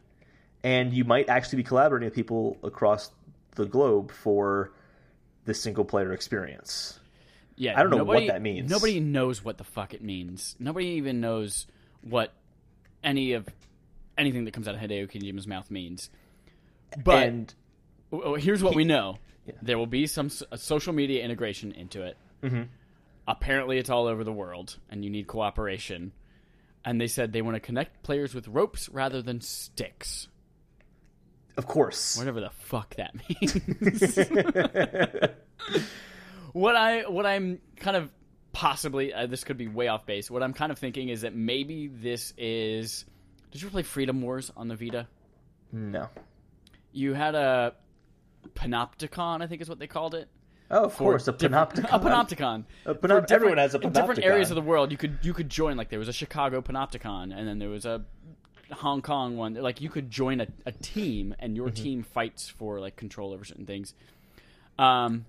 and 0.63 0.93
you 0.93 1.05
might 1.05 1.29
actually 1.31 1.59
be 1.59 1.63
collaborating 1.63 2.07
with 2.07 2.15
people 2.15 2.59
across 2.63 3.11
the 3.55 3.65
globe 3.65 4.11
for 4.13 4.73
the 5.47 5.55
single 5.55 5.85
player 5.85 6.13
experience. 6.13 7.01
Yeah, 7.57 7.79
I 7.79 7.83
don't 7.83 7.91
know 7.91 8.05
what 8.05 8.27
that 8.27 8.43
means. 8.43 8.71
Nobody 8.71 9.01
knows 9.01 9.45
what 9.45 9.57
the 9.59 9.65
fuck 9.65 9.95
it 9.95 10.03
means. 10.03 10.57
Nobody 10.59 10.87
even 10.87 11.21
knows 11.21 11.67
what 12.03 12.33
any 13.05 13.33
of 13.33 13.49
anything 14.19 14.45
that 14.45 14.53
comes 14.53 14.69
out 14.69 14.75
of 14.75 14.81
Hideo 14.81 15.11
Kojima's 15.11 15.47
mouth 15.47 15.71
means. 15.71 16.11
But 17.03 17.27
and 17.27 17.55
here's 18.39 18.63
what 18.63 18.75
we 18.75 18.85
know: 18.85 19.19
there 19.63 19.79
will 19.79 19.87
be 19.87 20.07
some 20.07 20.29
social 20.31 20.93
media 20.93 21.25
integration 21.25 21.73
into 21.73 22.03
it. 22.03 22.17
Mm-hmm. 22.43 22.63
Apparently, 23.27 23.79
it's 23.79 23.91
all 23.91 24.07
over 24.07 24.25
the 24.25 24.33
world, 24.33 24.77
and 24.91 25.05
you 25.05 25.11
need 25.11 25.27
cooperation. 25.27 26.13
And 26.85 27.01
they 27.01 27.07
said 27.07 27.33
they 27.33 27.43
want 27.43 27.55
to 27.55 27.61
connect 27.61 28.03
players 28.03 28.35
with 28.35 28.49
ropes 28.49 28.89
rather 28.89 29.23
than 29.23 29.41
sticks. 29.41 30.27
of 31.57 31.67
course, 31.67 32.19
whatever 32.19 32.41
the 32.41 32.51
fuck 32.51 32.97
that 32.97 33.15
means. 33.29 34.19
what 36.53 36.75
I 36.77 37.03
what 37.03 37.25
I'm 37.27 37.61
kind 37.77 37.97
of 37.97 38.11
possibly 38.53 39.15
uh, 39.15 39.27
this 39.27 39.45
could 39.45 39.57
be 39.57 39.69
way 39.69 39.89
off 39.89 40.05
base. 40.07 40.31
What 40.31 40.43
I'm 40.43 40.53
kind 40.53 40.73
of 40.73 40.79
thinking 40.79 41.09
is 41.09 41.21
that 41.23 41.35
maybe 41.35 41.87
this 41.89 42.35
is. 42.37 43.05
Did 43.53 43.63
you 43.63 43.69
ever 43.69 43.73
play 43.73 43.83
Freedom 43.83 44.21
Wars 44.23 44.51
on 44.57 44.69
the 44.69 44.77
Vita? 44.77 45.07
no. 45.73 46.09
You 46.95 47.15
had 47.15 47.35
a 47.35 47.73
panopticon, 48.55 49.41
I 49.43 49.47
think 49.47 49.63
is 49.63 49.69
what 49.69 49.79
they 49.79 49.87
called 49.87 50.15
it. 50.15 50.29
Oh, 50.71 50.85
of 50.85 50.95
course, 50.97 51.27
a 51.29 51.33
panopticon. 51.33 51.85
A 51.85 51.99
panopticon. 51.99 52.65
A 52.87 52.95
panop- 52.95 53.31
everyone 53.31 53.57
has 53.59 53.75
a 53.75 53.79
panopticon. 53.79 53.85
in 53.87 53.93
different 53.93 54.25
areas 54.25 54.51
of 54.51 54.57
the 54.57 54.63
world. 54.63 54.91
You 54.91 54.99
could 54.99 55.19
you 55.23 55.33
could 55.33 55.49
join. 55.49 55.77
Like 55.77 55.89
there 55.89 55.99
was 55.99 56.09
a 56.09 56.13
Chicago 56.13 56.61
panopticon, 56.61 57.35
and 57.35 57.49
then 57.49 57.59
there 57.59 57.69
was 57.71 57.87
a 57.87 58.05
Hong 58.73 59.01
Kong 59.03 59.37
one. 59.39 59.55
Like 59.55 59.81
you 59.81 59.89
could 59.89 60.11
join 60.11 60.41
a, 60.43 60.47
a 60.67 60.73
team, 60.73 61.35
and 61.39 61.57
your 61.57 61.69
Mm-hmm. 61.69 61.83
team 61.83 62.03
fights 62.03 62.49
for 62.49 62.79
like 62.81 62.97
control 62.97 63.33
over 63.33 63.45
certain 63.45 63.67
things. 63.67 63.95
Um, 64.79 65.25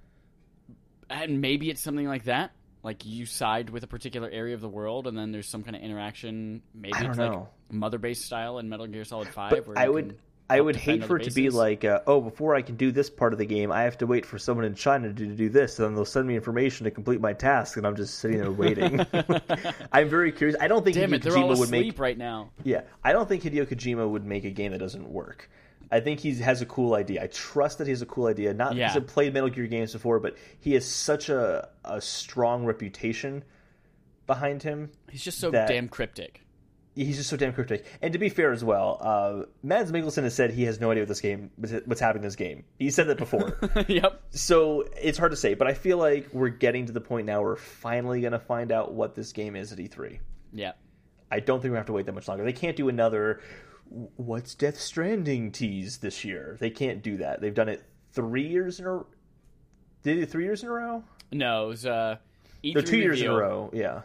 and 1.10 1.40
maybe 1.42 1.70
it's 1.70 1.82
something 1.82 2.08
like 2.08 2.26
that. 2.26 2.52
Like 2.84 3.06
you 3.06 3.26
side 3.26 3.70
with 3.70 3.84
a 3.84 3.88
particular 3.88 4.30
area 4.30 4.56
of 4.56 4.60
the 4.62 4.70
world, 4.70 5.08
and 5.08 5.18
then 5.18 5.32
there's 5.32 5.48
some 5.48 5.64
kind 5.64 5.76
of 5.78 5.82
interaction. 5.82 6.62
Maybe 6.74 6.94
I 6.96 7.02
don't 7.04 7.10
it's 7.12 7.18
know. 7.20 7.30
like 7.30 7.48
mother 7.74 7.98
base 7.98 8.24
style 8.24 8.60
in 8.60 8.70
Metal 8.70 8.88
Gear 8.88 9.06
Solid 9.06 9.28
Five. 9.28 9.68
Where 9.68 9.78
I 9.78 9.90
would 9.90 10.18
I 10.50 10.60
would 10.62 10.76
hate 10.76 11.04
for 11.06 11.18
it 11.18 11.24
to 11.24 11.32
be 11.32 11.50
like, 11.50 11.86
uh, 11.86 12.02
oh, 12.06 12.22
before 12.22 12.54
I 12.54 12.62
can 12.62 12.76
do 12.76 12.92
this 12.92 13.10
part 13.10 13.34
of 13.34 13.40
the 13.40 13.46
game, 13.46 13.72
I 13.72 13.84
have 13.84 13.98
to 14.00 14.06
wait 14.06 14.26
for 14.26 14.38
someone 14.38 14.66
in 14.66 14.76
China 14.76 15.12
to 15.12 15.26
do 15.26 15.50
this, 15.50 15.80
and 15.80 15.88
then 15.88 15.96
they'll 15.96 16.06
send 16.06 16.28
me 16.28 16.36
information 16.36 16.84
to 16.84 16.92
complete 16.92 17.22
my 17.22 17.34
task, 17.34 17.78
and 17.78 17.88
I'm 17.88 17.96
just 17.96 18.20
sitting 18.20 18.38
there 18.38 18.52
waiting. 18.52 19.06
I'm 19.92 20.10
very 20.10 20.32
curious. 20.32 20.58
I 20.60 20.68
don't 20.68 20.84
think 20.84 20.96
Damn 20.96 21.12
Hideo 21.12 21.16
it, 21.16 21.24
Kojima 21.24 21.58
would 21.58 21.70
make. 21.70 21.98
right 21.98 22.18
now. 22.18 22.52
Yeah, 22.64 22.82
I 23.04 23.14
don't 23.14 23.28
think 23.28 23.44
Hideo 23.44 23.66
Kojima 23.66 24.08
would 24.08 24.26
make 24.26 24.44
a 24.44 24.52
game 24.52 24.74
that 24.74 24.80
doesn't 24.80 25.08
work. 25.10 25.50
I 25.92 26.00
think 26.00 26.20
he 26.20 26.34
has 26.36 26.62
a 26.62 26.66
cool 26.66 26.96
idea. 26.96 27.24
I 27.24 27.28
trust 27.28 27.78
that 27.78 27.88
he 27.88 27.92
has 27.92 28.02
a 28.02 28.06
cool 28.06 28.28
idea. 28.28 28.54
Not 28.54 28.76
Yeah. 28.76 28.88
because 28.88 29.04
I've 29.04 29.08
played 29.08 29.34
Metal 29.34 29.50
Gear 29.50 29.68
games 29.68 29.94
before, 29.94 30.20
but 30.20 30.36
he 30.60 30.74
has 30.74 30.86
such 30.86 31.30
a 31.30 31.70
a 31.86 32.02
strong 32.02 32.66
reputation 32.66 33.44
behind 34.26 34.64
him 34.64 34.90
He's 35.10 35.24
just 35.24 35.40
so 35.40 35.52
damn 35.52 35.90
cryptic. 35.90 36.42
He's 36.96 37.18
just 37.18 37.30
so 37.30 37.38
damn 37.38 37.54
cryptic. 37.54 37.86
And 38.02 38.14
to 38.14 38.20
be 38.20 38.30
fair 38.30 38.52
as 38.52 38.64
well, 38.64 38.98
uh, 39.02 39.46
Mads 39.62 39.92
Mikkelsen 39.92 40.24
has 40.24 40.36
said 40.36 40.52
he 40.52 40.64
has 40.64 40.80
no 40.80 40.92
idea 40.92 41.04
what 41.04 41.08
this 41.08 41.22
game, 41.22 41.52
what's 41.58 42.02
happening 42.02 42.24
in 42.24 42.28
this 42.28 42.36
game. 42.36 42.64
He 42.80 42.92
said 42.92 43.08
that 43.08 43.18
before, 43.18 43.58
yep. 43.88 44.22
so 44.30 44.86
it's 45.02 45.18
hard 45.18 45.32
to 45.32 45.38
say. 45.38 45.54
But 45.54 45.68
I 45.68 45.74
feel 45.74 45.98
like 45.98 46.30
we're 46.34 46.50
getting 46.50 46.86
to 46.86 46.92
the 46.92 47.02
point 47.02 47.26
now 47.26 47.42
where 47.42 47.52
we're 47.52 47.56
finally 47.56 48.22
going 48.22 48.34
to 48.34 48.40
find 48.40 48.72
out 48.72 48.94
what 48.94 49.16
this 49.16 49.32
game 49.34 49.56
is 49.56 49.72
at 49.72 49.78
E3. 49.80 50.20
Yeah. 50.52 50.74
I 51.34 51.40
don't 51.40 51.62
think 51.62 51.72
we 51.72 51.78
have 51.78 51.88
to 51.88 51.94
wait 51.94 52.06
that 52.06 52.14
much 52.14 52.28
longer. 52.28 52.44
They 52.44 52.54
can't 52.54 52.78
do 52.78 52.90
another 52.90 53.42
"What's 54.18 54.54
Death 54.54 54.80
Stranding" 54.80 55.52
tease 55.52 55.98
this 55.98 56.24
year. 56.24 56.58
They 56.60 56.70
can't 56.70 57.02
do 57.02 57.18
that. 57.18 57.42
They've 57.42 57.54
done 57.54 57.70
it 57.70 57.84
three 58.12 58.48
years 58.48 58.80
in 58.80 58.86
a. 58.86 59.04
Did 60.04 60.16
do 60.16 60.26
three 60.28 60.44
years 60.44 60.62
in 60.62 60.70
a 60.70 60.72
row? 60.72 61.04
No, 61.32 61.66
it 61.66 61.68
was 61.70 61.86
uh, 61.88 62.18
E3 62.64 62.74
They're 62.74 62.84
two 62.84 62.98
years 62.98 63.22
in 63.22 63.32
a 63.32 63.36
row. 63.36 63.72
Yeah, 63.74 64.02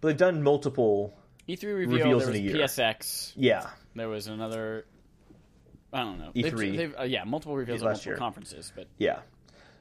but 0.00 0.08
they've 0.08 0.16
done 0.16 0.42
multiple. 0.42 1.14
E3 1.56 1.62
reveal. 1.62 1.98
Reveals 1.98 2.24
there 2.26 2.34
in 2.34 2.40
a 2.40 2.44
year. 2.44 2.54
PSX. 2.56 3.32
Yeah, 3.36 3.68
There 3.94 4.08
was 4.08 4.26
another. 4.26 4.86
I 5.92 6.00
don't 6.00 6.18
know. 6.18 6.30
E3. 6.34 6.42
They've, 6.42 6.76
they've, 6.76 6.94
uh, 7.00 7.02
yeah, 7.02 7.24
multiple 7.24 7.56
reveals 7.56 7.82
at 7.82 7.86
multiple 7.86 8.12
year. 8.12 8.16
conferences, 8.18 8.72
but 8.74 8.86
Yeah. 8.98 9.20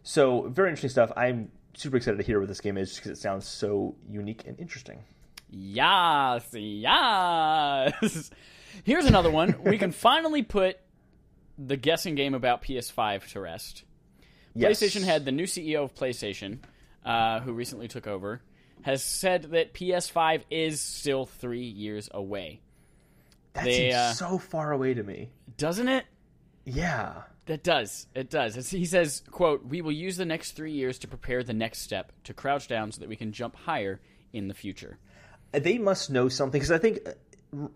So 0.04 0.48
very 0.50 0.70
interesting 0.70 0.90
stuff. 0.90 1.12
I'm 1.16 1.52
super 1.76 1.98
excited 1.98 2.18
to 2.18 2.24
hear 2.24 2.40
what 2.40 2.48
this 2.48 2.62
game 2.62 2.78
is 2.78 2.90
just 2.90 3.04
because 3.04 3.18
it 3.18 3.22
sounds 3.22 3.46
so 3.46 3.96
unique 4.10 4.44
and 4.48 4.60
interesting. 4.60 5.04
Yes, 5.52 6.48
yes. 6.54 8.30
Here's 8.84 9.06
another 9.06 9.30
one. 9.32 9.56
We 9.64 9.78
can 9.78 9.92
finally 10.08 10.44
put 10.44 10.80
the 11.58 11.78
guessing 11.78 12.16
game 12.16 12.34
about 12.34 12.64
PS5 12.64 13.28
to 13.32 13.40
rest. 13.40 13.84
Yes. 14.56 14.80
PlayStation 14.80 15.04
had 15.04 15.26
the 15.26 15.32
new 15.32 15.44
CEO 15.46 15.84
of 15.84 15.94
PlayStation, 15.94 16.60
uh, 17.06 17.40
who 17.42 17.54
recently 17.54 17.88
took 17.88 18.08
over, 18.08 18.42
has 18.82 19.04
said 19.04 19.44
that 19.52 19.74
PS5 19.74 20.44
is 20.50 20.82
still 20.82 21.26
three 21.26 21.66
years 21.66 22.10
away. 22.12 22.62
that 23.54 23.66
they, 23.66 23.74
seems 23.74 23.96
uh, 23.96 24.14
so 24.14 24.38
far 24.38 24.72
away 24.72 24.94
to 24.94 25.04
me. 25.04 25.30
Doesn't 25.58 25.88
it? 25.88 26.06
Yeah. 26.66 27.14
That 27.46 27.64
does. 27.64 28.08
It 28.14 28.30
does. 28.30 28.58
It's, 28.58 28.70
he 28.70 28.86
says, 28.86 29.24
"quote 29.32 29.66
We 29.66 29.82
will 29.82 29.92
use 29.92 30.18
the 30.18 30.26
next 30.26 30.52
three 30.52 30.72
years 30.72 31.00
to 31.00 31.08
prepare 31.08 31.44
the 31.44 31.54
next 31.54 31.80
step 31.80 32.12
to 32.26 32.34
crouch 32.34 32.68
down 32.68 32.92
so 32.92 33.00
that 33.00 33.10
we 33.10 33.16
can 33.16 33.32
jump 33.32 33.56
higher 33.56 34.00
in 34.34 34.48
the 34.48 34.54
future." 34.54 35.00
They 35.52 35.80
must 35.80 36.12
know 36.12 36.30
something 36.30 36.60
because 36.60 36.72
I 36.72 36.78
think, 36.78 37.00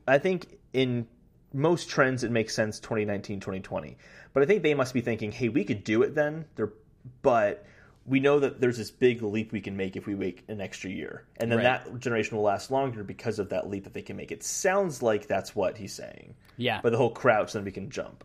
I 0.08 0.20
think 0.20 0.60
in 0.74 1.08
most 1.54 1.90
trends 1.90 2.24
it 2.24 2.32
makes 2.32 2.56
sense 2.56 2.80
2019 2.80 3.40
2020 3.40 3.96
but 4.34 4.42
i 4.42 4.46
think 4.46 4.64
they 4.64 4.74
must 4.74 4.94
be 4.94 5.02
thinking 5.02 5.32
hey 5.32 5.50
we 5.50 5.64
could 5.64 5.84
do 5.84 6.02
it 6.02 6.16
then 6.16 6.46
They're, 6.56 6.74
but 7.22 7.66
we 8.06 8.20
know 8.20 8.40
that 8.40 8.60
there's 8.60 8.78
this 8.78 8.92
big 8.92 9.22
leap 9.22 9.52
we 9.54 9.62
can 9.62 9.78
make 9.78 9.96
if 9.96 10.06
we 10.06 10.14
wait 10.16 10.42
an 10.50 10.60
extra 10.60 10.90
year 10.90 11.26
and 11.38 11.50
then 11.52 11.60
Right. 11.60 11.64
that 11.86 12.00
generation 12.00 12.36
will 12.36 12.44
last 12.44 12.70
longer 12.72 13.04
because 13.04 13.40
of 13.40 13.50
that 13.50 13.70
leap 13.70 13.86
that 13.86 13.94
they 13.94 14.02
can 14.02 14.18
make 14.18 14.32
it 14.32 14.44
sounds 14.44 15.02
like 15.02 15.28
that's 15.28 15.56
what 15.56 15.78
he's 15.78 15.94
saying 15.94 16.36
Yeah. 16.58 16.80
but 16.84 16.92
the 16.92 16.98
whole 16.98 17.12
crouch 17.12 17.54
then 17.54 17.64
we 17.64 17.72
can 17.72 17.90
jump 17.90 18.24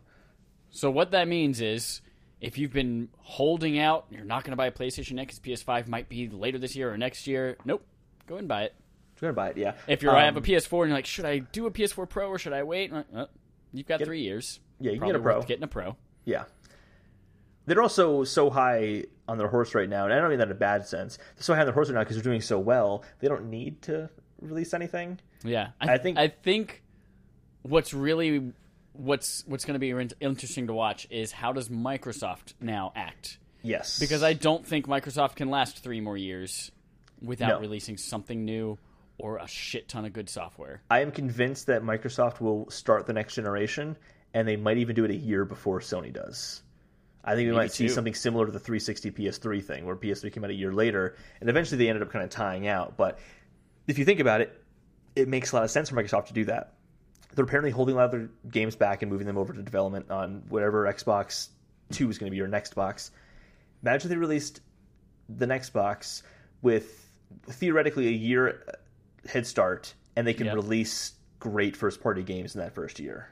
So 0.70 0.90
what 0.90 1.12
that 1.12 1.28
means 1.28 1.60
is, 1.60 2.02
if 2.40 2.58
you've 2.58 2.72
been 2.72 3.08
holding 3.18 3.78
out, 3.78 4.06
you're 4.10 4.22
not 4.24 4.44
going 4.44 4.50
to 4.52 4.56
buy 4.56 4.66
a 4.66 4.70
PlayStation 4.70 5.16
yet 5.16 5.26
because 5.28 5.40
PS5 5.40 5.88
might 5.88 6.08
be 6.08 6.28
later 6.28 6.58
this 6.58 6.76
year 6.76 6.92
or 6.92 6.98
next 6.98 7.26
year. 7.26 7.56
Nope, 7.64 7.84
go 8.26 8.34
ahead 8.34 8.40
and 8.42 8.48
buy 8.48 8.64
it. 8.64 8.74
I'm 9.16 9.20
gonna 9.20 9.32
buy 9.32 9.48
it 9.48 9.56
yeah 9.56 9.72
If 9.88 10.02
you 10.04 10.10
Um, 10.10 10.16
I 10.16 10.24
have 10.26 10.36
a 10.36 10.40
PS4 10.40 10.82
and 10.82 10.90
you're 10.90 10.98
like, 10.98 11.06
should 11.06 11.24
I 11.24 11.38
do 11.38 11.66
a 11.66 11.70
PS4 11.72 12.08
Pro 12.08 12.28
or 12.28 12.38
should 12.38 12.52
I 12.52 12.62
wait? 12.62 12.92
Like, 12.92 13.06
oh, 13.16 13.26
you've 13.72 13.86
got 13.88 14.00
three 14.02 14.22
years. 14.22 14.60
Yeah, 14.78 14.92
you 14.92 14.98
can 15.00 15.08
get 15.08 15.16
a 15.16 15.20
Pro. 15.20 15.42
Getting 15.42 15.64
a 15.64 15.68
Pro. 15.68 15.96
Yeah. 16.24 16.44
They're 17.68 17.82
also 17.82 18.24
so 18.24 18.50
high 18.50 19.04
on 19.28 19.38
their 19.38 19.48
horse 19.48 19.74
right 19.74 19.88
now, 19.88 20.04
and 20.04 20.12
I 20.12 20.18
don't 20.20 20.30
mean 20.30 20.38
that 20.38 20.48
in 20.48 20.52
a 20.52 20.54
bad 20.54 20.86
sense. 20.86 21.16
They're 21.16 21.42
so 21.42 21.54
high 21.54 21.60
on 21.60 21.66
their 21.66 21.74
horse 21.74 21.88
right 21.88 21.94
now 21.94 22.00
because 22.00 22.16
they're 22.16 22.22
doing 22.24 22.40
so 22.40 22.58
well. 22.58 23.04
They 23.20 23.28
don't 23.28 23.50
need 23.50 23.82
to 23.82 24.08
release 24.40 24.72
anything. 24.74 25.20
Yeah, 25.44 25.68
I, 25.80 25.94
I 25.94 25.98
think- 25.98 26.18
I 26.18 26.28
think 26.28 26.82
what's 27.62 27.92
really 27.92 28.52
what's 28.94 29.44
what's 29.46 29.64
going 29.64 29.74
to 29.74 29.78
be 29.78 29.90
interesting 30.20 30.66
to 30.68 30.72
watch 30.72 31.06
is 31.10 31.30
how 31.30 31.52
does 31.52 31.68
Microsoft 31.68 32.54
now 32.60 32.92
act? 32.96 33.38
Yes, 33.62 33.98
Because 33.98 34.22
I 34.22 34.32
don't 34.32 34.64
think 34.66 34.86
Microsoft 34.86 35.34
can 35.36 35.50
last 35.50 35.82
three 35.82 36.00
more 36.00 36.16
years 36.16 36.70
without 37.20 37.48
No. 37.48 37.60
releasing 37.60 37.96
something 37.96 38.44
new 38.44 38.78
or 39.18 39.38
a 39.38 39.46
shit 39.48 39.88
ton 39.88 40.04
of 40.04 40.12
good 40.12 40.28
software. 40.30 40.80
I 40.90 41.00
am 41.00 41.10
convinced 41.10 41.66
that 41.66 41.82
Microsoft 41.82 42.40
will 42.40 42.70
start 42.70 43.06
the 43.06 43.12
next 43.12 43.34
generation, 43.34 43.96
and 44.32 44.46
they 44.48 44.56
might 44.56 44.78
even 44.78 44.94
do 44.94 45.04
it 45.04 45.10
a 45.10 45.16
year 45.16 45.44
before 45.44 45.80
Sony 45.80 46.12
does. 46.12 46.62
I 47.24 47.34
think 47.34 47.48
we 47.50 47.54
might 47.56 47.72
see 47.72 47.86
two. 47.88 47.92
something 47.92 48.14
similar 48.14 48.46
to 48.46 48.52
the 48.52 48.58
360 48.60 49.10
PS3 49.10 49.62
thing, 49.62 49.84
where 49.86 49.96
PS3 49.96 50.32
came 50.32 50.44
out 50.44 50.50
a 50.50 50.54
year 50.54 50.72
later, 50.72 51.16
and 51.40 51.50
eventually 51.50 51.76
they 51.78 51.88
ended 51.88 52.02
up 52.02 52.10
kind 52.10 52.24
of 52.24 52.30
tying 52.30 52.66
out. 52.68 52.96
But 52.96 53.18
if 53.86 53.98
you 53.98 54.04
think 54.04 54.20
about 54.20 54.40
it, 54.40 54.62
it 55.16 55.28
makes 55.28 55.52
a 55.52 55.56
lot 55.56 55.64
of 55.64 55.70
sense 55.70 55.90
for 55.90 55.96
Microsoft 55.96 56.26
to 56.26 56.32
do 56.32 56.44
that. 56.46 56.74
They're 57.34 57.44
apparently 57.44 57.70
holding 57.70 57.94
a 57.94 57.98
lot 57.98 58.06
of 58.06 58.10
their 58.12 58.30
games 58.50 58.76
back 58.76 59.02
and 59.02 59.10
moving 59.10 59.26
them 59.26 59.36
over 59.36 59.52
to 59.52 59.62
development 59.62 60.10
on 60.10 60.42
whatever 60.48 60.84
Xbox 60.92 61.48
2 61.92 62.08
is 62.08 62.18
going 62.18 62.28
to 62.28 62.30
be 62.30 62.36
your 62.36 62.48
next 62.48 62.74
box. 62.74 63.10
Imagine 63.82 64.08
they 64.10 64.16
released 64.16 64.60
the 65.28 65.46
next 65.46 65.70
box 65.70 66.22
with 66.62 67.10
theoretically 67.46 68.08
a 68.08 68.12
year 68.12 68.62
uh, 68.68 69.28
head 69.28 69.46
start, 69.46 69.92
and 70.16 70.26
they 70.26 70.32
can 70.34 70.46
Yep. 70.46 70.54
release 70.54 71.12
great 71.40 71.76
first 71.76 72.00
party 72.00 72.22
games 72.22 72.54
in 72.54 72.60
that 72.60 72.74
first 72.74 72.98
year. 72.98 73.28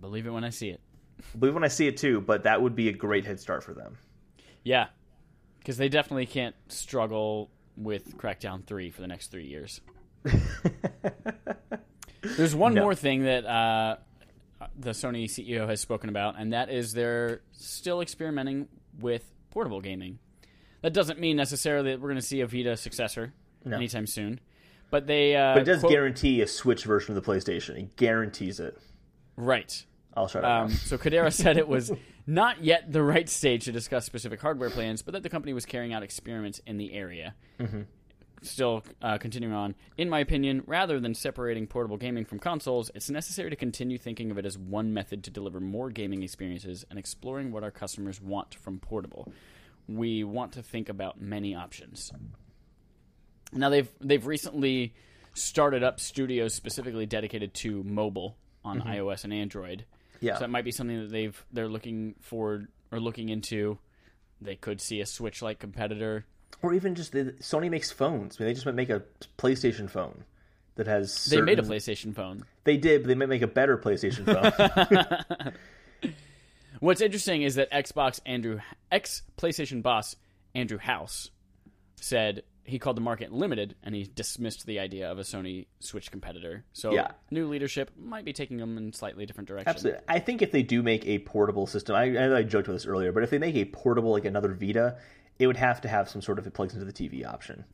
Believe 0.00 0.26
it 0.26 0.30
when 0.30 0.44
I 0.44 0.50
see 0.50 0.70
it. 0.70 0.80
I 1.18 1.38
believe 1.38 1.54
when 1.54 1.64
I 1.64 1.68
see 1.68 1.86
it 1.86 1.96
too, 1.96 2.20
but 2.20 2.44
that 2.44 2.60
would 2.62 2.74
be 2.74 2.88
a 2.88 2.92
great 2.92 3.24
head 3.24 3.40
start 3.40 3.62
for 3.64 3.74
them. 3.74 3.96
Yeah, 4.64 4.86
because 5.58 5.76
they 5.76 5.88
definitely 5.88 6.26
can't 6.26 6.54
struggle 6.68 7.50
with 7.76 8.16
Crackdown 8.18 8.64
3 8.66 8.90
for 8.90 9.00
the 9.00 9.06
next 9.08 9.30
three 9.30 9.46
years. 9.46 9.80
There's 12.36 12.54
one 12.54 12.74
No. 12.74 12.82
more 12.82 12.94
thing 12.94 13.24
that 13.24 13.44
uh, 13.44 13.96
the 14.78 14.90
Sony 14.90 15.24
CEO 15.24 15.66
has 15.68 15.80
spoken 15.80 16.08
about, 16.08 16.36
and 16.38 16.52
that 16.52 16.70
is 16.70 16.92
they're 16.92 17.40
still 17.52 18.00
experimenting 18.00 18.68
with 19.00 19.24
portable 19.50 19.80
gaming. 19.80 20.18
That 20.82 20.92
doesn't 20.92 21.18
mean 21.18 21.36
necessarily 21.36 21.90
that 21.90 22.00
we're 22.00 22.08
going 22.08 22.20
to 22.20 22.26
see 22.26 22.40
a 22.40 22.46
Vita 22.46 22.76
successor 22.76 23.32
No. 23.64 23.76
anytime 23.76 24.06
soon, 24.06 24.38
but 24.90 25.06
they 25.08 25.34
uh, 25.34 25.54
But 25.54 25.62
it 25.62 25.64
does 25.64 25.80
quote- 25.80 25.92
guarantee 25.92 26.40
a 26.42 26.46
Switch 26.46 26.84
version 26.84 27.16
of 27.16 27.24
the 27.24 27.28
PlayStation. 27.30 27.76
It 27.78 27.96
guarantees 27.96 28.60
it. 28.60 28.78
right. 29.36 29.84
I'll 30.14 30.28
shut 30.28 30.44
up. 30.44 30.64
Um, 30.64 30.70
so 30.70 30.98
Kodera 30.98 31.32
said 31.32 31.56
it 31.56 31.68
was 31.68 31.92
not 32.26 32.62
yet 32.62 32.92
the 32.92 33.02
right 33.02 33.28
stage 33.28 33.64
to 33.64 33.72
discuss 33.72 34.04
specific 34.04 34.40
hardware 34.40 34.70
plans, 34.70 35.02
but 35.02 35.12
that 35.12 35.22
the 35.22 35.30
company 35.30 35.52
was 35.52 35.64
carrying 35.64 35.92
out 35.92 36.02
experiments 36.02 36.60
in 36.66 36.76
the 36.76 36.92
area. 36.92 37.34
Still 38.42 38.82
uh, 39.00 39.18
continuing 39.18 39.54
on, 39.54 39.76
in 39.96 40.10
my 40.10 40.18
opinion, 40.18 40.64
rather 40.66 40.98
than 40.98 41.14
separating 41.14 41.68
portable 41.68 41.96
gaming 41.96 42.24
from 42.24 42.40
consoles, 42.40 42.90
it's 42.92 43.08
necessary 43.08 43.50
to 43.50 43.56
continue 43.56 43.98
thinking 43.98 44.32
of 44.32 44.38
it 44.38 44.44
as 44.44 44.58
one 44.58 44.92
method 44.92 45.22
to 45.24 45.30
deliver 45.30 45.60
more 45.60 45.90
gaming 45.90 46.24
experiences 46.24 46.84
and 46.90 46.98
exploring 46.98 47.52
what 47.52 47.62
our 47.62 47.70
customers 47.70 48.20
want 48.20 48.56
from 48.56 48.80
portable. 48.80 49.32
We 49.86 50.24
want 50.24 50.52
to 50.52 50.62
think 50.62 50.88
about 50.88 51.20
many 51.20 51.54
options. 51.54 52.10
Now 53.52 53.68
they've 53.68 53.88
they've 54.00 54.26
recently 54.26 54.94
started 55.34 55.82
up 55.82 56.00
studios 56.00 56.52
specifically 56.52 57.06
dedicated 57.06 57.54
to 57.54 57.82
mobile 57.84 58.36
on 58.64 58.80
iOS 58.80 59.24
and 59.24 59.32
Android. 59.32 59.84
Yeah. 60.22 60.34
So 60.34 60.40
that 60.40 60.50
might 60.50 60.64
be 60.64 60.70
something 60.70 60.98
that 61.02 61.10
they've 61.10 61.44
they're 61.52 61.68
looking 61.68 62.14
forward 62.20 62.68
or 62.90 63.00
looking 63.00 63.28
into. 63.28 63.78
They 64.40 64.56
could 64.56 64.80
see 64.80 65.00
a 65.00 65.06
Switch 65.06 65.42
like 65.42 65.58
competitor. 65.58 66.24
or 66.62 66.72
even 66.72 66.94
just 66.94 67.12
the, 67.12 67.34
Sony 67.40 67.70
makes 67.70 67.90
phones. 67.90 68.36
I 68.38 68.42
mean, 68.42 68.48
they 68.48 68.54
just 68.54 68.66
might 68.66 68.74
make 68.74 68.90
a 68.90 69.02
PlayStation 69.38 69.90
phone 69.90 70.24
that 70.76 70.86
has. 70.86 71.26
They 71.26 71.40
made 71.40 71.58
a 71.58 71.62
PlayStation 71.62 72.14
phone. 72.14 72.44
They 72.64 72.76
did, 72.76 73.02
but 73.02 73.08
they 73.08 73.14
might 73.14 73.28
make 73.28 73.42
a 73.42 73.46
better 73.46 73.76
PlayStation 73.76 74.24
phone. 74.24 75.52
What's 76.80 77.00
interesting 77.00 77.42
is 77.42 77.56
that 77.56 77.70
Xbox 77.70 78.20
Andrew 78.26 78.60
ex 78.90 79.22
PlayStation 79.36 79.82
boss 79.82 80.16
Andrew 80.54 80.78
House 80.78 81.30
said 81.96 82.42
he 82.72 82.78
called 82.78 82.96
the 82.96 83.00
market 83.02 83.30
limited 83.32 83.76
and 83.82 83.94
he 83.94 84.04
dismissed 84.04 84.66
the 84.66 84.80
idea 84.80 85.10
of 85.12 85.18
a 85.18 85.22
Sony 85.22 85.66
Switch 85.80 86.10
competitor. 86.10 86.64
So 86.72 86.92
Yeah. 86.92 87.12
new 87.30 87.46
leadership 87.46 87.90
might 87.96 88.24
be 88.24 88.32
taking 88.32 88.56
them 88.56 88.76
in 88.78 88.92
slightly 88.92 89.26
different 89.26 89.46
directions. 89.48 89.76
Absolutely. 89.76 90.02
I 90.08 90.18
think 90.18 90.42
if 90.42 90.50
they 90.50 90.62
do 90.62 90.82
make 90.82 91.06
a 91.06 91.18
portable 91.20 91.66
system, 91.66 91.94
I, 91.94 92.16
I 92.16 92.38
I 92.38 92.42
joked 92.42 92.66
about 92.66 92.74
this 92.74 92.86
earlier, 92.86 93.12
but 93.12 93.22
if 93.22 93.30
they 93.30 93.38
make 93.38 93.54
a 93.56 93.66
portable 93.66 94.10
like 94.10 94.24
another 94.24 94.52
Vita, 94.54 94.96
it 95.38 95.46
would 95.46 95.58
have 95.58 95.80
to 95.82 95.88
have 95.88 96.08
some 96.08 96.22
sort 96.22 96.38
of 96.38 96.46
it 96.46 96.54
plugs 96.54 96.72
into 96.74 96.84
the 96.86 96.92
TV 96.92 97.24
option. 97.26 97.64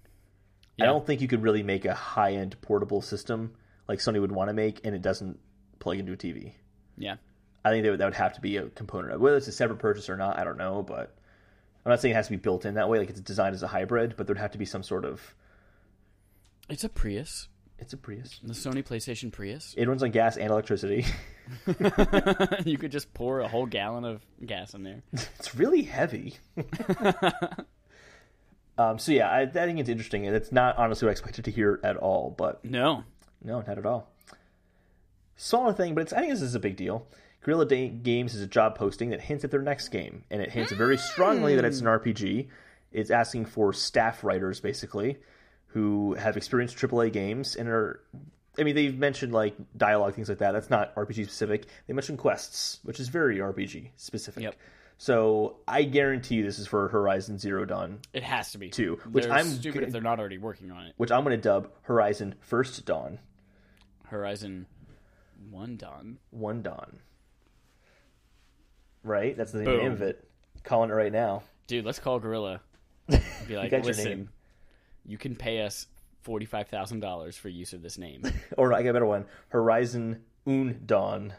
I 0.80 0.84
don't 0.86 1.05
think 1.05 1.20
you 1.20 1.26
could 1.28 1.42
really 1.42 1.62
make 1.64 1.84
a 1.86 1.94
high 1.94 2.34
end 2.34 2.61
portable 2.61 3.01
system 3.03 3.55
like 3.88 3.99
Sony 3.99 4.20
would 4.20 4.30
want 4.32 4.49
to 4.49 4.55
make, 4.55 4.80
and 4.84 4.94
it 4.94 5.03
doesn't 5.03 5.38
plug 5.80 5.99
into 5.99 6.12
a 6.12 6.16
TV. 6.16 6.53
Yeah. 6.96 7.16
I 7.64 7.70
think 7.70 7.82
that 7.84 7.90
would, 7.90 8.01
that 8.01 8.05
would 8.05 8.14
have 8.14 8.34
to 8.34 8.40
be 8.40 8.57
a 8.59 8.68
component 8.68 9.12
of 9.14 9.20
whether 9.20 9.36
it's 9.36 9.49
a 9.49 9.53
separate 9.53 9.78
purchase 9.80 10.09
or 10.09 10.16
not. 10.16 10.38
I 10.38 10.44
don't 10.44 10.57
know, 10.59 10.82
but 10.82 11.17
I'm 11.89 11.93
not 11.93 12.03
saying 12.03 12.12
it 12.12 12.16
has 12.16 12.26
to 12.26 12.32
be 12.32 12.36
built 12.36 12.66
in 12.66 12.74
that 12.74 12.91
way. 12.91 12.99
Like 12.99 13.09
it's 13.09 13.22
designed 13.22 13.55
as 13.55 13.62
a 13.62 13.66
hybrid, 13.66 14.12
but 14.18 14.26
there'd 14.26 14.36
have 14.36 14.51
to 14.51 14.59
be 14.59 14.66
some 14.66 14.82
sort 14.82 15.07
of. 15.07 15.34
It's 16.68 16.84
a 16.84 16.89
Prius. 16.91 17.49
It's 17.78 17.95
a 17.95 17.97
Prius. 17.97 18.41
The 18.43 18.53
Sony 18.53 18.84
PlayStation 18.84 19.32
Prius. 19.32 19.72
It 19.74 19.89
runs 19.89 20.03
on 20.03 20.11
gas 20.11 20.36
and 20.36 20.51
electricity. 20.51 21.07
you 22.66 22.76
could 22.76 22.93
just 22.93 23.14
pour 23.14 23.41
a 23.41 23.49
whole 23.49 23.64
gallon 23.64 24.05
of 24.05 24.20
gas 24.45 24.74
in 24.74 24.82
there. 24.82 25.03
it's 25.12 25.55
really 25.55 25.80
heavy. 25.80 26.34
um, 28.76 28.99
so 28.99 29.12
yeah, 29.12 29.30
I, 29.30 29.41
I 29.45 29.47
think 29.47 29.78
it's 29.78 29.89
interesting, 29.89 30.26
and 30.26 30.36
it's 30.36 30.53
not 30.53 30.76
honestly 30.76 31.07
what 31.07 31.11
I 31.11 31.12
expected 31.12 31.47
to 31.47 31.51
hear 31.51 31.80
at 31.82 31.97
all. 31.97 32.34
But 32.36 32.62
No. 32.66 33.05
no, 33.43 33.62
not 33.62 33.78
at 33.78 33.86
all. 33.86 34.11
Smaller 35.36 35.72
thing, 35.72 35.95
but 35.95 36.03
it's, 36.03 36.12
I 36.12 36.18
think 36.18 36.32
this 36.32 36.43
is 36.43 36.55
a 36.55 36.61
big 36.61 36.76
deal. 36.76 37.07
Guerrilla 37.43 37.66
da- 37.66 37.89
Games 37.89 38.34
is 38.34 38.43
a 38.43 38.47
job 38.47 38.76
posting 38.76 39.11
that 39.11 39.20
hints 39.20 39.45
at 39.45 39.51
their 39.51 39.62
next 39.62 39.89
game, 39.89 40.24
and 40.30 40.43
it 40.43 40.51
hints 40.51 40.72
very 40.72 40.99
strongly 40.99 41.55
that 41.57 41.64
it's 41.64 41.80
an 41.80 41.86
hmm. 41.86 41.93
RPG. 41.93 42.49
It's 42.93 43.11
asking 43.11 43.47
for 43.47 43.72
staff 43.72 44.24
writers, 44.24 44.61
basically, 44.61 45.18
who 45.68 46.14
have 46.14 46.36
experienced 46.36 46.76
AAA 46.76 47.12
games 47.12 47.57
and 47.57 47.68
are. 47.68 48.01
I 48.59 48.64
mean, 48.64 48.74
they've 48.74 48.97
mentioned 48.99 49.32
like 49.32 49.55
dialogue, 49.76 50.14
things 50.14 50.28
like 50.28 50.39
that. 50.39 50.53
That's 50.53 50.70
not 50.70 50.95
RPG 50.97 51.24
specific. 51.26 51.66
They 51.86 51.95
mentioned 51.95 52.18
quests, 52.18 52.80
which 52.82 52.99
is 52.99 53.09
very 53.09 53.39
RPG 53.39 53.91
specific. 53.97 54.43
Yep. 54.43 54.57
So 54.99 55.59
I 55.68 55.84
guarantee 55.84 56.36
you 56.36 56.43
this 56.43 56.59
is 56.59 56.66
for 56.66 56.89
Horizon 56.89 57.39
Zero 57.39 57.64
Dawn, 57.64 58.01
It 58.12 58.24
has 58.24 58.51
to 58.53 58.59
be. 58.59 58.68
Two, 58.68 58.99
which 59.09 59.24
They're 59.24 59.32
I'm 59.32 59.47
stupid 59.47 59.84
if 59.84 59.93
they're 59.93 60.03
not 60.03 60.18
already 60.18 60.39
working 60.39 60.72
on 60.72 60.86
it. 60.86 60.95
which 60.97 61.12
I'm 61.12 61.22
going 61.22 61.36
to 61.36 61.43
dub 61.43 61.70
Horizon 61.82 62.34
First 62.41 62.84
Dawn, 62.84 63.20
Horizon 64.07 64.66
One 65.51 65.76
Dawn. 65.76 66.18
One 66.30 66.62
Dawn. 66.62 66.99
Right? 69.09 69.36
That's 69.36 69.52
the 69.52 69.64
Boom. 69.64 69.78
name 69.78 69.92
of 69.92 70.02
it. 70.02 70.24
Calling 70.64 70.90
it 70.90 70.94
right 70.94 71.12
now. 71.12 71.42
Dude, 71.66 71.84
let's 71.84 71.98
call 71.98 72.18
Guerrilla. 72.18 72.61
Be 73.09 73.56
like, 73.56 73.70
your 73.72 73.80
listen, 73.82 74.04
name." 74.04 74.28
you 75.06 75.16
can 75.18 75.34
pay 75.34 75.62
us 75.62 75.86
forty 76.22 76.44
five 76.46 76.68
thousand 76.68 77.00
dollars 77.00 77.36
for 77.36 77.48
use 77.48 77.72
of 77.72 77.82
this 77.82 77.96
name. 77.98 78.22
Or 78.56 78.72
I 78.72 78.82
got 78.82 78.90
a 78.90 78.92
better 78.92 79.06
one. 79.06 79.26
Horizon 79.48 80.22
Un 80.46 80.80
Dawn. 80.84 81.32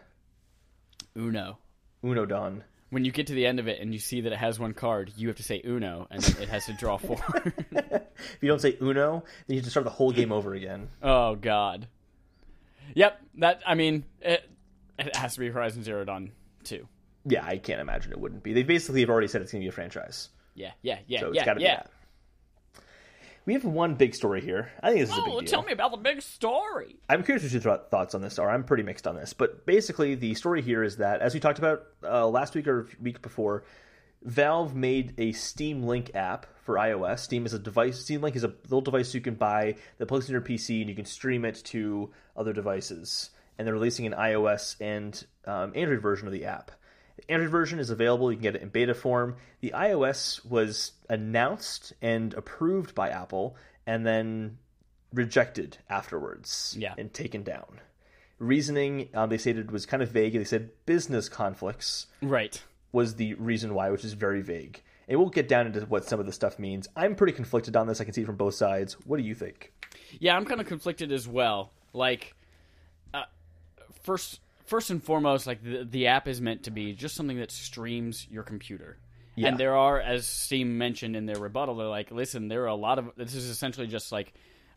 Uno. 1.18 1.58
Uno 2.04 2.26
Dawn. 2.26 2.64
When 2.92 3.06
you 3.06 3.12
get 3.12 3.28
to 3.28 3.34
the 3.34 3.46
end 3.46 3.60
of 3.60 3.68
it 3.68 3.80
and 3.80 3.94
you 3.94 4.00
see 4.00 4.22
that 4.22 4.32
it 4.34 4.40
has 4.40 4.58
one 4.60 4.74
card, 4.74 5.12
you 5.16 5.28
have 5.28 5.38
to 5.38 5.44
say 5.44 5.62
Uno, 5.64 6.08
and 6.10 6.24
it 6.40 6.50
has 6.50 6.66
to 6.66 6.74
draw 6.74 6.98
four. 6.98 7.18
If 8.20 8.40
you 8.42 8.50
don't 8.50 8.60
say 8.60 8.76
Uno, 8.82 9.24
then 9.48 9.56
you 9.56 9.62
have 9.62 9.64
to 9.66 9.72
start 9.72 9.86
the 9.86 9.90
whole 9.92 10.12
game 10.12 10.34
over 10.34 10.54
again. 10.54 10.90
oh 11.02 11.36
God. 11.36 11.88
Yep. 12.96 13.22
That 13.36 13.62
I 13.66 13.76
mean, 13.76 14.04
it, 14.22 14.44
it 14.98 15.16
has 15.16 15.36
to 15.36 15.40
be 15.40 15.50
Horizon 15.50 15.84
Zero 15.84 16.04
Dawn 16.04 16.32
two. 16.66 16.88
Yeah, 17.30 17.46
I 17.46 17.58
can't 17.58 17.80
imagine 17.82 18.12
it 18.12 18.20
wouldn't 18.20 18.44
be. 18.44 18.54
They 18.54 18.64
basically 18.64 19.02
have 19.02 19.10
already 19.10 19.28
said 19.28 19.42
it's 19.42 19.52
going 19.52 19.62
to 19.62 19.66
be 19.66 19.70
a 19.70 19.72
franchise. 19.72 20.30
Yeah, 20.56 20.72
yeah, 20.82 21.00
yeah, 21.08 21.20
So 21.22 21.28
it's 21.28 21.36
yeah, 21.38 21.46
got 21.46 21.54
to 21.56 21.62
yeah. 21.62 21.76
be 21.78 21.84
that. 21.84 21.92
We 23.46 23.54
have 23.54 23.64
one 23.66 23.96
big 23.96 24.14
story 24.14 24.42
here. 24.42 24.72
I 24.84 24.90
think 24.90 25.02
this 25.02 25.12
is 25.12 25.18
a 25.18 25.22
big 25.22 25.34
Oh, 25.34 25.40
deal. 25.42 25.50
tell 25.50 25.64
me 25.64 25.72
about 25.72 25.92
the 25.92 25.98
big 25.98 26.22
story. 26.22 26.98
I'm 27.10 27.24
curious 27.24 27.44
what 27.44 27.52
your 27.52 27.62
th- 27.78 27.88
thoughts 27.90 28.14
on 28.14 28.22
this 28.22 28.38
are. 28.38 28.50
I'm 28.50 28.64
pretty 28.64 28.84
mixed 28.84 29.08
on 29.08 29.16
this, 29.16 29.34
but 29.34 29.66
basically 29.66 30.16
the 30.16 30.36
story 30.36 30.62
here 30.62 30.84
is 30.84 30.98
that, 30.98 31.22
as 31.22 31.34
we 31.34 31.40
talked 31.40 31.58
about 31.58 31.84
uh, 32.04 32.28
last 32.28 32.54
week 32.54 32.68
or 32.68 32.88
week 33.02 33.22
before, 33.22 33.64
Valve 34.22 34.76
made 34.76 35.14
a 35.18 35.32
Steam 35.32 35.84
Link 35.84 36.12
app 36.14 36.46
for 36.64 36.76
iOS. 36.76 37.20
Steam 37.20 37.46
is 37.46 37.54
a 37.54 37.60
device. 37.60 38.00
Steam 38.00 38.22
Link 38.22 38.36
is 38.36 38.44
a 38.44 38.54
little 38.64 38.82
device 38.82 39.14
you 39.16 39.22
can 39.22 39.36
buy 39.36 39.76
that 39.98 40.06
plugs 40.08 40.26
into 40.30 40.34
your 40.34 40.42
PC 40.42 40.82
and 40.82 40.90
you 40.90 40.96
can 40.96 41.06
stream 41.06 41.46
it 41.46 41.56
to 41.66 42.12
other 42.36 42.54
devices. 42.54 43.32
And 43.58 43.66
they're 43.66 43.74
releasing 43.74 44.06
an 44.06 44.14
iOS 44.14 44.76
and 44.80 45.26
um, 45.46 45.72
Android 45.74 46.02
version 46.02 46.28
of 46.28 46.34
the 46.34 46.46
app. 46.46 46.72
The 47.28 47.34
Android 47.34 47.52
version 47.52 47.80
is 47.80 47.90
available. 47.90 48.32
You 48.32 48.38
can 48.38 48.44
get 48.44 48.56
it 48.56 48.62
in 48.62 48.70
beta 48.70 48.94
form. 48.94 49.36
The 49.60 49.72
iOS 49.76 50.46
was 50.46 50.94
announced 51.10 51.92
and 52.02 52.34
approved 52.34 52.96
by 52.96 53.10
Apple, 53.10 53.58
and 53.86 54.06
then 54.06 54.58
rejected 55.14 55.78
afterwards 55.90 56.76
Yeah. 56.80 56.94
and 56.98 57.14
taken 57.14 57.44
down. 57.44 57.82
Reasoning, 58.38 59.10
um, 59.14 59.30
they 59.30 59.38
stated, 59.38 59.70
was 59.72 59.86
kind 59.86 60.02
of 60.02 60.12
vague. 60.12 60.34
They 60.34 60.44
said 60.46 60.70
business 60.86 61.28
conflicts 61.28 62.08
Right. 62.22 62.64
was 62.94 63.16
the 63.16 63.34
reason 63.34 63.74
why, 63.74 63.90
which 63.90 64.06
is 64.06 64.14
very 64.14 64.42
vague. 64.42 64.82
And 65.10 65.20
we'll 65.20 65.30
get 65.30 65.50
down 65.50 65.66
into 65.66 65.82
what 65.82 66.06
some 66.06 66.20
of 66.20 66.26
the 66.26 66.32
stuff 66.32 66.58
means. 66.60 66.88
I'm 66.96 67.16
pretty 67.16 67.34
conflicted 67.34 67.76
on 67.76 67.88
this. 67.88 68.00
I 68.00 68.06
can 68.06 68.14
see 68.14 68.22
it 68.22 68.26
from 68.28 68.38
both 68.38 68.54
sides. 68.54 68.94
What 69.06 69.18
do 69.18 69.24
you 69.24 69.36
think? 69.36 69.74
Yeah, 70.20 70.38
I'm 70.38 70.46
kind 70.46 70.62
of 70.62 70.68
conflicted 70.68 71.12
as 71.12 71.28
well. 71.28 71.72
Like, 71.92 72.36
uh, 73.14 73.24
first, 74.04 74.40
first 74.70 74.90
and 74.90 75.04
foremost, 75.04 75.48
like 75.48 75.62
the 75.64 75.84
the 75.84 76.08
app 76.08 76.28
is 76.28 76.40
meant 76.40 76.64
to 76.64 76.72
be 76.72 76.94
just 76.94 77.16
something 77.16 77.38
that 77.40 77.52
streams 77.52 78.28
your 78.30 78.44
computer. 78.44 78.98
Yeah. 79.36 79.48
And 79.50 79.58
there 79.58 79.76
are, 79.76 80.00
as 80.02 80.28
Steam 80.28 80.78
mentioned 80.78 81.16
in 81.16 81.26
their 81.26 81.38
rebuttal, 81.38 81.76
they're 81.76 81.88
like, 81.88 82.12
listen, 82.12 82.48
there 82.50 82.64
are 82.64 82.68
a 82.68 82.76
lot 82.76 83.00
of 83.00 83.12
this 83.16 83.36
is 83.36 83.46
essentially 83.50 83.88
just 83.88 84.12
like 84.12 84.34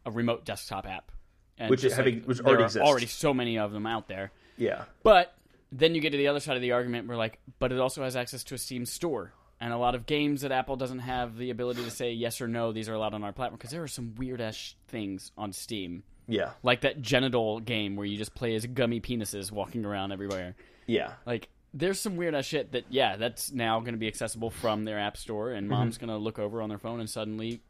a 0.07 0.11
remote 0.11 0.45
desktop 0.45 0.87
app, 0.87 1.11
and 1.59 1.69
Which 1.71 1.85
is 1.85 1.95
having- 1.95 2.21
like, 2.21 2.25
which 2.29 2.39
there 2.39 2.47
already 2.47 2.63
are 2.63 2.67
exists. 2.67 2.89
already 2.89 3.07
so 3.07 3.35
many 3.35 3.59
of 3.59 3.73
them 3.73 3.87
out 3.87 4.09
there. 4.09 4.31
Yeah. 4.57 4.85
But 5.03 5.35
then 5.73 5.95
you 5.95 6.01
get 6.01 6.11
to 6.11 6.17
the 6.19 6.29
other 6.29 6.41
side 6.41 6.57
of 6.57 6.63
the 6.63 6.73
argument 6.73 7.09
where 7.09 7.17
like, 7.17 7.39
but 7.59 7.73
it 7.73 7.81
also 7.81 8.03
has 8.05 8.15
access 8.17 8.45
to 8.45 8.55
a 8.55 8.59
Steam 8.59 8.85
store. 8.87 9.33
And 9.63 9.73
a 9.73 9.79
lot 9.79 9.95
of 9.95 10.07
games 10.07 10.41
that 10.41 10.51
Apple 10.51 10.75
doesn't 10.75 10.99
have 10.99 11.37
the 11.37 11.51
ability 11.51 11.85
to 11.85 11.91
say 11.93 12.11
yes 12.11 12.41
or 12.41 12.49
no, 12.49 12.73
these 12.73 12.89
are 12.89 12.95
allowed 12.95 13.15
on 13.15 13.23
our 13.23 13.33
platform 13.33 13.59
because 13.59 13.71
there 13.71 13.85
are 13.85 13.89
some 13.89 14.13
weird 14.17 14.41
ass 14.41 14.75
things 14.89 15.31
on 15.39 15.53
Steam, 15.53 16.03
Yeah. 16.27 16.51
like 16.65 16.81
that 16.81 17.01
genital 17.01 17.61
game 17.61 17.95
where 17.95 18.05
you 18.05 18.19
just 18.19 18.35
play 18.35 18.57
as 18.57 18.67
gummy 18.67 19.01
penises 19.01 19.53
walking 19.53 19.85
around 19.85 20.11
everywhere. 20.11 20.57
Yeah. 20.89 21.13
Like, 21.25 21.49
there's 21.73 22.01
some 22.01 22.17
weird 22.17 22.35
ass 22.35 22.45
shit 22.45 22.73
that 22.73 22.87
yeah, 22.91 23.15
that's 23.15 23.53
now 23.53 23.79
going 23.79 23.93
to 23.95 23.99
be 23.99 24.09
accessible 24.09 24.51
from 24.51 24.85
their 24.85 24.99
app 24.99 25.17
store, 25.17 25.53
and 25.53 25.69
mm-hmm. 25.69 25.77
mom's 25.79 25.97
going 25.97 26.11
to 26.11 26.17
look 26.17 26.41
over 26.41 26.61
on 26.61 26.69
their 26.69 26.79
phone 26.79 26.99
and 26.99 27.09
suddenly. 27.09 27.61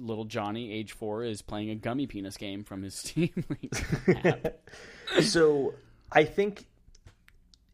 Little 0.00 0.26
Johnny, 0.26 0.70
age 0.70 0.92
four, 0.92 1.24
is 1.24 1.42
playing 1.42 1.70
a 1.70 1.74
gummy 1.74 2.06
penis 2.06 2.36
game 2.36 2.62
from 2.62 2.82
his 2.82 2.94
Steam 2.98 3.32
Link 3.48 3.72
app. 4.24 4.58
so 5.22 5.74
I 6.12 6.24
think 6.24 6.66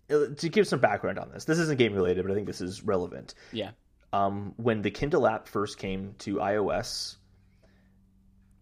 to 0.09 0.49
give 0.49 0.67
some 0.67 0.81
background 0.81 1.19
on 1.19 1.31
this, 1.31 1.45
this 1.45 1.59
isn't 1.59 1.79
game 1.79 1.95
related, 1.95 2.23
but 2.23 2.31
I 2.31 2.35
think 2.35 2.47
this 2.47 2.61
is 2.61 2.83
relevant. 2.83 3.35
Yeah, 3.53 3.71
um, 4.13 4.55
when 4.57 4.83
the 4.83 4.91
Kindle 4.91 5.27
app 5.27 5.49
first 5.49 5.79
came 5.79 6.15
to 6.21 6.37
iOS, 6.37 7.17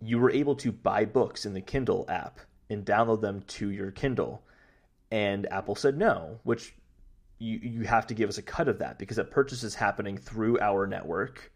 you 0.01 0.19
were 0.19 0.31
able 0.31 0.57
to 0.57 0.73
buy 0.73 1.05
books 1.05 1.45
in 1.45 1.53
the 1.53 1.61
Kindle 1.61 2.07
app 2.09 2.41
and 2.71 2.85
download 2.85 3.21
them 3.21 3.43
to 3.49 3.71
your 3.71 3.91
Kindle. 3.91 4.43
And 5.11 5.47
Apple 5.53 5.75
said 5.75 5.99
no, 5.99 6.41
which 6.43 6.75
you 7.39 7.59
you 7.63 7.83
have 7.83 8.07
to 8.07 8.15
give 8.15 8.29
us 8.29 8.39
a 8.39 8.43
cut 8.43 8.69
of 8.69 8.79
that 8.79 8.99
because 8.99 9.19
that 9.19 9.31
purchase 9.31 9.63
is 9.63 9.75
happening 9.75 10.17
through 10.17 10.59
our 10.61 10.87
network. 10.87 11.53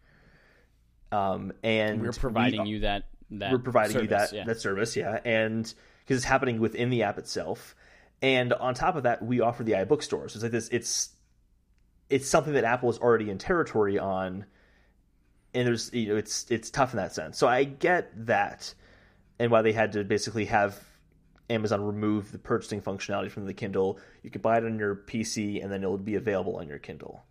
Um, 1.11 1.53
and 1.63 2.01
we're 2.01 2.11
providing 2.11 2.63
we, 2.63 2.69
you 2.69 2.79
that. 2.81 3.05
that 3.31 3.51
we're 3.51 3.59
providing 3.59 4.01
you 4.01 4.07
that 4.09 4.33
yeah. 4.33 4.43
that 4.43 4.61
service, 4.61 4.95
yeah, 4.95 5.19
and 5.25 5.73
because 6.01 6.17
it's 6.17 6.25
happening 6.25 6.59
within 6.59 6.89
the 6.89 7.03
app 7.03 7.17
itself. 7.17 7.75
And 8.21 8.53
on 8.53 8.73
top 8.73 8.95
of 8.95 9.03
that, 9.03 9.23
we 9.23 9.41
offer 9.41 9.63
the 9.63 9.73
iBook 9.73 10.01
store. 10.01 10.27
So 10.29 10.37
it's 10.37 10.43
like 10.43 10.51
this. 10.51 10.69
It's 10.69 11.09
it's 12.09 12.27
something 12.27 12.53
that 12.53 12.63
Apple 12.63 12.89
is 12.89 12.97
already 12.97 13.29
in 13.29 13.37
territory 13.37 13.99
on, 13.99 14.45
and 15.53 15.67
there's 15.67 15.93
you 15.93 16.09
know 16.09 16.15
it's 16.15 16.49
it's 16.49 16.71
tough 16.71 16.93
in 16.93 16.97
that 16.97 17.13
sense. 17.13 17.37
So 17.37 17.47
I 17.47 17.63
get 17.63 18.09
that, 18.25 18.73
and 19.39 19.51
why 19.51 19.61
they 19.61 19.73
had 19.73 19.91
to 19.93 20.03
basically 20.03 20.45
have 20.45 20.79
Amazon 21.49 21.83
remove 21.83 22.31
the 22.31 22.39
purchasing 22.39 22.81
functionality 22.81 23.29
from 23.29 23.45
the 23.45 23.53
Kindle. 23.53 23.99
You 24.23 24.31
could 24.31 24.41
buy 24.41 24.57
it 24.57 24.65
on 24.65 24.79
your 24.79 24.95
PC, 24.95 25.61
and 25.61 25.71
then 25.71 25.83
it'll 25.83 25.97
be 25.97 26.15
available 26.15 26.57
on 26.57 26.67
your 26.67 26.79
Kindle 26.79 27.23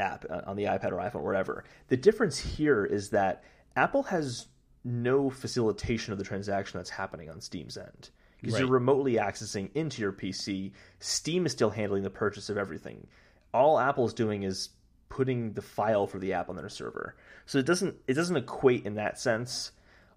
app 0.00 0.24
uh, 0.28 0.40
on 0.46 0.56
the 0.56 0.64
iPad 0.64 0.90
or 0.90 0.96
iPhone, 0.96 1.16
or 1.16 1.22
whatever. 1.22 1.64
The 1.88 1.96
difference 1.96 2.38
here 2.38 2.84
is 2.84 3.10
that 3.10 3.44
Apple 3.76 4.02
has 4.04 4.46
no 4.82 5.30
facilitation 5.30 6.12
of 6.12 6.18
the 6.18 6.24
transaction 6.24 6.78
that's 6.78 6.90
happening 6.90 7.30
on 7.30 7.40
Steam's 7.40 7.76
end 7.76 8.10
because 8.44 8.60
you're 8.60 8.68
remotely 8.68 9.14
accessing 9.14 9.70
into 9.74 10.02
your 10.02 10.12
PC. 10.12 10.72
Steam 11.00 11.46
is 11.46 11.52
still 11.52 11.70
handling 11.70 12.02
the 12.02 12.10
purchase 12.10 12.48
of 12.48 12.56
everything. 12.56 13.06
All 13.52 13.78
Apple's 13.78 14.14
doing 14.14 14.42
is 14.42 14.70
putting 15.08 15.52
the 15.52 15.62
file 15.62 16.06
for 16.06 16.18
the 16.18 16.32
app 16.32 16.48
on 16.48 16.56
their 16.56 16.68
server. 16.68 17.14
So 17.46 17.58
it 17.58 17.66
doesn't 17.66 17.96
it 18.06 18.14
doesn't 18.14 18.36
equate 18.36 18.84
in 18.84 18.94
that 18.94 19.18
sense. 19.18 19.72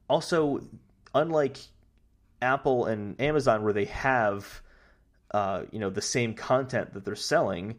Also, 0.10 0.62
unlike 1.14 1.58
Apple 2.42 2.86
and 2.86 3.20
Amazon 3.20 3.64
where 3.64 3.74
they 3.74 3.86
have 3.86 4.62
uh, 5.32 5.64
you 5.72 5.80
know 5.80 5.90
the 5.90 6.02
same 6.02 6.34
content 6.34 6.94
that 6.94 7.06
they're 7.06 7.16
selling, 7.16 7.76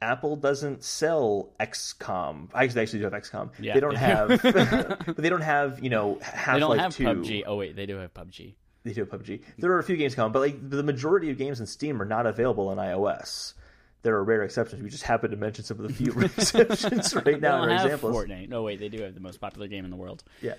Apple 0.00 0.36
doesn't 0.36 0.82
sell 0.82 1.52
XCOM. 1.60 2.48
I 2.54 2.64
actually 2.64 2.82
actually 2.82 2.98
do 3.00 3.04
have 3.04 3.12
XCOM. 3.12 3.50
Yeah. 3.60 3.74
They 3.74 3.80
don't 3.80 3.96
have, 3.96 4.28
but 4.42 5.16
they 5.16 5.28
don't 5.28 5.42
have 5.42 5.82
you 5.82 5.90
know 5.90 6.18
Half 6.22 6.58
They 6.58 6.64
Life 6.64 6.96
Two. 6.96 7.04
PUBG. 7.04 7.44
Oh 7.46 7.56
wait, 7.56 7.76
they 7.76 7.86
do 7.86 7.96
have 7.96 8.12
PUBG. 8.12 8.54
They 8.84 8.92
do 8.92 9.02
have 9.02 9.10
PUBG. 9.10 9.42
There 9.58 9.70
are 9.72 9.78
a 9.78 9.84
few 9.84 9.96
games 9.96 10.14
coming, 10.14 10.32
but 10.32 10.40
like 10.40 10.68
the 10.70 10.82
majority 10.82 11.30
of 11.30 11.38
games 11.38 11.60
in 11.60 11.66
Steam 11.66 12.00
are 12.02 12.04
not 12.04 12.26
available 12.26 12.68
on 12.68 12.78
iOS. 12.78 13.54
there 14.02 14.14
are 14.16 14.24
rare 14.24 14.42
exceptions. 14.42 14.82
We 14.82 14.90
just 14.90 15.04
happen 15.04 15.30
to 15.30 15.36
mention 15.36 15.64
some 15.64 15.78
of 15.78 15.86
the 15.86 15.92
few 15.94 16.12
exceptions 16.20 17.14
right 17.14 17.40
now 17.40 17.62
have 17.62 17.84
examples. 17.84 18.16
Fortnite. 18.16 18.48
No, 18.48 18.62
wait, 18.64 18.80
they 18.80 18.88
do 18.88 19.00
have 19.02 19.14
the 19.14 19.20
most 19.20 19.40
popular 19.40 19.68
game 19.68 19.84
in 19.84 19.90
the 19.90 19.96
world. 19.96 20.24
Yeah. 20.40 20.54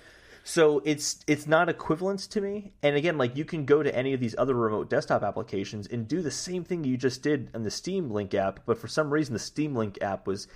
So 0.46 0.80
it's 0.84 1.20
it's 1.26 1.46
not 1.46 1.68
equivalent 1.70 2.20
to 2.30 2.40
me. 2.40 2.72
And 2.82 2.96
again, 2.96 3.16
like 3.18 3.36
you 3.36 3.44
can 3.46 3.64
go 3.66 3.82
to 3.82 3.94
any 3.94 4.12
of 4.14 4.20
these 4.20 4.34
other 4.38 4.54
remote 4.54 4.88
desktop 4.90 5.22
applications 5.22 5.86
and 5.86 6.06
do 6.08 6.20
the 6.22 6.30
same 6.30 6.64
thing 6.64 6.84
you 6.84 6.96
just 6.98 7.22
did 7.22 7.48
in 7.54 7.62
the 7.62 7.70
Steam 7.70 8.10
Link 8.10 8.34
app, 8.34 8.60
but 8.66 8.78
for 8.78 8.88
some 8.88 9.10
reason 9.12 9.32
the 9.34 9.38
Steam 9.38 9.74
Link 9.74 9.98
app 10.02 10.26
was 10.26 10.46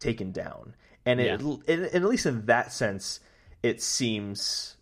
taken 0.00 0.32
down. 0.32 0.74
And 1.06 1.18
it, 1.20 1.26
Yeah. 1.40 1.56
and, 1.66 1.84
and 1.84 1.94
at 1.94 2.04
least 2.04 2.26
in 2.26 2.44
that 2.46 2.72
sense, 2.72 3.20
it 3.62 3.82
seems 3.82 4.76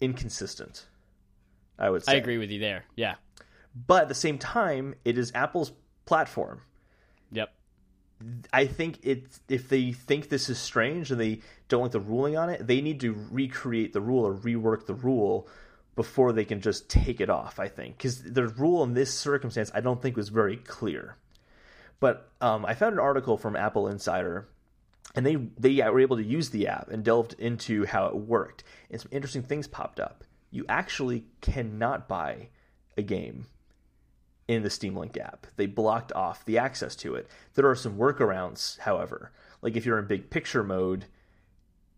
inconsistent. 0.00 0.86
I 1.78 1.90
would 1.90 2.04
say. 2.04 2.12
I 2.12 2.14
agree 2.16 2.38
with 2.38 2.50
you 2.50 2.60
there. 2.60 2.84
Yeah. 2.96 3.14
But 3.86 4.02
at 4.02 4.08
the 4.08 4.14
same 4.14 4.38
time, 4.38 4.94
it 5.04 5.18
is 5.18 5.32
Apple's 5.34 5.72
platform. 6.06 6.60
Yep. 7.32 7.52
I 8.52 8.66
think 8.66 9.00
it 9.02 9.26
if 9.48 9.68
they 9.68 9.92
think 9.92 10.28
this 10.28 10.48
is 10.48 10.58
strange 10.58 11.10
and 11.10 11.20
they 11.20 11.40
don't 11.68 11.82
like 11.82 11.90
the 11.90 12.00
ruling 12.00 12.36
on 12.36 12.48
it, 12.48 12.66
they 12.66 12.80
need 12.80 13.00
to 13.00 13.14
recreate 13.30 13.92
the 13.92 14.00
rule 14.00 14.24
or 14.24 14.34
rework 14.34 14.86
the 14.86 14.94
rule 14.94 15.48
before 15.96 16.32
they 16.32 16.44
can 16.44 16.60
just 16.60 16.88
take 16.88 17.20
it 17.20 17.28
off. 17.28 17.58
I 17.58 17.68
think 17.68 17.98
because 17.98 18.22
the 18.22 18.46
rule 18.48 18.82
in 18.82 18.94
this 18.94 19.12
circumstance, 19.12 19.70
I 19.74 19.80
don't 19.80 20.00
think 20.00 20.16
was 20.16 20.28
very 20.28 20.56
clear. 20.56 21.16
But 22.00 22.30
um, 22.40 22.64
I 22.64 22.74
found 22.74 22.94
an 22.94 22.98
article 22.98 23.36
from 23.36 23.56
Apple 23.56 23.88
Insider, 23.88 24.48
and 25.14 25.26
they 25.26 25.36
they 25.58 25.82
were 25.82 26.00
able 26.00 26.16
to 26.16 26.24
use 26.24 26.50
the 26.50 26.68
app 26.68 26.88
and 26.90 27.04
delved 27.04 27.34
into 27.38 27.84
how 27.84 28.06
it 28.06 28.16
worked. 28.16 28.64
And 28.90 29.00
some 29.00 29.10
interesting 29.12 29.42
things 29.42 29.66
popped 29.66 30.00
up. 30.00 30.24
You 30.54 30.64
actually 30.68 31.24
cannot 31.40 32.06
buy 32.06 32.48
a 32.96 33.02
game 33.02 33.46
in 34.46 34.62
the 34.62 34.70
Steam 34.70 34.94
Link 34.94 35.16
app. 35.18 35.48
They 35.56 35.66
blocked 35.66 36.12
off 36.12 36.44
the 36.44 36.58
access 36.58 36.94
to 36.96 37.16
it. 37.16 37.28
There 37.54 37.68
are 37.68 37.74
some 37.74 37.96
workarounds, 37.96 38.78
however. 38.78 39.32
Like 39.62 39.76
if 39.76 39.84
you're 39.84 39.98
in 39.98 40.06
big 40.06 40.30
picture 40.30 40.62
mode, 40.62 41.06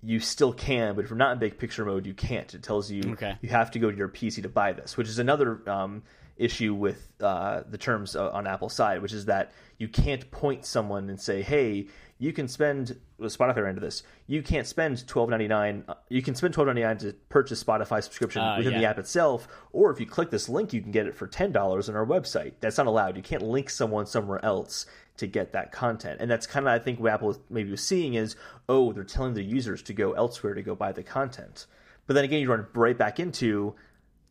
you 0.02 0.20
still 0.20 0.54
can, 0.54 0.94
but 0.94 1.04
if 1.04 1.10
you're 1.10 1.18
not 1.18 1.32
in 1.32 1.38
big 1.38 1.58
picture 1.58 1.84
mode, 1.84 2.06
you 2.06 2.14
can't. 2.14 2.54
It 2.54 2.62
tells 2.62 2.90
you 2.90 3.02
Okay. 3.12 3.36
you 3.42 3.50
have 3.50 3.70
to 3.72 3.78
go 3.78 3.90
to 3.90 3.96
your 3.96 4.08
PC 4.08 4.42
to 4.44 4.48
buy 4.48 4.72
this, 4.72 4.96
which 4.96 5.08
is 5.08 5.18
another 5.18 5.60
um, 5.68 6.02
issue 6.38 6.72
with 6.72 7.08
uh, 7.20 7.62
the 7.68 7.76
terms 7.76 8.16
on 8.16 8.46
Apple's 8.46 8.74
side, 8.74 9.02
which 9.02 9.12
is 9.12 9.26
that 9.26 9.52
you 9.76 9.88
can't 9.88 10.30
point 10.30 10.64
someone 10.64 11.10
and 11.10 11.20
say, 11.20 11.42
"Hey, 11.42 11.88
you 12.18 12.32
can 12.32 12.48
spend." 12.48 12.98
Well, 13.18 13.28
Spotify 13.28 13.56
ran 13.56 13.70
into 13.70 13.80
this. 13.80 14.02
You 14.26 14.42
can't 14.42 14.66
spend 14.66 15.06
twelve 15.06 15.28
ninety 15.28 15.48
nine. 15.48 15.84
You 16.08 16.22
can 16.22 16.34
spend 16.34 16.54
twelve 16.54 16.66
ninety 16.66 16.82
nine 16.82 16.98
to 16.98 17.12
purchase 17.28 17.62
Spotify 17.62 18.02
subscription 18.02 18.42
Uh, 18.42 18.58
within 18.58 18.74
the 18.78 18.86
app 18.86 18.98
itself, 18.98 19.48
or 19.72 19.90
if 19.90 20.00
you 20.00 20.06
click 20.06 20.30
this 20.30 20.48
link, 20.48 20.72
you 20.72 20.80
can 20.80 20.90
get 20.90 21.06
it 21.06 21.14
for 21.16 21.26
ten 21.26 21.52
dollars 21.52 21.88
on 21.88 21.96
our 21.96 22.06
website. 22.06 22.54
That's 22.60 22.78
not 22.78 22.86
allowed. 22.86 23.16
You 23.16 23.22
can't 23.22 23.42
link 23.42 23.70
someone 23.70 24.06
somewhere 24.06 24.44
else 24.44 24.86
to 25.18 25.26
get 25.26 25.52
that 25.52 25.72
content, 25.72 26.20
and 26.20 26.30
that's 26.30 26.46
kind 26.46 26.66
of 26.66 26.72
I 26.72 26.78
think 26.78 27.00
what 27.00 27.12
Apple 27.12 27.36
maybe 27.48 27.70
was 27.70 27.82
seeing 27.82 28.14
is, 28.14 28.36
oh, 28.68 28.92
they're 28.92 29.04
telling 29.04 29.32
the 29.34 29.42
users 29.42 29.82
to 29.84 29.94
go 29.94 30.12
elsewhere 30.12 30.54
to 30.54 30.62
go 30.62 30.74
buy 30.74 30.92
the 30.92 31.02
content. 31.02 31.66
But 32.06 32.14
then 32.14 32.24
again, 32.24 32.40
you 32.40 32.50
run 32.50 32.66
right 32.74 32.96
back 32.96 33.18
into 33.18 33.74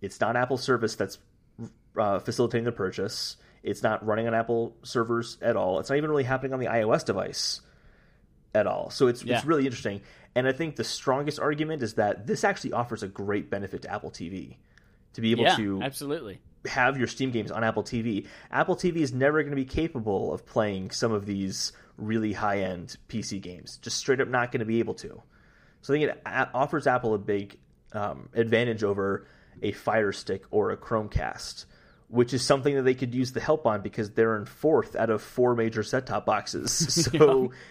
it's 0.01 0.19
not 0.21 0.35
Apple 0.35 0.57
service 0.57 0.95
that's 0.95 1.17
uh, 1.97 2.19
facilitating 2.19 2.65
the 2.65 2.71
purchase. 2.71 3.37
It's 3.63 3.81
not 3.81 4.05
running 4.05 4.27
on 4.27 4.35
Apple 4.35 4.75
servers 4.83 5.39
at 5.41 5.55
all. 5.55 5.79
It's 5.79 5.89
not 5.89 5.95
even 5.95 6.11
really 6.11 6.23
happening 6.23 6.53
on 6.53 6.59
the 6.59 6.67
iOS 6.67 7.03
device 7.03 7.61
at 8.55 8.65
all. 8.67 8.89
So 8.89 9.07
it's 9.07 9.23
Yeah. 9.23 9.35
it's 9.37 9.45
really 9.45 9.65
interesting. 9.65 10.01
And 10.33 10.47
I 10.47 10.51
think 10.51 10.75
the 10.75 10.83
strongest 10.83 11.39
argument 11.39 11.83
is 11.83 11.93
that 11.95 12.25
this 12.27 12.43
actually 12.43 12.73
offers 12.73 13.03
a 13.03 13.07
great 13.07 13.49
benefit 13.49 13.83
to 13.83 13.91
Apple 13.91 14.11
TV 14.11 14.57
to 15.13 15.21
be 15.21 15.31
able 15.31 15.43
Yeah. 15.43 15.55
to 15.57 15.81
Absolutely. 15.81 16.39
have 16.65 16.97
your 16.97 17.07
Steam 17.07 17.31
games 17.31 17.51
on 17.51 17.63
Apple 17.63 17.83
TV. 17.83 18.27
Apple 18.51 18.75
TV 18.75 18.97
is 19.01 19.13
never 19.13 19.41
going 19.43 19.51
to 19.51 19.55
be 19.55 19.65
capable 19.65 20.33
of 20.33 20.45
playing 20.45 20.91
some 20.91 21.11
of 21.11 21.25
these 21.25 21.71
really 21.97 22.33
high 22.33 22.59
end 22.61 22.97
PC 23.07 23.39
games. 23.41 23.77
Just 23.77 23.97
straight 23.97 24.19
up 24.19 24.27
not 24.27 24.51
going 24.51 24.59
to 24.59 24.65
be 24.65 24.79
able 24.79 24.95
to. 24.95 25.21
So 25.81 25.93
I 25.93 25.99
think 25.99 26.09
it 26.11 26.21
offers 26.53 26.87
Apple 26.87 27.13
a 27.13 27.17
big 27.19 27.57
um, 27.93 28.27
advantage 28.33 28.83
over 28.83 29.25
a 29.61 29.71
Fire 29.71 30.11
Stick 30.11 30.43
or 30.51 30.71
a 30.71 30.77
Chromecast, 30.77 31.65
which 32.09 32.33
is 32.33 32.43
something 32.43 32.75
that 32.75 32.81
they 32.81 32.93
could 32.95 33.15
use 33.15 33.31
the 33.31 33.39
help 33.39 33.65
on 33.65 33.81
because 33.81 34.11
they're 34.11 34.35
in 34.35 34.45
fourth 34.45 34.95
out 34.97 35.09
of 35.09 35.21
four 35.21 35.55
major 35.55 35.83
set 35.83 36.05
top 36.07 36.25
boxes. 36.25 36.71
So. 37.17 37.51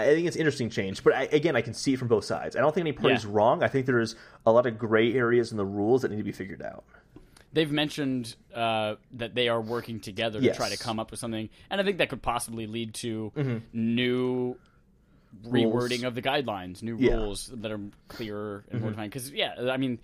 I 0.00 0.14
think 0.14 0.26
it's 0.26 0.36
an 0.36 0.40
interesting 0.40 0.70
change, 0.70 1.02
but 1.04 1.14
I, 1.14 1.22
again, 1.24 1.56
I 1.56 1.60
can 1.62 1.74
see 1.74 1.92
it 1.94 1.98
from 1.98 2.08
both 2.08 2.24
sides. 2.24 2.56
I 2.56 2.60
don't 2.60 2.74
think 2.74 2.82
any 2.86 2.92
party's 2.92 3.24
Yeah. 3.24 3.30
wrong. 3.32 3.62
I 3.62 3.68
think 3.68 3.86
there's 3.86 4.16
a 4.46 4.52
lot 4.52 4.66
of 4.66 4.78
gray 4.78 5.12
areas 5.14 5.50
in 5.50 5.56
the 5.56 5.64
rules 5.64 6.02
that 6.02 6.10
need 6.10 6.16
to 6.18 6.22
be 6.22 6.32
figured 6.32 6.62
out. 6.62 6.84
They've 7.52 7.70
mentioned 7.70 8.36
uh, 8.54 8.96
that 9.12 9.34
they 9.34 9.48
are 9.48 9.60
working 9.60 10.00
together 10.00 10.38
Yes. 10.40 10.54
to 10.56 10.58
try 10.60 10.68
to 10.68 10.76
come 10.78 10.98
up 11.00 11.10
with 11.10 11.20
something, 11.20 11.48
and 11.70 11.80
I 11.80 11.84
think 11.84 11.98
that 11.98 12.08
could 12.10 12.22
possibly 12.22 12.66
lead 12.66 12.94
to 12.94 13.32
Mm-hmm. 13.36 13.58
new 13.72 14.56
rewording 15.46 16.04
of 16.04 16.14
the 16.14 16.22
guidelines, 16.22 16.82
new 16.82 16.96
Yeah. 16.98 17.12
Mm-hmm. 17.12 17.22
rules 17.22 17.46
that 17.54 17.70
are 17.70 17.80
clearer 18.08 18.64
and 18.70 18.80
more 18.80 18.90
defined. 18.90 19.10
Because 19.10 19.30
yeah, 19.30 19.54
I 19.70 19.76
mean, 19.76 19.98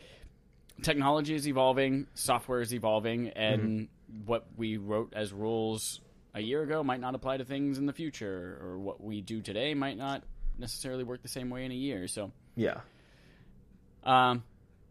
technology 0.82 1.34
is 1.34 1.46
evolving, 1.48 2.06
software 2.14 2.60
is 2.60 2.72
evolving, 2.74 3.28
and 3.30 3.60
Mm-hmm. 3.62 4.26
what 4.26 4.46
we 4.56 4.76
wrote 4.76 5.12
as 5.16 5.32
rules 5.32 6.00
a 6.34 6.40
year 6.40 6.62
ago 6.62 6.82
might 6.82 7.00
not 7.00 7.14
apply 7.14 7.36
to 7.38 7.44
things 7.44 7.78
in 7.78 7.86
the 7.86 7.92
future, 7.92 8.58
or 8.62 8.78
what 8.78 9.02
we 9.02 9.20
do 9.20 9.40
today 9.40 9.74
might 9.74 9.96
not 9.96 10.22
necessarily 10.58 11.04
work 11.04 11.22
the 11.22 11.28
same 11.28 11.50
way 11.50 11.64
in 11.64 11.70
a 11.72 11.74
year. 11.76 12.06
So. 12.08 12.32
Yeah. 12.56 12.80
Um, 14.04 14.42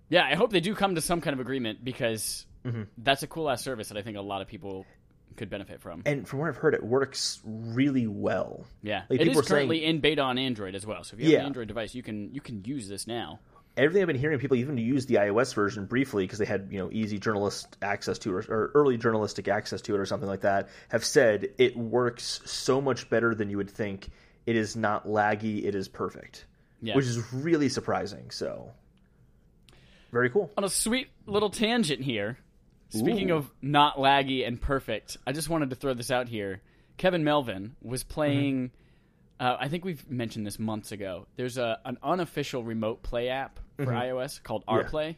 yeah, 0.10 0.26
I 0.26 0.36
hope 0.36 0.52
they 0.52 0.60
do 0.60 0.76
come 0.76 0.96
to 0.96 1.02
some 1.02 1.22
kind 1.22 1.34
of 1.34 1.40
agreement 1.40 1.84
because 1.84 2.46
Mm-hmm. 2.66 2.84
that's 3.00 3.24
a 3.24 3.28
cool 3.28 3.50
ass 3.50 3.62
service 3.62 3.90
that 3.90 3.98
I 3.98 4.04
think 4.04 4.16
a 4.16 4.22
lot 4.22 4.42
of 4.42 4.48
people 4.48 4.86
could 5.36 5.50
benefit 5.50 5.82
from. 5.82 6.02
and 6.06 6.26
from 6.26 6.40
what 6.40 6.48
I've 6.48 6.56
heard, 6.56 6.74
it 6.74 6.82
works 6.82 7.42
really 7.44 8.08
well. 8.08 8.66
yeah, 8.82 9.04
like, 9.10 9.20
it 9.20 9.28
is 9.28 9.32
are 9.38 9.44
saying- 9.44 9.48
currently 9.48 9.84
in 9.84 10.00
beta 10.00 10.22
on 10.22 10.38
Android 10.38 10.74
as 10.74 10.86
well. 10.86 11.04
So 11.04 11.16
if 11.16 11.20
you 11.20 11.26
have 11.26 11.34
Yeah. 11.34 11.40
an 11.40 11.46
Android 11.48 11.68
device, 11.68 11.94
you 11.94 12.04
can 12.04 12.34
you 12.34 12.40
can 12.40 12.64
use 12.64 12.88
this 12.88 13.06
now. 13.06 13.42
Everything 13.76 14.04
I've 14.04 14.08
been 14.08 14.20
hearing, 14.20 14.38
people 14.38 14.58
even 14.58 14.78
use 14.78 15.08
the 15.08 15.16
iOS 15.16 15.56
version 15.56 15.86
briefly 15.86 16.26
because 16.26 16.38
they 16.38 16.46
had 16.46 16.68
you 16.72 16.78
know 16.80 16.90
easy 16.92 17.18
journalist 17.18 17.76
access 17.82 18.20
to 18.20 18.38
it 18.38 18.48
or, 18.48 18.54
or 18.54 18.72
early 18.76 18.98
journalistic 18.98 19.48
access 19.48 19.82
to 19.82 19.96
it 19.96 20.00
or 20.00 20.06
something 20.06 20.30
like 20.30 20.42
that. 20.42 20.70
Have 20.90 21.04
said 21.04 21.50
it 21.58 21.76
works 21.76 22.42
so 22.46 22.82
much 22.82 23.10
better 23.10 23.34
than 23.34 23.50
you 23.50 23.58
would 23.58 23.72
think. 23.72 24.10
It 24.46 24.56
is 24.56 24.76
not 24.76 25.08
laggy. 25.08 25.64
It 25.66 25.74
is 25.74 25.88
perfect, 25.88 26.46
Yeah. 26.82 26.96
which 26.96 27.06
is 27.06 27.34
really 27.34 27.70
surprising. 27.70 28.30
So 28.30 28.72
very 30.12 30.30
cool. 30.30 30.52
On 30.58 30.64
a 30.64 30.70
sweet 30.70 31.08
little 31.26 31.50
tangent 31.50 32.02
here, 32.02 32.38
speaking 32.90 33.32
Ooh. 33.32 33.38
of 33.38 33.52
not 33.62 33.98
laggy 33.98 34.46
and 34.48 34.62
perfect, 34.62 35.18
I 35.26 35.32
just 35.32 35.50
wanted 35.50 35.72
to 35.72 35.76
throw 35.76 35.96
this 35.96 36.12
out 36.12 36.28
here. 36.28 36.62
Kevin 36.98 37.24
Melvin 37.24 37.76
was 37.82 38.04
playing. 38.04 38.70
Uh, 39.40 39.58
I 39.60 39.68
think 39.68 39.84
we've 39.84 40.08
mentioned 40.10 40.46
this 40.46 40.60
months 40.60 40.92
ago. 40.92 41.26
There's 41.36 41.58
a 41.58 41.80
an 41.86 41.98
unofficial 42.04 42.64
remote 42.64 43.02
play 43.02 43.30
app 43.30 43.60
for 43.78 43.86
mm-hmm. 43.86 44.18
iOS 44.18 44.42
called 44.42 44.64
Yeah. 44.68 44.84
RPlay, 44.84 45.16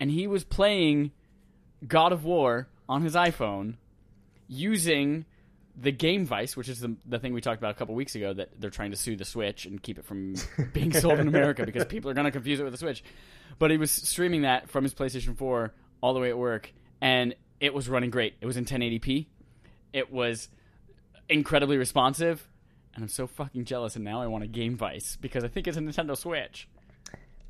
and 0.00 0.10
he 0.10 0.26
was 0.26 0.44
playing 0.44 1.12
God 1.86 2.12
of 2.12 2.24
War 2.24 2.68
on 2.88 3.02
his 3.02 3.14
iPhone 3.14 3.76
using 4.48 5.24
the 5.76 5.92
Gamevice, 5.92 6.56
which 6.56 6.68
is 6.68 6.80
the, 6.80 6.94
the 7.06 7.18
thing 7.18 7.32
we 7.32 7.40
talked 7.40 7.58
about 7.58 7.70
a 7.70 7.74
couple 7.74 7.94
weeks 7.94 8.14
ago 8.14 8.32
that 8.34 8.50
they're 8.60 8.70
trying 8.70 8.90
to 8.90 8.96
sue 8.96 9.16
the 9.16 9.24
Switch 9.24 9.64
and 9.64 9.82
keep 9.82 9.98
it 9.98 10.04
from 10.04 10.34
being 10.72 10.92
sold 10.92 11.18
in 11.18 11.28
America 11.28 11.64
because 11.64 11.84
people 11.86 12.10
are 12.10 12.14
going 12.14 12.26
to 12.26 12.30
confuse 12.30 12.60
it 12.60 12.64
with 12.64 12.72
the 12.72 12.78
Switch. 12.78 13.02
But 13.58 13.70
he 13.70 13.78
was 13.78 13.90
streaming 13.90 14.42
that 14.42 14.68
from 14.68 14.84
his 14.84 14.94
PlayStation 14.94 15.36
4 15.36 15.72
all 16.02 16.14
the 16.14 16.20
way 16.20 16.30
at 16.30 16.38
work, 16.38 16.72
and 17.00 17.34
it 17.60 17.72
was 17.72 17.88
running 17.88 18.10
great. 18.10 18.34
It 18.40 18.46
was 18.46 18.56
in 18.56 18.64
1080p. 18.64 19.26
It 19.92 20.12
was 20.12 20.48
incredibly 21.28 21.78
responsive, 21.78 22.46
and 22.94 23.02
I'm 23.02 23.08
so 23.08 23.26
fucking 23.26 23.64
jealous. 23.64 23.96
And 23.96 24.04
now 24.04 24.20
I 24.20 24.26
want 24.26 24.44
a 24.44 24.48
Gamevice 24.48 25.18
because 25.20 25.44
I 25.44 25.48
think 25.48 25.66
it's 25.68 25.76
a 25.76 25.80
Nintendo 25.80 26.16
Switch. 26.16 26.68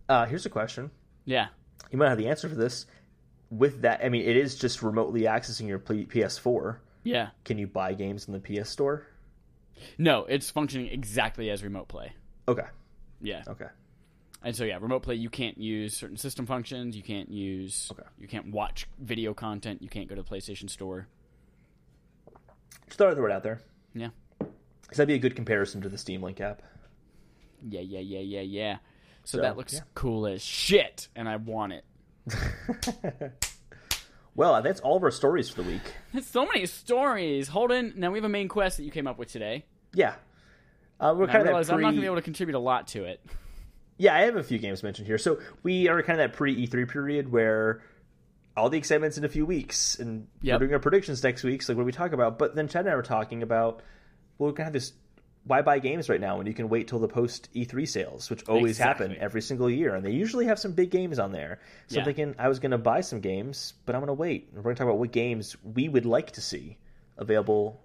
Uh, 0.08 0.26
here's 0.26 0.46
a 0.46 0.50
question. 0.50 0.90
Yeah, 1.24 1.48
You 1.90 1.98
might 1.98 2.08
have 2.08 2.18
the 2.18 2.28
answer 2.28 2.48
for 2.48 2.54
this. 2.54 2.86
With 3.50 3.82
that, 3.82 4.00
I 4.04 4.08
mean, 4.08 4.22
it 4.22 4.36
is 4.36 4.56
just 4.58 4.82
remotely 4.82 5.22
accessing 5.22 5.68
your 5.68 5.78
PS4. 5.78 6.78
yeah. 7.04 7.28
Can 7.44 7.58
you 7.58 7.66
buy 7.66 7.92
games 7.94 8.26
in 8.26 8.32
the 8.32 8.40
PS 8.40 8.70
Store? 8.70 9.06
No, 9.98 10.24
it's 10.24 10.50
functioning 10.50 10.88
exactly 10.88 11.50
as 11.50 11.62
remote 11.62 11.88
play. 11.88 12.12
Okay. 12.48 12.66
Yeah. 13.20 13.42
Okay. 13.46 13.66
And 14.42 14.56
so 14.56 14.64
yeah, 14.64 14.78
remote 14.80 15.02
play 15.04 15.14
you 15.14 15.30
can't 15.30 15.56
use 15.58 15.94
certain 15.96 16.16
system 16.16 16.46
functions, 16.46 16.96
you 16.96 17.02
can't 17.02 17.30
use 17.30 17.88
Okay. 17.92 18.02
you 18.18 18.26
can't 18.26 18.50
watch 18.50 18.88
video 18.98 19.34
content, 19.34 19.80
you 19.82 19.88
can't 19.88 20.08
go 20.08 20.14
to 20.16 20.22
the 20.22 20.28
PlayStation 20.28 20.68
store. 20.68 21.06
Just 22.86 22.98
throw 22.98 23.10
it 23.10 23.32
out 23.32 23.42
there. 23.44 23.60
Yeah. 23.94 24.08
Because 24.38 24.96
that'd 24.98 25.06
be 25.08 25.14
a 25.14 25.18
good 25.18 25.36
comparison 25.36 25.80
to 25.82 25.88
the 25.88 25.98
Steam 25.98 26.22
Link 26.22 26.40
app. 26.40 26.62
Yeah, 27.68 27.80
yeah, 27.80 28.00
yeah, 28.00 28.18
yeah, 28.18 28.40
yeah. 28.40 28.76
So, 29.24 29.38
So, 29.38 29.42
that 29.42 29.56
looks 29.56 29.74
yeah. 29.74 29.80
cool 29.94 30.26
as 30.26 30.42
shit 30.42 31.08
and 31.14 31.28
I 31.28 31.36
want 31.36 31.72
it. 31.74 31.84
Well, 34.34 34.62
that's 34.62 34.80
all 34.80 34.96
of 34.96 35.02
our 35.02 35.10
stories 35.10 35.50
for 35.50 35.62
the 35.62 35.68
week. 35.68 35.82
There's 36.12 36.26
so 36.26 36.46
many 36.46 36.64
stories. 36.66 37.48
Holden, 37.48 37.92
now 37.96 38.10
we 38.10 38.18
have 38.18 38.24
a 38.24 38.30
main 38.30 38.48
quest 38.48 38.78
that 38.78 38.84
you 38.84 38.90
came 38.90 39.06
up 39.06 39.18
with 39.18 39.30
today. 39.30 39.66
Yeah. 39.92 40.14
Uh, 40.98 41.14
we're 41.16 41.24
And 41.24 41.30
I 41.30 41.34
kind 41.34 41.42
of 41.42 41.46
realize 41.48 41.66
that 41.66 41.74
I'm 41.74 41.82
not 41.82 41.90
gonna 41.90 42.00
be 42.00 42.06
able 42.06 42.16
to 42.16 42.22
contribute 42.22 42.56
a 42.56 42.58
lot 42.60 42.88
to 42.88 43.04
it. 43.04 43.20
Yeah, 43.98 44.14
I 44.14 44.20
have 44.22 44.36
a 44.36 44.42
few 44.42 44.58
games 44.58 44.82
mentioned 44.82 45.06
here. 45.06 45.18
So 45.18 45.38
we 45.62 45.88
are 45.88 46.02
kind 46.02 46.18
of 46.18 46.30
that 46.30 46.36
pre 46.36 46.66
E3 46.66 46.88
period 46.88 47.30
where 47.30 47.82
all 48.56 48.70
the 48.70 48.78
excitement's 48.78 49.18
in 49.18 49.24
a 49.24 49.28
few 49.28 49.44
weeks, 49.44 49.98
and 49.98 50.26
Yep. 50.40 50.54
we're 50.54 50.66
doing 50.66 50.74
our 50.74 50.80
predictions 50.80 51.22
next 51.22 51.42
week. 51.44 51.62
So, 51.62 51.72
like, 51.72 51.76
what 51.76 51.82
do 51.82 51.86
we 51.86 51.92
talk 51.92 52.12
about? 52.12 52.38
But 52.38 52.54
then 52.54 52.68
Chad 52.68 52.86
and 52.86 52.90
I 52.92 52.96
were 52.96 53.02
talking 53.02 53.42
about, 53.42 53.82
well, 54.38 54.48
we're 54.48 54.52
gonna 54.52 54.64
have 54.64 54.72
this. 54.72 54.92
Why 55.44 55.60
buy 55.62 55.80
games 55.80 56.08
right 56.08 56.20
now 56.20 56.38
when 56.38 56.46
you 56.46 56.54
can 56.54 56.68
wait 56.68 56.86
till 56.86 57.00
the 57.00 57.08
post 57.08 57.48
E3 57.54 57.88
sales, 57.88 58.30
which 58.30 58.44
always 58.48 58.78
happen 58.78 59.16
every 59.18 59.42
single 59.42 59.68
year, 59.68 59.94
and 59.94 60.04
they 60.04 60.12
usually 60.12 60.46
have 60.46 60.58
some 60.58 60.72
big 60.72 60.90
games 60.90 61.18
on 61.18 61.32
there. 61.32 61.58
So 61.88 61.96
Yeah. 61.96 62.00
I'm 62.00 62.04
thinking 62.04 62.34
I 62.38 62.48
was 62.48 62.60
going 62.60 62.70
to 62.70 62.78
buy 62.78 63.00
some 63.00 63.20
games, 63.20 63.74
but 63.84 63.96
I'm 63.96 64.00
going 64.00 64.08
to 64.08 64.14
wait. 64.14 64.50
We're 64.54 64.62
going 64.62 64.76
to 64.76 64.78
talk 64.78 64.86
about 64.86 64.98
what 64.98 65.10
games 65.10 65.56
we 65.64 65.88
would 65.88 66.06
like 66.06 66.32
to 66.32 66.40
see 66.40 66.78
available, 67.18 67.80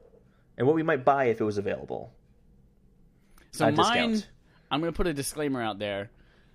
and 0.58 0.68
what 0.68 0.76
we 0.76 0.84
might 0.84 1.03
buy 1.03 1.26
if 1.26 1.41
it 1.41 1.43
was 1.43 1.58
available. 1.58 2.12
So 3.51 3.66
mine, 3.66 3.76
discount. 3.76 4.30
I'm 4.70 4.80
going 4.82 4.91
to 4.91 4.97
put 4.97 5.08
a 5.08 5.14
disclaimer 5.14 5.62
out 5.62 5.80
there. 5.80 6.12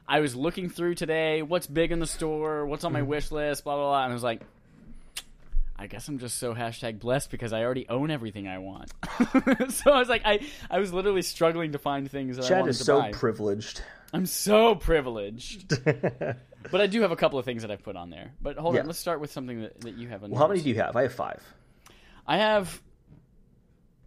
I 0.06 0.20
was 0.20 0.34
looking 0.34 0.68
through 0.68 0.96
today 0.96 1.42
what's 1.42 1.66
big 1.66 1.92
in 1.92 1.98
the 1.98 2.06
store, 2.06 2.66
what's 2.66 2.84
on 2.84 2.92
my 2.92 3.00
mm. 3.00 3.06
wish 3.06 3.30
list, 3.30 3.64
blah 3.64 3.76
blah 3.76 3.88
blah, 3.88 4.04
and 4.04 4.12
I 4.12 4.14
was 4.14 4.22
like, 4.22 4.42
I 5.82 5.88
guess 5.88 6.06
I'm 6.06 6.18
just 6.18 6.38
so 6.38 6.54
hashtag 6.54 7.00
blessed 7.00 7.28
because 7.30 7.52
I 7.52 7.64
already 7.64 7.88
own 7.88 8.12
everything 8.12 8.46
I 8.46 8.58
want. 8.58 8.92
so 9.70 9.90
I 9.90 9.98
was 9.98 10.08
like, 10.08 10.22
I 10.24 10.38
I 10.70 10.78
was 10.78 10.92
literally 10.92 11.22
struggling 11.22 11.72
to 11.72 11.78
find 11.78 12.08
things 12.08 12.36
that 12.36 12.44
I 12.44 12.48
Chad 12.48 12.58
wanted 12.60 12.70
is 12.70 12.78
to 12.78 12.84
so 12.84 13.00
buy. 13.00 13.10
privileged. 13.10 13.82
I'm 14.12 14.26
so 14.26 14.76
privileged, 14.76 15.68
but 15.84 16.80
I 16.80 16.86
do 16.86 17.00
have 17.00 17.10
a 17.10 17.16
couple 17.16 17.38
of 17.40 17.44
things 17.44 17.62
that 17.62 17.70
I've 17.72 17.82
put 17.82 17.96
on 17.96 18.10
there. 18.10 18.32
But 18.40 18.58
hold 18.58 18.74
Yeah. 18.76 18.82
on, 18.82 18.86
let's 18.86 18.98
start 19.00 19.20
with 19.20 19.32
something 19.32 19.62
that, 19.62 19.80
that 19.80 19.94
you 19.96 20.06
have 20.08 20.22
on. 20.22 20.30
Well, 20.30 20.38
how 20.40 20.46
many 20.46 20.60
do 20.60 20.68
you 20.68 20.76
have? 20.76 20.94
I 20.94 21.02
have 21.02 21.14
five. 21.14 21.42
I 22.26 22.36
have 22.36 22.80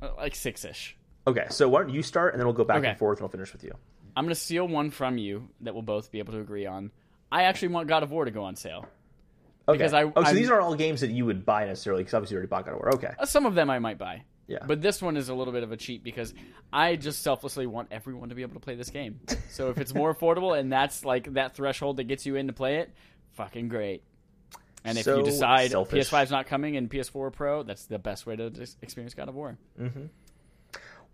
uh, 0.01 0.09
like 0.15 0.36
six 0.36 0.63
ish. 0.63 0.95
Okay, 1.28 1.47
so 1.49 1.67
why 1.67 1.82
don't 1.82 1.89
you 1.93 2.03
start, 2.03 2.34
and 2.34 2.39
then 2.39 2.47
we'll 2.47 2.53
go 2.55 2.63
back 2.63 2.78
Okay. 2.78 2.89
and 2.89 2.97
forth, 2.97 3.17
and 3.17 3.23
we'll 3.23 3.30
finish 3.32 3.51
with 3.51 3.63
you. 3.65 3.73
I'm 4.15 4.23
gonna 4.23 4.36
steal 4.36 4.65
one 4.65 4.91
from 4.91 5.17
you 5.17 5.49
that 5.61 5.73
we'll 5.73 5.84
both 5.84 6.09
be 6.11 6.19
able 6.19 6.32
to 6.34 6.39
agree 6.39 6.67
on. 6.67 6.91
I 7.32 7.43
actually 7.43 7.69
want 7.69 7.88
God 7.89 8.03
of 8.03 8.11
War 8.11 8.23
to 8.23 8.32
go 8.32 8.43
on 8.43 8.55
sale. 8.55 8.86
Okay. 9.68 9.78
Because 9.78 9.93
I- 9.93 10.03
oh, 10.03 10.11
so 10.16 10.22
I'm- 10.22 10.36
these 10.36 10.49
are 10.49 10.61
all 10.61 10.76
games 10.76 11.01
that 11.01 11.09
you 11.11 11.26
would 11.26 11.45
buy 11.45 11.66
necessarily, 11.66 12.03
because 12.03 12.13
obviously 12.13 12.36
you 12.36 12.38
already 12.38 12.49
bought 12.49 12.66
God 12.66 12.74
of 12.74 12.80
War. 12.80 12.93
Okay. 12.95 13.13
Uh, 13.18 13.26
Some 13.26 13.45
of 13.45 13.55
them 13.55 13.70
I 13.70 13.80
might 13.80 13.97
buy. 13.97 14.24
Yeah. 14.47 14.59
But 14.68 14.80
this 14.82 15.01
one 15.01 15.18
is 15.18 15.30
a 15.30 15.34
little 15.34 15.51
bit 15.53 15.63
of 15.63 15.72
a 15.72 15.78
cheat 15.78 16.03
because 16.03 16.32
I 16.72 16.97
just 16.97 17.24
selflessly 17.24 17.66
want 17.66 17.88
everyone 17.91 18.30
to 18.30 18.36
be 18.36 18.43
able 18.43 18.53
to 18.53 18.59
play 18.59 18.76
this 18.76 18.91
game. 18.91 19.20
So 19.49 19.70
if 19.72 19.80
it's 19.80 19.93
more 19.95 20.13
affordable 20.16 20.55
and 20.59 20.72
that's 20.72 21.03
like 21.03 21.34
that 21.34 21.55
threshold 21.55 21.97
that 21.97 22.03
gets 22.03 22.28
you 22.28 22.36
in 22.36 22.45
to 22.45 22.53
play 22.53 22.76
it, 22.78 22.93
fucking 23.32 23.70
great. 23.70 24.03
And 24.84 24.99
if 24.99 25.03
So 25.05 25.18
you 25.18 25.24
decide 25.24 25.72
selfish. 25.72 26.11
PS5's 26.11 26.30
not 26.30 26.45
coming 26.45 26.78
and 26.78 26.88
PS4 26.88 27.34
Pro, 27.34 27.63
that's 27.63 27.86
the 27.86 27.97
best 27.97 28.28
way 28.28 28.36
to 28.36 28.51
experience 28.84 29.16
God 29.16 29.30
of 29.30 29.34
War. 29.36 29.57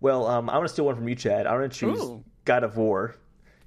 Well, 0.00 0.26
um, 0.26 0.50
I'm 0.50 0.56
gonna 0.56 0.68
steal 0.68 0.84
one 0.86 0.96
from 0.96 1.08
you, 1.08 1.14
Chad. 1.14 1.46
I'm 1.46 1.54
gonna 1.54 1.68
choose 1.68 2.00
Ooh. 2.00 2.24
God 2.44 2.64
of 2.64 2.76
War. 2.76 3.14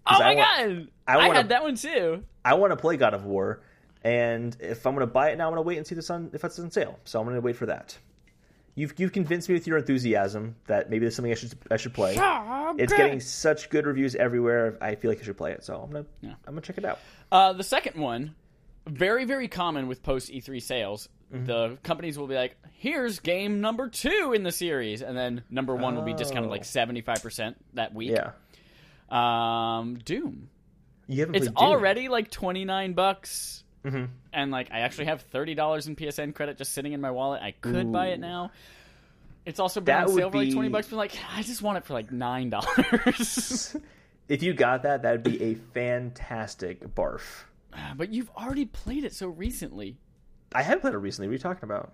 Oh 0.06 0.16
I 0.16 0.20
my 0.20 0.26
want- 0.36 0.38
god! 0.38 0.88
I 1.08 1.14
I, 1.14 1.18
wanna- 1.18 1.34
had 1.34 1.50
that 1.50 1.64
one 1.64 1.76
too. 1.76 2.24
I 2.44 2.54
want 2.56 2.72
to 2.72 2.78
play 2.78 2.98
God 2.98 3.14
of 3.16 3.26
War, 3.26 3.64
and 4.06 4.56
if 4.62 4.86
I'm 4.88 4.94
gonna 4.94 5.08
buy 5.08 5.32
it 5.32 5.38
now, 5.38 5.48
I'm 5.48 5.52
gonna 5.52 5.64
wait 5.64 5.78
and 5.78 5.86
see 5.86 5.96
the 5.96 6.02
sun 6.02 6.30
if 6.34 6.44
it's 6.46 6.58
on 6.60 6.72
sale. 6.72 6.98
So 7.04 7.20
I'm 7.20 7.26
gonna 7.26 7.42
wait 7.42 7.58
for 7.58 7.66
that. 7.66 7.98
You've 8.76 8.94
you've 8.98 9.12
convinced 9.14 9.48
me 9.50 9.56
with 9.56 9.68
your 9.68 9.78
enthusiasm 9.78 10.56
that 10.68 10.90
maybe 10.90 11.00
there's 11.06 11.16
something 11.16 11.32
I 11.32 11.36
should 11.36 11.54
I 11.72 11.78
should 11.78 11.94
play. 11.94 12.16
It's 12.78 12.94
getting 12.94 13.20
such 13.20 13.70
good 13.70 13.86
reviews 13.86 14.16
everywhere. 14.16 14.78
I 14.82 14.96
feel 14.96 15.10
like 15.12 15.20
I 15.20 15.24
should 15.24 15.38
play 15.38 15.52
it. 15.54 15.64
So 15.64 15.76
I'm 15.82 15.92
gonna 15.92 16.06
Yeah. 16.22 16.32
I'm 16.46 16.54
gonna 16.54 16.62
check 16.62 16.78
it 16.78 16.86
out. 16.86 17.00
Uh, 17.32 17.54
the 17.54 17.64
second 17.64 18.00
one, 18.00 18.36
very 18.86 19.26
very 19.26 19.48
common 19.48 19.88
with 19.88 20.04
post 20.04 20.30
E3 20.32 20.62
sales. 20.62 21.10
Mm-hmm. 21.34 21.46
The 21.46 21.78
companies 21.84 22.20
will 22.20 22.28
be 22.28 22.36
like, 22.36 22.56
"Here's 22.74 23.20
game 23.20 23.60
number 23.60 23.90
two 23.90 24.34
in 24.36 24.44
the 24.44 24.52
series," 24.52 25.02
and 25.02 25.18
then 25.18 25.42
number 25.50 25.74
one 25.76 25.96
will 25.96 26.04
be 26.04 26.14
discounted 26.14 26.50
Oh. 26.50 26.52
like 26.52 26.66
seventy 26.66 27.02
five 27.02 27.24
percent 27.24 27.58
that 27.74 27.94
week. 27.96 28.12
Yeah. 28.12 28.32
Um, 29.10 29.96
Doom. 30.06 30.50
You 31.08 31.22
haven't 31.22 31.36
It's 31.36 31.46
played 31.48 31.56
Doom. 31.56 31.66
already 31.66 32.10
like 32.10 32.30
twenty 32.32 32.66
nine 32.66 32.94
bucks, 32.94 33.64
Mhm. 33.86 34.10
and 34.34 34.52
like 34.52 34.72
I 34.72 34.80
actually 34.80 35.06
have 35.06 35.22
thirty 35.22 35.54
dollars 35.56 35.88
in 35.88 35.96
PSN 35.96 36.34
credit 36.34 36.58
just 36.58 36.74
sitting 36.74 36.94
in 36.94 37.00
my 37.02 37.12
wallet. 37.12 37.42
I 37.42 37.52
could 37.52 37.92
buy 37.92 38.08
it 38.08 38.20
now. 38.20 38.52
It's 39.46 39.60
also 39.60 39.80
been 39.80 39.96
That 39.96 40.08
on 40.08 40.16
sale 40.16 40.32
for 40.32 40.38
like 40.38 40.52
twenty 40.52 40.70
bucks, 40.70 40.88
but 40.88 40.96
like 40.98 41.16
I 41.36 41.44
just 41.44 41.62
want 41.62 41.78
it 41.78 41.86
for 41.86 41.94
like 41.94 42.12
nine 42.12 42.50
dollars. 42.50 43.76
If 44.28 44.42
you 44.42 44.56
got 44.56 44.82
that, 44.84 45.04
that'd 45.04 45.22
be 45.22 45.40
a 45.40 45.54
fantastic 45.54 46.80
barf. 46.96 47.22
but 47.96 48.10
you've 48.12 48.32
already 48.32 48.66
played 48.66 49.04
it 49.04 49.14
so 49.14 49.28
recently. 49.28 49.98
I 50.56 50.64
have 50.64 50.82
played 50.82 50.96
it 50.96 50.98
recently. 50.98 51.28
What 51.28 51.32
are 51.32 51.34
you 51.34 51.40
talking 51.40 51.64
about? 51.64 51.94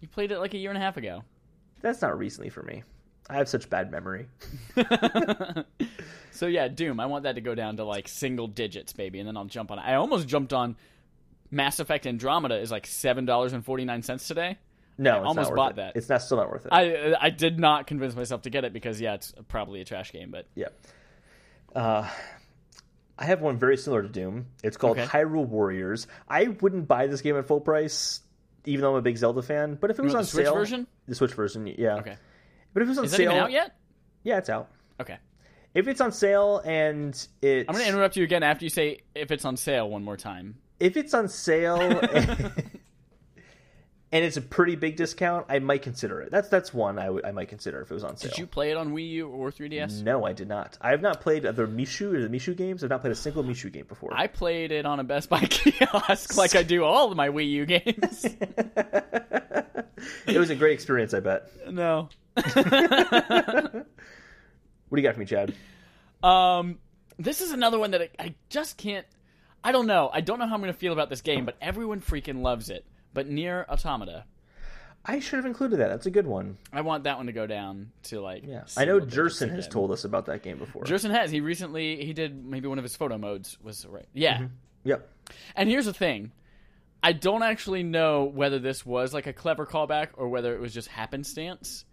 You 0.00 0.08
played 0.08 0.32
it 0.32 0.40
like 0.40 0.54
a 0.54 0.58
year 0.58 0.70
and 0.70 0.76
a 0.76 0.80
half 0.80 0.96
ago. 0.96 1.22
That's 1.80 2.02
not 2.02 2.18
recently 2.18 2.50
for 2.50 2.64
me. 2.64 2.82
I 3.30 3.36
have 3.36 3.48
such 3.48 3.68
bad 3.68 3.90
memory. 3.90 4.26
so 6.30 6.46
yeah, 6.46 6.68
Doom. 6.68 7.00
I 7.00 7.06
want 7.06 7.24
that 7.24 7.34
to 7.34 7.40
go 7.40 7.54
down 7.54 7.76
to 7.76 7.84
like 7.84 8.08
single 8.08 8.46
digits, 8.46 8.92
baby, 8.92 9.18
and 9.18 9.28
then 9.28 9.36
I'll 9.36 9.44
jump 9.44 9.70
on 9.70 9.78
it. 9.78 9.82
I 9.82 9.94
almost 9.94 10.26
jumped 10.28 10.52
on 10.52 10.76
Mass 11.50 11.80
Effect 11.80 12.06
Andromeda 12.06 12.58
is 12.58 12.70
like 12.70 12.86
seven 12.86 13.24
dollars 13.24 13.52
and 13.52 13.64
forty 13.64 13.84
nine 13.84 14.02
cents 14.02 14.26
today. 14.28 14.58
No, 14.96 15.10
I 15.12 15.18
it's 15.18 15.26
almost 15.26 15.36
not 15.36 15.50
worth 15.50 15.56
bought 15.56 15.72
it. 15.72 15.76
that. 15.76 15.96
It's 15.96 16.08
not 16.08 16.22
still 16.22 16.38
not 16.38 16.50
worth 16.50 16.66
it. 16.66 16.72
I 16.72 17.14
I 17.20 17.30
did 17.30 17.58
not 17.58 17.86
convince 17.86 18.16
myself 18.16 18.42
to 18.42 18.50
get 18.50 18.64
it 18.64 18.72
because 18.72 19.00
yeah, 19.00 19.14
it's 19.14 19.32
probably 19.48 19.80
a 19.80 19.84
trash 19.84 20.12
game, 20.12 20.30
but 20.30 20.46
Yeah. 20.54 20.68
Uh, 21.74 22.08
I 23.18 23.24
have 23.26 23.40
one 23.42 23.58
very 23.58 23.76
similar 23.76 24.02
to 24.02 24.08
Doom. 24.08 24.46
It's 24.62 24.76
called 24.76 24.98
Okay. 24.98 25.06
Hyrule 25.06 25.46
Warriors. 25.46 26.06
I 26.28 26.48
wouldn't 26.48 26.88
buy 26.88 27.08
this 27.08 27.20
game 27.20 27.36
at 27.36 27.46
full 27.46 27.60
price, 27.60 28.20
even 28.64 28.82
though 28.82 28.92
I'm 28.92 28.96
a 28.98 29.02
big 29.02 29.16
Zelda 29.18 29.42
fan. 29.42 29.76
But 29.80 29.90
if 29.90 29.98
it 29.98 30.02
was 30.02 30.14
on 30.14 30.22
the 30.22 30.26
Switch 30.26 30.46
sale, 30.46 30.54
version? 30.54 30.86
the 31.06 31.14
Switch 31.14 31.34
version, 31.34 31.66
yeah. 31.66 31.96
okay. 31.96 32.16
But 32.74 32.82
if 32.82 32.88
it's 32.88 32.98
on 32.98 33.04
Is 33.06 33.12
sale, 33.12 33.20
even 33.30 33.36
out 33.36 33.50
yet? 33.52 33.76
yeah, 34.24 34.38
it's 34.38 34.50
out. 34.50 34.68
Okay. 35.00 35.16
If 35.74 35.86
it's 35.88 36.00
on 36.00 36.12
sale 36.12 36.60
and 36.64 37.14
it's 37.42 37.68
I'm 37.68 37.74
gonna 37.74 37.88
interrupt 37.88 38.16
you 38.16 38.24
again 38.24 38.42
after 38.42 38.64
you 38.64 38.70
say 38.70 39.00
if 39.14 39.30
it's 39.30 39.44
on 39.44 39.56
sale 39.56 39.88
one 39.88 40.02
more 40.04 40.16
time. 40.16 40.56
if 40.80 40.96
it's 40.96 41.14
on 41.14 41.28
sale 41.28 41.80
and, 41.80 42.08
and 44.12 44.24
it's 44.24 44.36
a 44.38 44.42
pretty 44.42 44.76
big 44.76 44.96
discount, 44.96 45.46
I 45.48 45.58
might 45.58 45.82
consider 45.82 46.20
it. 46.22 46.30
That's 46.30 46.48
that's 46.48 46.72
one 46.74 46.98
I 46.98 47.08
I 47.24 47.32
might 47.32 47.48
consider 47.48 47.80
if 47.82 47.90
it 47.90 47.94
was 47.94 48.02
on 48.02 48.16
sale. 48.16 48.30
Did 48.30 48.38
you 48.38 48.46
play 48.46 48.70
it 48.70 48.76
on 48.76 48.92
Wii 48.94 49.08
U 49.10 49.28
or 49.28 49.50
3DS? 49.52 50.02
No, 50.02 50.24
I 50.24 50.32
did 50.32 50.48
not. 50.48 50.78
I 50.80 50.90
have 50.90 51.02
not 51.02 51.20
played 51.20 51.42
the 51.42 51.52
Musou 51.66 52.14
or 52.14 52.22
the 52.22 52.28
Musou 52.28 52.56
games. 52.56 52.82
I've 52.82 52.90
not 52.90 53.02
played 53.02 53.12
a 53.12 53.16
single 53.16 53.44
Musou 53.44 53.70
game 53.70 53.86
before. 53.86 54.10
I 54.14 54.26
played 54.26 54.72
it 54.72 54.86
on 54.86 54.98
a 55.00 55.04
Best 55.04 55.28
Buy 55.28 55.40
kiosk 55.50 56.36
like 56.36 56.56
I 56.56 56.62
do 56.62 56.82
all 56.84 57.10
of 57.10 57.16
my 57.16 57.28
Wii 57.28 57.50
U 57.50 57.66
games. 57.66 58.24
it 60.26 60.38
was 60.38 60.50
a 60.50 60.56
great 60.56 60.72
experience, 60.72 61.14
I 61.14 61.20
bet. 61.20 61.50
no. 61.70 62.08
What 64.88 64.96
do 64.96 65.02
you 65.02 65.08
got 65.08 65.14
for 65.14 65.20
me, 65.20 65.26
Chad? 65.26 65.54
Um, 66.22 66.78
this 67.18 67.40
is 67.40 67.50
another 67.50 67.78
one 67.78 67.90
that 67.92 68.02
I, 68.02 68.08
I 68.18 68.34
just 68.48 68.76
can't. 68.78 69.06
I 69.62 69.72
don't 69.72 69.86
know. 69.86 70.08
I 70.12 70.20
don't 70.20 70.38
know 70.38 70.46
how 70.46 70.54
I'm 70.54 70.60
going 70.60 70.72
to 70.72 70.78
feel 70.78 70.92
about 70.92 71.10
this 71.10 71.20
game, 71.20 71.44
but 71.44 71.56
everyone 71.60 72.00
freaking 72.00 72.42
loves 72.42 72.70
it. 72.70 72.86
But 73.12 73.28
NieR 73.28 73.68
Automata, 73.68 74.24
I 75.04 75.18
should 75.18 75.36
have 75.36 75.46
included 75.46 75.80
that. 75.80 75.88
That's 75.88 76.06
a 76.06 76.10
good 76.10 76.26
one. 76.26 76.56
I 76.72 76.80
want 76.82 77.04
that 77.04 77.16
one 77.16 77.26
to 77.26 77.32
go 77.32 77.46
down 77.46 77.90
to 78.04 78.20
like. 78.20 78.44
Yeah, 78.46 78.64
I 78.76 78.84
know 78.84 79.00
Jerson 79.00 79.50
has 79.50 79.66
again. 79.66 79.72
told 79.72 79.90
us 79.90 80.04
about 80.04 80.26
that 80.26 80.42
game 80.42 80.58
before. 80.58 80.84
Jerson 80.84 81.10
has. 81.10 81.30
He 81.30 81.40
recently 81.40 82.04
he 82.04 82.12
did 82.12 82.44
maybe 82.44 82.68
one 82.68 82.78
of 82.78 82.84
his 82.84 82.96
photo 82.96 83.18
modes 83.18 83.58
was 83.62 83.84
right. 83.86 84.06
Yeah. 84.14 84.46
Yep. 84.84 85.08
And 85.54 85.68
here's 85.68 85.86
the 85.86 85.92
thing. 85.92 86.32
I 87.02 87.12
don't 87.12 87.42
actually 87.42 87.82
know 87.82 88.24
whether 88.24 88.58
this 88.58 88.86
was 88.86 89.12
like 89.12 89.26
a 89.26 89.32
clever 89.32 89.66
callback 89.66 90.08
or 90.14 90.28
whether 90.28 90.54
it 90.54 90.60
was 90.60 90.72
just 90.72 90.88
happenstance. 90.88 91.84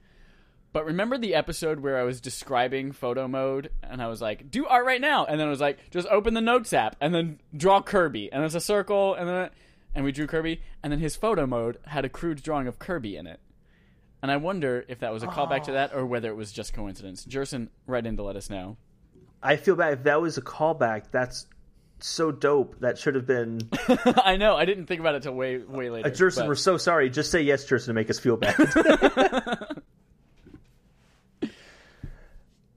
But 0.76 0.88
remember 0.88 1.18
the 1.18 1.36
episode 1.36 1.80
where 1.80 1.98
I 1.98 2.04
was 2.04 2.20
describing 2.20 2.92
photo 2.92 3.30
mode 3.30 3.72
and 3.82 4.02
I 4.02 4.08
was 4.08 4.22
like, 4.22 4.52
do 4.52 4.66
art 4.66 4.86
right 4.86 5.00
now. 5.00 5.24
And 5.24 5.40
then 5.40 5.48
I 5.48 5.50
was 5.50 5.62
like, 5.62 5.78
just 5.90 6.06
open 6.10 6.34
the 6.34 6.42
notes 6.42 6.74
app 6.74 6.98
and 7.00 7.16
then 7.16 7.40
draw 7.56 7.82
Kirby. 7.82 8.30
And 8.30 8.44
it's 8.44 8.56
a 8.56 8.60
circle 8.60 9.14
and 9.14 9.26
then 9.26 9.50
and 9.96 10.04
we 10.04 10.12
drew 10.12 10.28
Kirby 10.28 10.62
and 10.84 10.92
then 10.92 11.00
his 11.00 11.16
photo 11.16 11.48
mode 11.48 11.78
had 11.86 12.04
a 12.04 12.10
crude 12.10 12.44
drawing 12.44 12.68
of 12.68 12.78
Kirby 12.78 13.16
in 13.16 13.26
it. 13.26 13.40
And 14.22 14.30
I 14.30 14.36
wonder 14.36 14.84
if 14.90 15.00
that 15.00 15.14
was 15.14 15.24
a 15.24 15.28
callback 15.28 15.64
to 15.64 15.72
that 15.72 15.94
or 15.94 16.06
whether 16.06 16.28
it 16.28 16.36
was 16.36 16.52
just 16.52 16.74
coincidence. 16.74 17.24
Jerson, 17.24 17.70
write 17.88 18.06
in 18.06 18.18
to 18.18 18.24
let 18.24 18.36
us 18.36 18.50
know. 18.50 18.76
I 19.42 19.56
feel 19.56 19.78
bad 19.78 19.94
if 19.94 20.04
that 20.04 20.22
was 20.22 20.38
a 20.38 20.42
callback. 20.42 21.04
That's 21.10 21.48
so 22.02 22.34
dope. 22.34 22.82
That 22.82 22.98
should 22.98 23.16
have 23.16 23.26
been. 23.26 23.62
I 24.18 24.36
know, 24.36 24.58
I 24.58 24.66
didn't 24.66 24.88
think 24.88 25.00
about 25.00 25.16
it 25.16 25.24
till 25.24 25.36
way 25.36 25.58
way 25.58 25.90
later. 25.90 26.10
Uh, 26.10 26.12
Jerson, 26.12 26.44
but- 26.44 26.50
we're 26.50 26.56
so 26.56 26.76
sorry. 26.76 27.10
Just 27.10 27.32
say 27.32 27.44
yes, 27.44 27.64
Jerson, 27.64 27.88
to 27.88 27.94
make 27.94 28.10
us 28.10 28.20
feel 28.20 28.36
bad. 28.36 28.58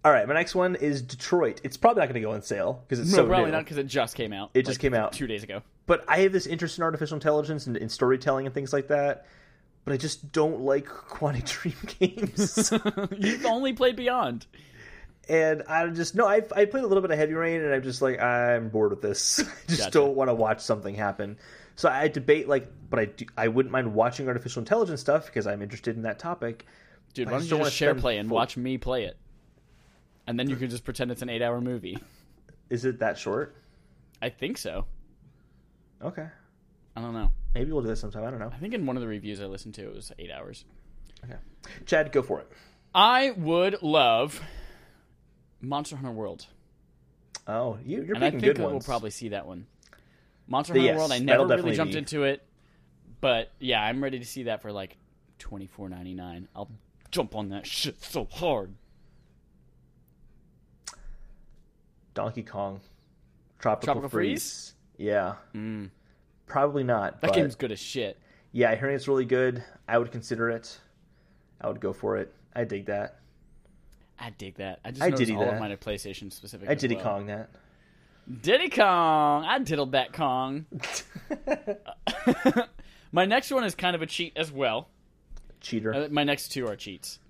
All 0.09 0.15
right, 0.15 0.27
my 0.27 0.33
next 0.33 0.55
one 0.55 0.75
is 0.75 1.03
Detroit. 1.03 1.61
It's 1.65 1.77
probably 1.77 2.01
not 2.01 2.07
going 2.07 2.15
to 2.15 2.27
go 2.27 2.33
on 2.33 2.41
sale 2.41 2.83
because 2.89 2.99
it's 2.99 3.11
No, 3.11 3.19
so 3.19 3.27
probably 3.27 3.45
new. 3.47 3.53
not 3.53 3.65
because 3.65 3.77
it 3.77 3.89
just 3.89 4.15
came 4.17 4.33
out. 4.33 4.49
It 4.55 4.65
just 4.65 4.81
came 4.81 4.95
out. 4.95 5.13
two 5.13 5.27
days 5.27 5.43
ago. 5.43 5.61
But 5.85 6.03
I 6.09 6.21
have 6.21 6.33
this 6.33 6.47
interest 6.47 6.79
in 6.79 6.85
artificial 6.85 7.17
intelligence 7.17 7.67
and 7.67 7.77
in 7.77 7.91
storytelling 7.91 8.47
and 8.47 8.55
things 8.55 8.73
like 8.73 8.89
that. 8.89 9.27
But 9.85 9.93
I 9.93 9.97
just 9.99 10.33
don't 10.33 10.63
like 10.63 10.87
Quantic 11.11 11.45
Dream 11.45 11.75
games. 11.99 12.73
You've 13.19 13.45
only 13.45 13.75
played 13.75 13.97
Beyond. 13.97 14.47
and 15.29 15.63
I 15.69 15.87
just 15.89 16.15
no, 16.15 16.27
I 16.27 16.37
I 16.57 16.65
played 16.65 16.85
a 16.85 16.87
little 16.87 17.03
bit 17.03 17.11
of 17.11 17.19
Heavy 17.19 17.35
Rain, 17.35 17.61
and 17.61 17.75
I'm 17.75 17.83
just 17.83 18.01
like 18.01 18.19
I'm 18.19 18.71
bored 18.71 18.93
with 18.93 19.03
this. 19.03 19.41
I 19.41 19.45
just 19.67 19.79
Gotcha. 19.81 19.91
don't 19.91 20.15
want 20.15 20.29
to 20.31 20.35
watch 20.35 20.61
something 20.61 20.95
happen. 20.95 21.37
So 21.77 21.91
I 21.91 22.09
debate 22.09 22.49
like, 22.49 22.67
but 22.89 22.99
I 22.99 23.05
do, 23.05 23.27
I 23.37 23.49
wouldn't 23.49 23.73
mind 23.73 23.93
watching 23.93 24.27
artificial 24.27 24.61
intelligence 24.61 25.03
stuff 25.03 25.27
because 25.27 25.47
I'm 25.47 25.61
interested 25.61 25.97
in 25.97 26.03
that 26.05 26.19
topic. 26.19 26.65
Dude, 27.13 27.29
I 27.29 27.33
why 27.33 27.39
just 27.41 27.51
don't 27.51 27.59
you 27.59 27.65
just 27.67 27.77
share 27.77 27.95
play 27.95 28.17
and 28.17 28.29
full- 28.31 28.37
watch 28.37 28.57
me 28.57 28.79
play 28.79 29.05
it? 29.05 29.19
And 30.29 30.39
then 30.39 30.49
you 30.49 30.57
can 30.57 30.68
just 30.70 30.85
pretend 30.85 31.11
it's 31.11 31.22
an 31.22 31.29
eight 31.31 31.43
hour 31.43 31.61
movie. 31.61 31.99
Is 32.70 32.85
it 32.85 32.99
that 33.01 33.18
short? 33.18 33.57
I 34.22 34.29
think 34.29 34.59
so. 34.59 34.85
Okay. 36.05 36.26
I 36.95 37.01
don't 37.01 37.14
know. 37.14 37.31
Maybe 37.55 37.72
we'll 37.72 37.83
do 37.83 37.89
this 37.89 38.01
sometime. 38.01 38.24
I 38.24 38.31
don't 38.31 38.39
know. 38.39 38.51
I 38.53 38.59
think 38.59 38.74
in 38.74 38.85
one 38.87 38.97
of 38.97 39.01
the 39.03 39.09
reviews 39.09 39.41
I 39.41 39.47
listened 39.47 39.74
to, 39.74 39.89
it 39.89 39.95
was 39.95 40.12
eight 40.18 40.31
hours. 40.31 40.64
Okay. 41.24 41.37
Chad, 41.87 42.12
go 42.12 42.22
for 42.22 42.41
it. 42.41 42.49
I 42.95 43.31
would 43.33 43.83
love 43.83 44.41
Monster 45.61 45.97
Hunter 45.97 46.12
World, 46.12 46.47
Oh, 47.47 47.79
you, 47.85 48.03
you're 48.03 48.14
and 48.14 48.24
I 48.24 48.29
picking 48.29 48.41
think 48.41 48.57
good 48.57 48.62
I 48.62 48.66
will 48.66 48.72
ones. 48.74 48.85
probably 48.85 49.11
see 49.11 49.31
that 49.31 49.47
one. 49.47 49.66
Monster 50.47 50.74
Hunter 50.74 50.87
yes, 50.87 50.99
World. 50.99 51.12
I 51.12 51.18
never 51.18 51.47
really 51.47 51.74
jumped 51.74 51.95
be- 51.95 51.99
into 51.99 52.24
it, 52.24 52.43
but 53.22 53.51
yeah, 53.59 53.81
I'm 53.83 54.03
ready 54.03 54.18
to 54.18 54.24
see 54.26 54.45
that 54.45 54.61
for 54.61 54.70
like 54.72 54.97
twenty 55.39 55.66
four 55.66 55.89
ninety 55.89 56.12
nine. 56.14 56.49
I'll 56.55 56.70
jump 57.11 57.35
on 57.35 57.49
that 57.51 57.66
shit 57.66 58.03
so 58.05 58.26
hard. 58.31 58.74
Donkey 62.19 62.43
Kong, 62.43 62.81
Tropical, 63.61 63.87
Tropical 63.95 64.09
Freeze. 64.09 64.75
Yeah, 64.97 65.37
Mm. 65.55 65.91
probably 66.49 66.83
not. 66.83 67.21
That 67.21 67.33
game's 67.33 67.55
good 67.55 67.71
as 67.71 67.79
shit. 67.79 68.19
yeah, 68.51 68.75
hearing 68.75 68.97
it's 68.97 69.07
really 69.07 69.25
good. 69.25 69.62
I 69.87 69.99
would 69.99 70.11
consider 70.11 70.51
it. 70.51 70.81
I 71.61 71.69
would 71.69 71.81
go 71.81 71.93
for 71.93 72.16
it. 72.16 72.35
I 72.57 72.64
dig 72.64 72.87
that. 72.87 73.21
I 74.19 74.31
dig 74.31 74.57
that. 74.57 74.81
I 74.85 74.91
just 74.91 75.01
I 75.01 75.11
noticed 75.11 75.31
all 75.31 75.45
that. 75.45 75.55
of 75.55 75.61
mine 75.61 75.71
are 75.71 75.77
PlayStation 75.77 76.33
specific. 76.33 76.69
I 76.69 76.75
Diddy 76.75 76.97
well. 76.97 77.05
Kong 77.05 77.27
that. 77.27 77.51
Diddy 78.43 78.69
Kong. 78.69 79.45
I 79.45 79.61
diddled 79.61 79.93
that 79.93 80.12
Kong. 80.12 80.66
my 83.12 83.27
next 83.27 83.53
one 83.53 83.62
is 83.62 83.77
kind 83.77 83.95
of 83.95 84.03
a 84.03 84.07
cheat 84.07 84.33
as 84.37 84.51
well. 84.51 84.89
Cheater. 85.61 85.95
Uh, 85.95 86.09
my 86.11 86.25
next 86.25 86.49
two 86.49 86.66
are 86.66 86.75
cheats. 86.75 87.21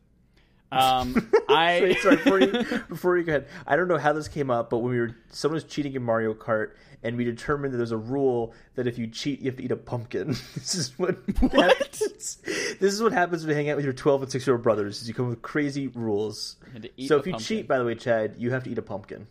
Um, 0.70 1.30
I 1.48 1.80
Wait, 1.82 1.98
sorry, 1.98 2.16
before 2.16 2.40
you, 2.40 2.52
before 2.88 3.18
you 3.18 3.24
go 3.24 3.32
ahead, 3.32 3.48
I 3.66 3.76
don't 3.76 3.88
know 3.88 3.98
how 3.98 4.12
this 4.12 4.28
came 4.28 4.50
up, 4.50 4.70
but 4.70 4.78
when 4.78 4.92
we 4.92 4.98
were 4.98 5.16
someone 5.30 5.54
was 5.54 5.64
cheating 5.64 5.94
in 5.94 6.02
Mario 6.02 6.34
Kart, 6.34 6.72
and 7.02 7.16
we 7.16 7.24
determined 7.24 7.72
that 7.72 7.78
there's 7.78 7.92
a 7.92 7.96
rule 7.96 8.52
that 8.74 8.86
if 8.86 8.98
you 8.98 9.06
cheat, 9.06 9.40
you 9.40 9.46
have 9.46 9.56
to 9.56 9.64
eat 9.64 9.70
a 9.70 9.76
pumpkin. 9.76 10.28
this 10.54 10.74
is 10.74 10.98
what, 10.98 11.16
happens. 11.52 12.38
This 12.80 12.92
is 12.92 13.02
what 13.02 13.12
happens 13.12 13.42
when 13.42 13.50
you 13.50 13.56
hang 13.56 13.70
out 13.70 13.76
with 13.76 13.84
your 13.84 13.94
12 13.94 14.22
and 14.22 14.32
6 14.32 14.46
year 14.46 14.56
old 14.56 14.62
brothers. 14.62 15.02
Is 15.02 15.08
you 15.08 15.14
come 15.14 15.26
up 15.26 15.30
with 15.30 15.42
crazy 15.42 15.86
rules. 15.88 16.56
had 16.72 16.82
to 16.82 16.90
eat 16.96 17.08
So 17.08 17.18
if 17.18 17.26
you 17.26 17.32
pumpkin. 17.32 17.46
cheat, 17.46 17.68
by 17.68 17.78
the 17.78 17.84
way, 17.84 17.94
Chad, 17.94 18.34
you 18.38 18.50
have 18.50 18.64
to 18.64 18.70
eat 18.70 18.78
a 18.78 18.82
pumpkin. 18.82 19.26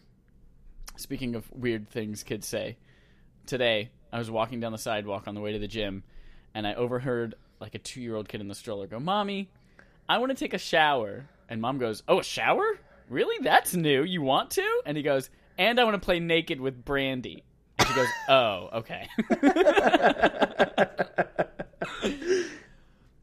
Speaking 0.96 1.36
of 1.36 1.50
weird 1.52 1.90
things 1.90 2.24
kids 2.24 2.48
say, 2.48 2.78
today 3.46 3.92
I 4.12 4.18
was 4.18 4.32
walking 4.32 4.60
down 4.60 4.72
the 4.72 4.78
sidewalk 4.78 5.28
on 5.28 5.36
the 5.36 5.42
way 5.42 5.52
to 5.52 5.60
the 5.60 5.68
gym, 5.68 6.04
and 6.56 6.66
I 6.66 6.74
overheard 6.74 7.36
like 7.60 7.76
a 7.76 7.80
two-year-old 7.80 8.30
kid 8.30 8.42
in 8.42 8.48
the 8.48 8.56
stroller 8.56 8.88
go, 8.88 9.00
"Mommy, 9.00 9.50
I 10.10 10.18
want 10.20 10.32
to 10.32 10.36
take 10.38 10.54
a 10.54 10.58
shower." 10.60 11.28
And 11.50 11.62
mom 11.62 11.78
goes, 11.78 12.04
"Oh, 12.08 12.20
a 12.20 12.24
shower? 12.24 12.66
Really? 13.10 13.38
That's 13.44 13.74
new. 13.76 14.04
You 14.04 14.22
want 14.22 14.52
to?" 14.52 14.82
And 14.86 14.96
he 14.98 15.04
goes, 15.04 15.30
"And 15.58 15.80
I 15.80 15.84
want 15.84 15.96
to 15.96 16.06
play 16.06 16.20
naked 16.20 16.60
with 16.62 16.84
Brandy." 16.84 17.44
And 17.80 17.88
she 17.88 17.94
goes, 17.94 18.08
"Oh, 18.30 18.70
okay." 18.74 19.08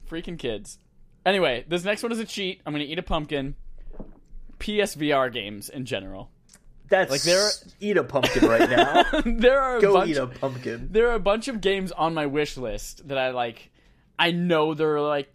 Freaking 0.09 0.39
kids. 0.39 0.79
Anyway, 1.27 1.65
this 1.69 1.85
next 1.85 2.03
one 2.03 2.13
is 2.13 2.19
a 2.19 2.25
cheat. 2.25 2.61
I'm 2.67 2.73
gonna 2.73 2.85
eat 2.85 2.99
a 2.99 3.03
pumpkin. 3.03 3.55
PSVR 4.59 5.33
games 5.33 5.69
in 5.69 5.85
general. 5.87 6.31
That's 6.89 7.11
Like, 7.11 7.23
there- 7.23 7.51
eat 7.81 7.97
a 7.97 8.05
pumpkin 8.05 8.47
right 8.49 8.69
now. 8.71 9.03
there 9.25 9.61
are 9.61 9.79
a 9.79 9.81
Go 9.81 9.95
bunch 9.95 10.11
eat 10.11 10.17
a 10.19 10.27
pumpkin. 10.27 10.89
there 10.93 11.09
are 11.11 11.15
a 11.15 11.19
bunch 11.21 11.49
of 11.49 11.61
games 11.63 11.93
on 11.93 12.13
my 12.15 12.27
wish 12.27 12.57
list 12.59 13.09
that 13.09 13.17
I 13.19 13.31
like. 13.31 13.71
I 14.19 14.31
know 14.31 14.75
they're 14.75 15.01
like 15.01 15.34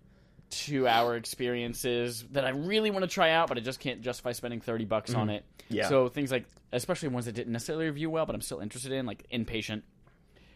two 0.50 0.88
hour 0.88 1.16
experiences 1.16 2.26
that 2.32 2.46
I 2.46 2.50
really 2.50 2.92
want 2.92 3.04
to 3.04 3.10
try 3.10 3.32
out, 3.32 3.48
but 3.48 3.58
I 3.58 3.62
just 3.62 3.80
can't 3.80 4.02
justify 4.02 4.32
spending 4.32 4.62
30 4.62 4.86
bucks 4.86 5.14
on 5.14 5.30
it. 5.30 5.44
Mm-hmm. 5.44 5.76
Yeah. 5.76 5.90
So 5.90 6.10
things 6.10 6.32
like, 6.32 6.46
especially 6.72 7.10
ones 7.10 7.26
that 7.26 7.34
didn't 7.34 7.54
necessarily 7.54 7.86
review 7.86 8.10
well, 8.10 8.26
but 8.26 8.36
I'm 8.36 8.42
still 8.42 8.60
interested 8.60 8.92
in, 8.92 9.06
like 9.06 9.28
Inpatient, 9.32 9.84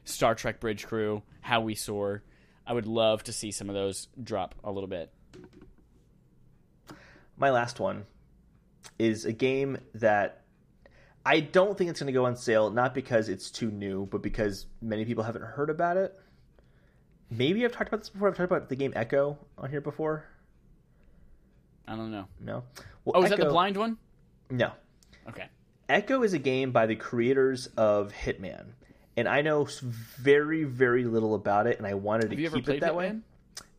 Star 0.05 0.35
Trek 0.35 0.59
Bridge 0.59 0.85
Crew, 0.85 1.21
How 1.41 1.61
We 1.61 1.75
Soar. 1.75 2.23
I 2.65 2.73
would 2.73 2.87
love 2.87 3.23
to 3.25 3.33
see 3.33 3.51
some 3.51 3.69
of 3.69 3.75
those 3.75 4.07
drop 4.21 4.55
a 4.63 4.71
little 4.71 4.87
bit. 4.87 5.11
My 7.37 7.51
last 7.51 7.79
one 7.79 8.05
is 8.99 9.25
a 9.25 9.33
game 9.33 9.77
that 9.95 10.43
I 11.25 11.39
don't 11.39 11.77
think 11.77 11.89
it's 11.89 11.99
going 11.99 12.07
to 12.07 12.13
go 12.13 12.25
on 12.25 12.35
sale, 12.35 12.69
not 12.69 12.93
because 12.93 13.29
it's 13.29 13.49
too 13.49 13.71
new, 13.71 14.05
but 14.05 14.21
because 14.21 14.65
many 14.81 15.05
people 15.05 15.23
haven't 15.23 15.43
heard 15.43 15.69
about 15.69 15.97
it. 15.97 16.19
Maybe 17.37 17.65
I've 17.65 17.71
talked 17.71 17.87
about 17.89 18.01
this 18.01 18.09
before. 18.09 18.27
I've 18.29 18.35
talked 18.37 18.51
about 18.51 18.69
the 18.69 18.75
game 18.75 18.93
Echo 18.95 19.37
on 19.57 19.69
here 19.69 19.81
before. 19.81 20.25
I 21.87 21.95
don't 21.95 22.11
know. 22.11 22.27
No. 22.39 22.63
Well, 23.05 23.15
Oh, 23.17 23.23
is 23.23 23.29
that 23.29 23.39
the 23.39 23.45
blind 23.45 23.75
one? 23.77 23.97
No. 24.49 24.71
Okay. 25.27 25.47
Echo 25.89 26.23
is 26.23 26.33
a 26.33 26.39
game 26.39 26.71
by 26.71 26.85
the 26.85 26.95
creators 26.95 27.67
of 27.77 28.13
Hitman, 28.13 28.67
and 29.17 29.27
I 29.27 29.41
know 29.41 29.67
very, 29.81 30.63
very 30.63 31.03
little 31.03 31.35
about 31.35 31.67
it, 31.67 31.77
and 31.77 31.85
I 31.85 31.93
wanted 31.93 32.23
to 32.23 32.29
Have 32.29 32.39
you 32.39 32.45
ever 32.47 32.55
keep 32.57 32.65
played 32.65 32.77
it 32.77 32.81
that 32.81 32.95
way. 32.95 33.15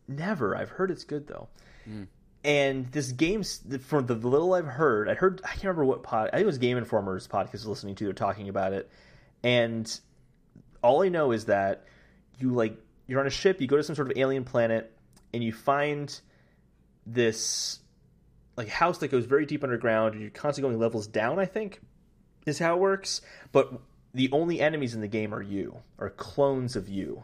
Never. 0.07 0.55
I've 0.55 0.69
heard 0.69 0.91
it's 0.91 1.03
good 1.03 1.27
though. 1.27 1.47
Hmm. 1.85 2.03
And 2.43 2.91
this 2.91 3.11
game's 3.11 3.63
from 3.87 4.05
the 4.05 4.13
little 4.13 4.53
I've 4.53 4.67
heard, 4.67 5.09
I 5.09 5.15
heard 5.15 5.41
I 5.43 5.47
can't 5.49 5.63
remember 5.63 5.85
what 5.85 6.03
pod. 6.03 6.27
I 6.27 6.31
think 6.33 6.43
it 6.43 6.45
was 6.45 6.59
Game 6.59 6.77
Informer's 6.77 7.27
podcast 7.27 7.47
I 7.47 7.51
was 7.53 7.65
listening 7.67 7.95
to. 7.95 8.03
They're 8.03 8.13
talking 8.13 8.49
about 8.49 8.73
it, 8.73 8.89
and 9.43 9.99
all 10.83 11.01
I 11.01 11.09
know 11.09 11.31
is 11.31 11.45
that 11.45 11.85
you 12.39 12.51
like 12.51 12.77
you're 13.07 13.19
on 13.19 13.27
a 13.27 13.31
ship, 13.31 13.61
you 13.61 13.67
go 13.67 13.77
to 13.77 13.83
some 13.83 13.95
sort 13.95 14.11
of 14.11 14.17
alien 14.17 14.43
planet, 14.43 14.91
and 15.33 15.43
you 15.43 15.51
find 15.53 16.19
this 17.05 17.79
like 18.57 18.67
house 18.69 18.99
that 18.99 19.09
goes 19.09 19.25
very 19.25 19.45
deep 19.45 19.63
underground, 19.63 20.13
and 20.13 20.21
you're 20.21 20.31
constantly 20.31 20.69
going 20.71 20.79
levels 20.79 21.07
down. 21.07 21.39
I 21.39 21.45
think 21.45 21.81
is 22.45 22.59
how 22.59 22.75
it 22.75 22.79
works. 22.79 23.21
But 23.51 23.73
the 24.13 24.29
only 24.31 24.61
enemies 24.61 24.93
in 24.95 25.01
the 25.01 25.07
game 25.07 25.33
are 25.33 25.41
you, 25.41 25.77
are 25.99 26.09
clones 26.09 26.75
of 26.75 26.87
you 26.87 27.23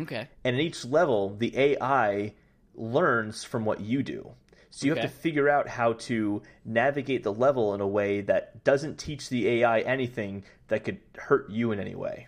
Okay. 0.00 0.26
and 0.44 0.56
in 0.56 0.60
each 0.62 0.84
level 0.84 1.36
the 1.36 1.56
ai 1.56 2.34
learns 2.74 3.44
from 3.44 3.64
what 3.64 3.80
you 3.80 4.02
do 4.02 4.32
so 4.70 4.86
you 4.86 4.92
Okay. 4.92 5.02
have 5.02 5.10
to 5.12 5.16
figure 5.16 5.48
out 5.48 5.68
how 5.68 5.92
to 5.92 6.42
navigate 6.64 7.22
the 7.22 7.32
level 7.32 7.72
in 7.74 7.80
a 7.80 7.86
way 7.86 8.20
that 8.22 8.64
doesn't 8.64 8.98
teach 8.98 9.28
the 9.28 9.46
ai 9.48 9.80
anything 9.82 10.42
that 10.66 10.82
could 10.82 10.98
hurt 11.16 11.48
you 11.48 11.70
in 11.70 11.78
any 11.78 11.94
way 11.94 12.26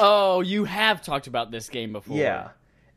Oh, 0.00 0.40
you 0.40 0.64
have 0.64 1.02
talked 1.02 1.26
about 1.26 1.50
this 1.50 1.68
game 1.68 1.92
before. 1.92 2.16
yeah. 2.16 2.48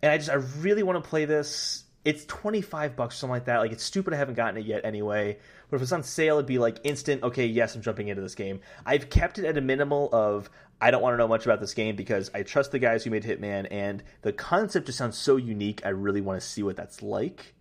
And 0.03 0.11
i 0.11 0.17
just 0.17 0.29
i 0.31 0.35
really 0.61 0.83
want 0.83 1.03
to 1.03 1.07
play 1.09 1.25
this. 1.25 1.83
It's 2.03 2.25
25 2.25 2.95
bucks 2.95 3.15
or 3.15 3.17
something 3.19 3.33
like 3.33 3.45
that. 3.45 3.57
Like 3.59 3.71
it's 3.71 3.83
stupid 3.83 4.13
i 4.13 4.17
haven't 4.17 4.33
gotten 4.35 4.57
it 4.57 4.65
yet 4.65 4.83
anyway. 4.85 5.37
But 5.69 5.75
if 5.77 5.83
it's 5.83 5.91
on 5.91 6.03
sale 6.03 6.35
it'd 6.35 6.47
be 6.47 6.57
like 6.59 6.79
instant 6.83 7.23
okay 7.23 7.45
yes 7.45 7.75
i'm 7.75 7.81
jumping 7.81 8.07
into 8.07 8.21
this 8.21 8.35
game. 8.35 8.61
I've 8.85 9.09
kept 9.09 9.37
it 9.39 9.45
at 9.45 9.57
a 9.57 9.61
minimal 9.61 10.09
of 10.11 10.49
i 10.81 10.89
don't 10.89 11.03
want 11.03 11.13
to 11.13 11.17
know 11.17 11.27
much 11.27 11.45
about 11.45 11.59
this 11.59 11.75
game 11.75 11.95
because 11.95 12.31
i 12.33 12.41
trust 12.41 12.71
the 12.71 12.79
guys 12.79 13.03
who 13.03 13.11
made 13.11 13.23
hitman 13.23 13.67
and 13.69 14.01
the 14.23 14.33
concept 14.33 14.87
just 14.87 14.97
sounds 14.97 15.15
so 15.15 15.35
unique 15.35 15.81
i 15.85 15.89
really 15.89 16.21
want 16.21 16.41
to 16.41 16.45
see 16.47 16.63
what 16.63 16.75
that's 16.75 17.03
like. 17.03 17.53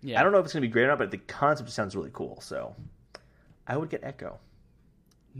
Yeah. 0.00 0.20
i 0.20 0.22
don't 0.22 0.30
know 0.30 0.38
if 0.38 0.44
it's 0.44 0.52
going 0.54 0.62
to 0.62 0.68
be 0.68 0.72
great 0.72 0.84
or 0.84 0.88
not 0.88 0.98
but 0.98 1.10
the 1.10 1.18
concept 1.18 1.66
just 1.66 1.74
sounds 1.76 1.96
really 1.96 2.10
cool 2.12 2.40
so. 2.40 2.76
I 3.66 3.76
would 3.76 3.90
get 3.90 4.04
echo 4.04 4.38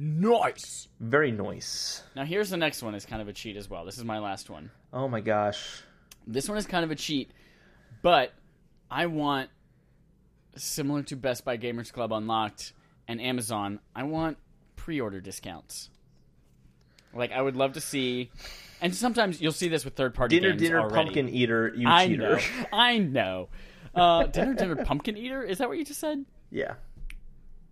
Nice. 0.01 0.87
very 1.01 1.33
nice 1.33 2.03
Now 2.15 2.25
here's 2.25 2.51
the 2.51 2.57
next 2.57 2.83
one. 2.85 2.95
Is 2.95 3.05
kind 3.05 3.21
of 3.21 3.27
a 3.27 3.33
cheat 3.33 3.57
as 3.57 3.69
well. 3.69 3.85
This 3.85 3.99
is 3.99 4.05
my 4.05 4.21
last 4.21 4.49
one. 4.49 4.71
oh 4.93 5.09
my 5.09 5.21
gosh 5.21 5.83
This 6.27 6.49
one 6.49 6.57
is 6.57 6.67
kind 6.67 6.85
of 6.85 6.91
a 6.93 6.95
cheat, 6.95 7.33
but 8.03 8.33
I 8.91 9.07
want 9.07 9.51
similar 10.57 11.03
to 11.05 11.17
Best 11.17 11.45
Buy 11.45 11.57
Gamers 11.59 11.93
Club 11.93 12.13
Unlocked 12.13 12.73
and 13.09 13.21
Amazon. 13.21 13.81
I 13.95 14.05
want 14.05 14.39
pre-order 14.77 15.21
discounts. 15.21 15.91
Like 17.15 17.33
I 17.33 17.43
would 17.43 17.57
love 17.57 17.73
to 17.73 17.81
see, 17.81 18.31
and 18.81 18.95
sometimes 18.95 19.41
you'll 19.41 19.51
see 19.53 19.69
this 19.69 19.85
with 19.85 19.95
third-party 19.95 20.39
dinner 20.39 20.51
games 20.51 20.63
dinner 20.63 20.81
already. 20.81 20.95
pumpkin 20.95 21.29
eater 21.29 21.73
you 21.75 21.89
I 21.89 22.07
cheater 22.07 22.37
know. 22.37 22.41
I 22.73 22.99
know. 22.99 23.49
Uh, 23.95 24.25
dinner 24.25 24.55
dinner 24.55 24.77
pumpkin 24.77 25.17
eater. 25.17 25.43
Is 25.43 25.59
that 25.59 25.69
what 25.69 25.79
you 25.79 25.85
just 25.85 25.99
said? 26.01 26.25
yeah 26.51 26.75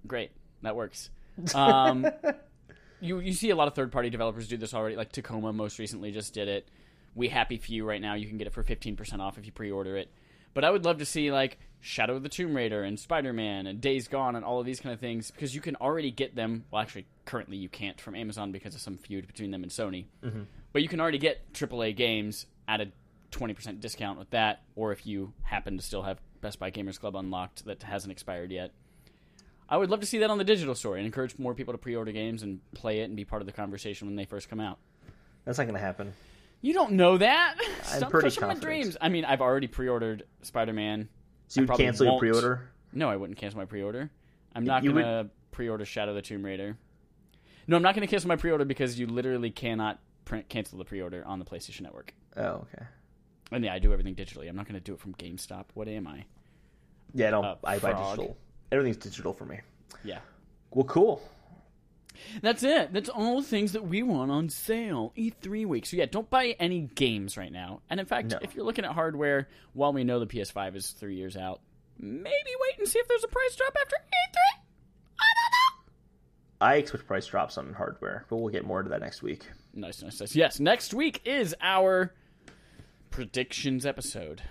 Great, 0.06 0.30
that 0.62 0.74
works. 0.74 1.10
Um, 1.54 2.06
you 3.00 3.20
you 3.20 3.32
see 3.32 3.50
a 3.50 3.56
lot 3.56 3.68
of 3.68 3.74
third 3.74 3.92
party 3.92 4.10
developers 4.10 4.48
do 4.48 4.56
this 4.56 4.74
already. 4.74 4.96
Like 4.96 5.12
Tacoma 5.12 5.52
most 5.52 5.78
recently 5.78 6.10
just 6.12 6.34
did 6.34 6.48
it. 6.48 6.68
We 7.14 7.28
Happy 7.28 7.56
Few 7.56 7.84
right 7.84 8.00
now. 8.00 8.14
You 8.14 8.26
can 8.26 8.38
get 8.38 8.46
it 8.46 8.52
for 8.52 8.62
fifteen 8.62 8.96
percent 8.96 9.22
off 9.22 9.38
if 9.38 9.46
you 9.46 9.52
pre 9.52 9.70
order 9.70 9.96
it. 9.96 10.10
But 10.54 10.64
I 10.64 10.70
would 10.70 10.84
love 10.84 10.98
to 10.98 11.04
see 11.06 11.30
like 11.30 11.58
Shadow 11.80 12.16
of 12.16 12.22
the 12.22 12.28
Tomb 12.28 12.56
Raider 12.56 12.82
and 12.82 12.98
Spider 12.98 13.32
Man 13.32 13.66
and 13.66 13.80
Days 13.80 14.08
Gone 14.08 14.36
and 14.36 14.44
all 14.44 14.58
of 14.58 14.66
these 14.66 14.80
kind 14.80 14.92
of 14.92 15.00
things 15.00 15.30
because 15.30 15.54
you 15.54 15.60
can 15.60 15.76
already 15.76 16.10
get 16.10 16.34
them. 16.34 16.64
Well, 16.70 16.80
actually, 16.80 17.06
currently 17.26 17.58
you 17.58 17.68
can't 17.68 18.00
from 18.00 18.14
Amazon 18.14 18.52
because 18.52 18.74
of 18.74 18.80
some 18.80 18.96
feud 18.96 19.26
between 19.26 19.50
them 19.50 19.62
and 19.62 19.70
Sony. 19.70 20.06
But 20.72 20.82
you 20.82 20.88
can 20.88 21.00
already 21.00 21.18
get 21.18 21.52
AAA 21.52 21.96
games 21.96 22.46
at 22.68 22.80
a 22.80 22.88
twenty 23.30 23.54
percent 23.54 23.80
discount 23.80 24.18
with 24.18 24.30
that, 24.30 24.62
or 24.74 24.92
if 24.92 25.06
you 25.06 25.32
happen 25.42 25.76
to 25.76 25.82
still 25.82 26.02
have 26.02 26.20
Best 26.40 26.58
Buy 26.58 26.70
Gamers 26.70 26.98
Club 26.98 27.16
unlocked 27.16 27.64
that 27.66 27.82
hasn't 27.82 28.12
expired 28.12 28.50
yet. 28.50 28.72
I 29.68 29.76
would 29.76 29.90
love 29.90 30.00
to 30.00 30.06
see 30.06 30.18
that 30.18 30.30
on 30.30 30.38
the 30.38 30.44
digital 30.44 30.74
store 30.74 30.96
and 30.96 31.04
encourage 31.04 31.38
more 31.38 31.54
people 31.54 31.74
to 31.74 31.78
pre-order 31.78 32.12
games 32.12 32.42
and 32.42 32.60
play 32.72 33.00
it 33.00 33.04
and 33.04 33.16
be 33.16 33.24
part 33.24 33.42
of 33.42 33.46
the 33.46 33.52
conversation 33.52 34.06
when 34.06 34.16
they 34.16 34.24
first 34.24 34.48
come 34.48 34.60
out. 34.60 34.78
that's 35.44 35.58
not 35.58 35.64
going 35.64 35.74
to 35.74 35.80
happen 35.80 36.12
You 36.62 36.72
don't 36.72 36.92
know 36.92 37.18
that. 37.18 37.56
I'm 37.58 37.74
Stop 37.98 38.10
pretty 38.10 38.30
crushing 38.30 38.46
my 38.46 38.54
dreams. 38.54 38.96
I 39.00 39.08
mean, 39.08 39.24
I've 39.24 39.40
already 39.40 39.66
pre-ordered 39.66 40.24
Spider-Man. 40.42 41.08
so 41.48 41.60
you'd 41.60 41.70
cancel 41.72 42.06
your 42.06 42.12
won't. 42.12 42.20
pre-order 42.20 42.70
No, 42.92 43.08
I 43.10 43.16
wouldn't 43.16 43.38
cancel 43.38 43.58
my 43.58 43.66
pre-order. 43.66 44.10
I'm 44.54 44.64
not 44.64 44.84
gonna 44.84 45.28
pre-order 45.50 45.84
Shadow 45.84 46.14
the 46.14 46.22
Tomb 46.22 46.44
Raider. 46.44 46.78
No, 47.66 47.76
I'm 47.76 47.82
not 47.82 47.94
gonna 47.94 48.06
cancel 48.06 48.28
my 48.28 48.36
pre-order 48.36 48.64
because 48.64 48.98
you 48.98 49.06
literally 49.06 49.50
cannot 49.50 49.98
print 50.24 50.48
cancel 50.48 50.78
the 50.78 50.84
pre-order 50.84 51.24
on 51.26 51.38
the 51.38 51.44
PlayStation 51.44 51.82
Network. 51.82 52.14
Oh, 52.36 52.66
okay. 52.74 52.84
And 53.52 53.64
yeah, 53.64 53.72
I 53.72 53.78
do 53.78 53.92
everything 53.92 54.14
digitally. 54.14 54.48
I'm 54.48 54.56
not 54.56 54.66
going 54.66 54.74
to 54.74 54.80
do 54.84 54.92
it 54.92 55.00
from 55.00 55.14
GameStop. 55.14 55.66
What 55.74 55.88
am 55.88 56.06
I? 56.06 56.24
Yeah, 57.14 57.28
I 57.28 57.30
don't. 57.30 57.44
Uh, 57.44 57.54
I 57.64 57.78
buy 57.78 57.92
digital. 57.92 58.36
Everything's 58.72 58.96
digital 58.96 59.32
for 59.32 59.44
me. 59.44 59.60
Yeah. 60.04 60.18
Well, 60.70 60.84
cool. 60.84 61.22
That's 62.42 62.62
it. 62.62 62.92
That's 62.92 63.08
all 63.08 63.40
the 63.40 63.46
things 63.46 63.72
that 63.72 63.86
we 63.86 64.02
want 64.02 64.30
on 64.30 64.48
sale. 64.48 65.12
E3 65.16 65.66
week. 65.66 65.86
So 65.86 65.96
yeah, 65.96 66.06
don't 66.06 66.28
buy 66.30 66.56
any 66.58 66.80
games 66.94 67.36
right 67.36 67.52
now. 67.52 67.82
And 67.90 68.00
in 68.00 68.06
fact, 68.06 68.32
No. 68.32 68.38
if 68.42 68.54
you're 68.54 68.64
looking 68.64 68.84
at 68.84 68.92
hardware, 68.92 69.48
while 69.74 69.92
we 69.92 70.02
know 70.04 70.18
the 70.18 70.26
PS5 70.26 70.74
is 70.76 70.90
three 70.92 71.16
years 71.16 71.36
out, 71.36 71.60
maybe 71.98 72.26
wait 72.60 72.78
and 72.78 72.88
see 72.88 72.98
if 72.98 73.06
there's 73.08 73.24
a 73.24 73.28
price 73.28 73.54
drop 73.56 73.74
after 73.80 73.96
E3. 73.96 74.60
I 75.18 75.24
don't 75.34 75.52
know. 75.52 76.66
I 76.66 76.74
expect 76.76 77.06
price 77.06 77.26
drops 77.26 77.58
on 77.58 77.74
hardware, 77.74 78.24
but 78.30 78.36
we'll 78.36 78.52
get 78.52 78.64
more 78.64 78.80
into 78.80 78.90
that 78.90 79.00
next 79.00 79.22
week. 79.22 79.42
Nice, 79.74 80.02
nice, 80.02 80.18
nice. 80.20 80.34
Yes, 80.34 80.58
next 80.58 80.94
week 80.94 81.20
is 81.26 81.54
our 81.60 82.14
predictions 83.10 83.84
episode. 83.84 84.42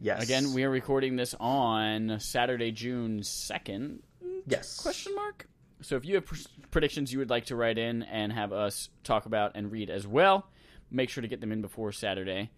Yes. 0.00 0.22
Again, 0.22 0.52
we 0.52 0.64
are 0.64 0.70
recording 0.70 1.16
this 1.16 1.34
on 1.40 2.18
Saturday, 2.20 2.70
June 2.72 3.22
second. 3.22 4.02
yes. 4.46 4.78
Question 4.80 5.14
mark. 5.14 5.46
So 5.82 5.96
if 5.96 6.04
you 6.04 6.14
have 6.16 6.26
pr- 6.26 6.36
predictions 6.70 7.12
you 7.12 7.18
would 7.18 7.30
like 7.30 7.46
to 7.46 7.56
write 7.56 7.78
in 7.78 8.02
and 8.02 8.32
have 8.32 8.52
us 8.52 8.88
talk 9.04 9.26
about 9.26 9.52
and 9.54 9.70
read 9.70 9.90
as 9.90 10.06
well, 10.06 10.48
make 10.90 11.08
sure 11.10 11.22
to 11.22 11.28
get 11.28 11.40
them 11.40 11.52
in 11.52 11.62
before 11.62 11.92
Saturday. 11.92 12.50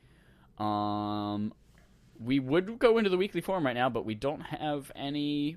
Um, 0.58 1.52
we 2.18 2.40
would 2.40 2.78
go 2.78 2.98
into 2.98 3.10
the 3.10 3.16
weekly 3.16 3.40
forum 3.40 3.64
right 3.64 3.74
now, 3.74 3.88
but 3.88 4.04
we 4.04 4.14
don't 4.14 4.40
have 4.40 4.90
any 4.96 5.56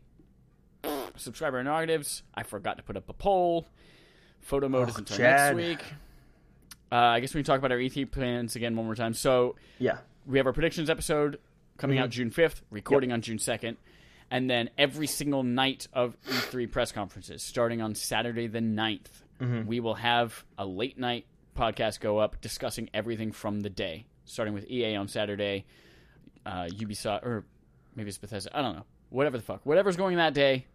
subscriber 1.16 1.60
interrogatives. 1.60 2.24
I 2.36 2.44
forgot 2.44 2.78
to 2.78 2.84
put 2.84 2.98
up 2.98 3.10
a 3.10 3.14
poll. 3.14 3.68
Photo 4.40 4.70
mode 4.70 4.90
is 4.90 4.96
Oh, 4.96 5.00
until 5.00 5.18
Chad. 5.18 5.56
next 5.56 5.68
week. 5.68 5.84
Uh, 6.92 6.96
I 6.96 7.20
guess 7.20 7.34
we 7.34 7.42
can 7.42 7.46
talk 7.46 7.60
about 7.60 7.72
our 7.72 7.78
E3 7.78 8.10
plans 8.12 8.56
again 8.56 8.76
one 8.76 8.86
more 8.86 8.96
time. 8.96 9.14
So 9.14 9.56
Yeah. 9.80 9.98
we 10.26 10.38
have 10.40 10.46
our 10.48 10.54
predictions 10.54 10.90
episode 10.90 11.40
coming 11.82 11.98
Mm-hmm. 11.98 12.04
out 12.04 12.10
June 12.12 12.30
5th, 12.30 12.62
recording 12.70 13.12
on 13.12 13.22
June 13.22 13.38
2nd, 13.38 13.76
and 14.30 14.50
then 14.50 14.70
every 14.78 15.08
single 15.08 15.44
night 15.44 15.88
of 15.92 16.16
E3 16.30 16.72
press 16.72 16.92
conferences, 16.92 17.42
starting 17.44 17.82
on 17.82 17.96
Saturday 17.96 18.48
the 18.48 18.60
9th, 18.60 19.08
Mm-hmm. 19.42 19.66
we 19.66 19.80
will 19.80 19.96
have 19.96 20.46
a 20.60 20.66
late 20.68 21.00
night 21.00 21.26
podcast 21.58 22.00
go 22.00 22.20
up 22.20 22.40
discussing 22.42 22.92
everything 22.94 23.32
from 23.32 23.62
the 23.62 23.72
day, 23.72 24.06
starting 24.24 24.54
with 24.54 24.70
EA 24.70 24.96
on 24.98 25.08
Saturday, 25.08 25.66
uh, 26.46 26.66
Ubisoft, 26.78 27.24
or 27.26 27.44
maybe 27.96 28.10
it's 28.10 28.20
Bethesda, 28.20 28.56
I 28.56 28.62
don't 28.62 28.76
know. 28.76 28.86
Whatever 29.10 29.38
the 29.38 29.44
fuck. 29.44 29.62
Whatever's 29.66 29.98
going 29.98 30.18
that 30.18 30.36
day, 30.36 30.68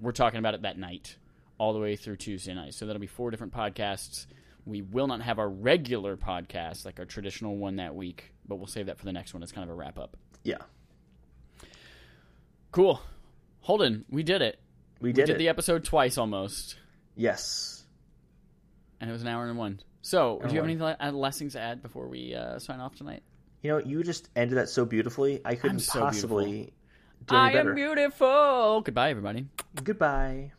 we're 0.00 0.12
talking 0.12 0.38
about 0.38 0.54
it 0.54 0.62
that 0.62 0.78
night, 0.78 1.16
all 1.58 1.72
the 1.72 1.80
way 1.80 1.96
through 1.96 2.16
Tuesday 2.16 2.54
night. 2.54 2.74
So 2.74 2.86
that'll 2.86 3.00
be 3.00 3.06
four 3.08 3.32
different 3.32 3.52
podcasts. 3.52 4.26
We 4.64 4.82
will 4.82 5.08
not 5.08 5.20
have 5.22 5.40
our 5.40 5.48
regular 5.48 6.16
podcast, 6.16 6.84
like 6.84 7.00
our 7.00 7.04
traditional 7.04 7.56
one 7.56 7.76
that 7.76 7.94
week, 7.96 8.32
but 8.46 8.56
we'll 8.56 8.68
save 8.68 8.86
that 8.86 8.98
for 8.98 9.04
the 9.04 9.12
next 9.12 9.34
one. 9.34 9.42
It's 9.42 9.50
kind 9.52 9.64
of 9.68 9.70
a 9.70 9.76
wrap 9.76 9.98
up. 9.98 10.16
Yeah. 10.44 10.58
Cool. 12.70 13.00
Holden, 13.60 14.04
we 14.10 14.22
did 14.22 14.42
it. 14.42 14.58
We 15.00 15.10
We 15.10 15.12
did, 15.12 15.26
did 15.26 15.34
it. 15.36 15.38
the 15.38 15.48
episode 15.48 15.84
twice 15.84 16.16
almost, 16.18 16.76
yes. 17.16 17.84
and 19.00 19.10
it 19.10 19.12
was 19.12 19.22
an 19.22 19.28
hour 19.28 19.48
and 19.48 19.58
one. 19.58 19.80
So, 20.00 20.40
do 20.42 20.48
you 20.48 20.54
have 20.56 20.62
one. 20.64 20.70
any 20.70 20.80
la- 20.80 20.96
uh, 21.00 21.12
last 21.12 21.38
things 21.38 21.52
to 21.54 21.60
add 21.60 21.82
before 21.82 22.08
we 22.08 22.34
uh, 22.34 22.58
sign 22.58 22.80
off 22.80 22.94
tonight? 22.96 23.22
You 23.62 23.70
know, 23.72 23.78
you 23.78 24.02
just 24.02 24.28
ended 24.34 24.58
that 24.58 24.68
so 24.68 24.84
beautifully. 24.84 25.40
I 25.44 25.54
couldn't 25.54 25.80
so 25.80 26.00
possibly 26.00 26.72
do 27.26 27.34
any 27.36 27.38
I 27.38 27.52
better. 27.52 27.70
am 27.70 27.76
beautiful. 27.76 28.80
Goodbye, 28.84 29.10
everybody. 29.10 29.46
Goodbye. 29.82 30.52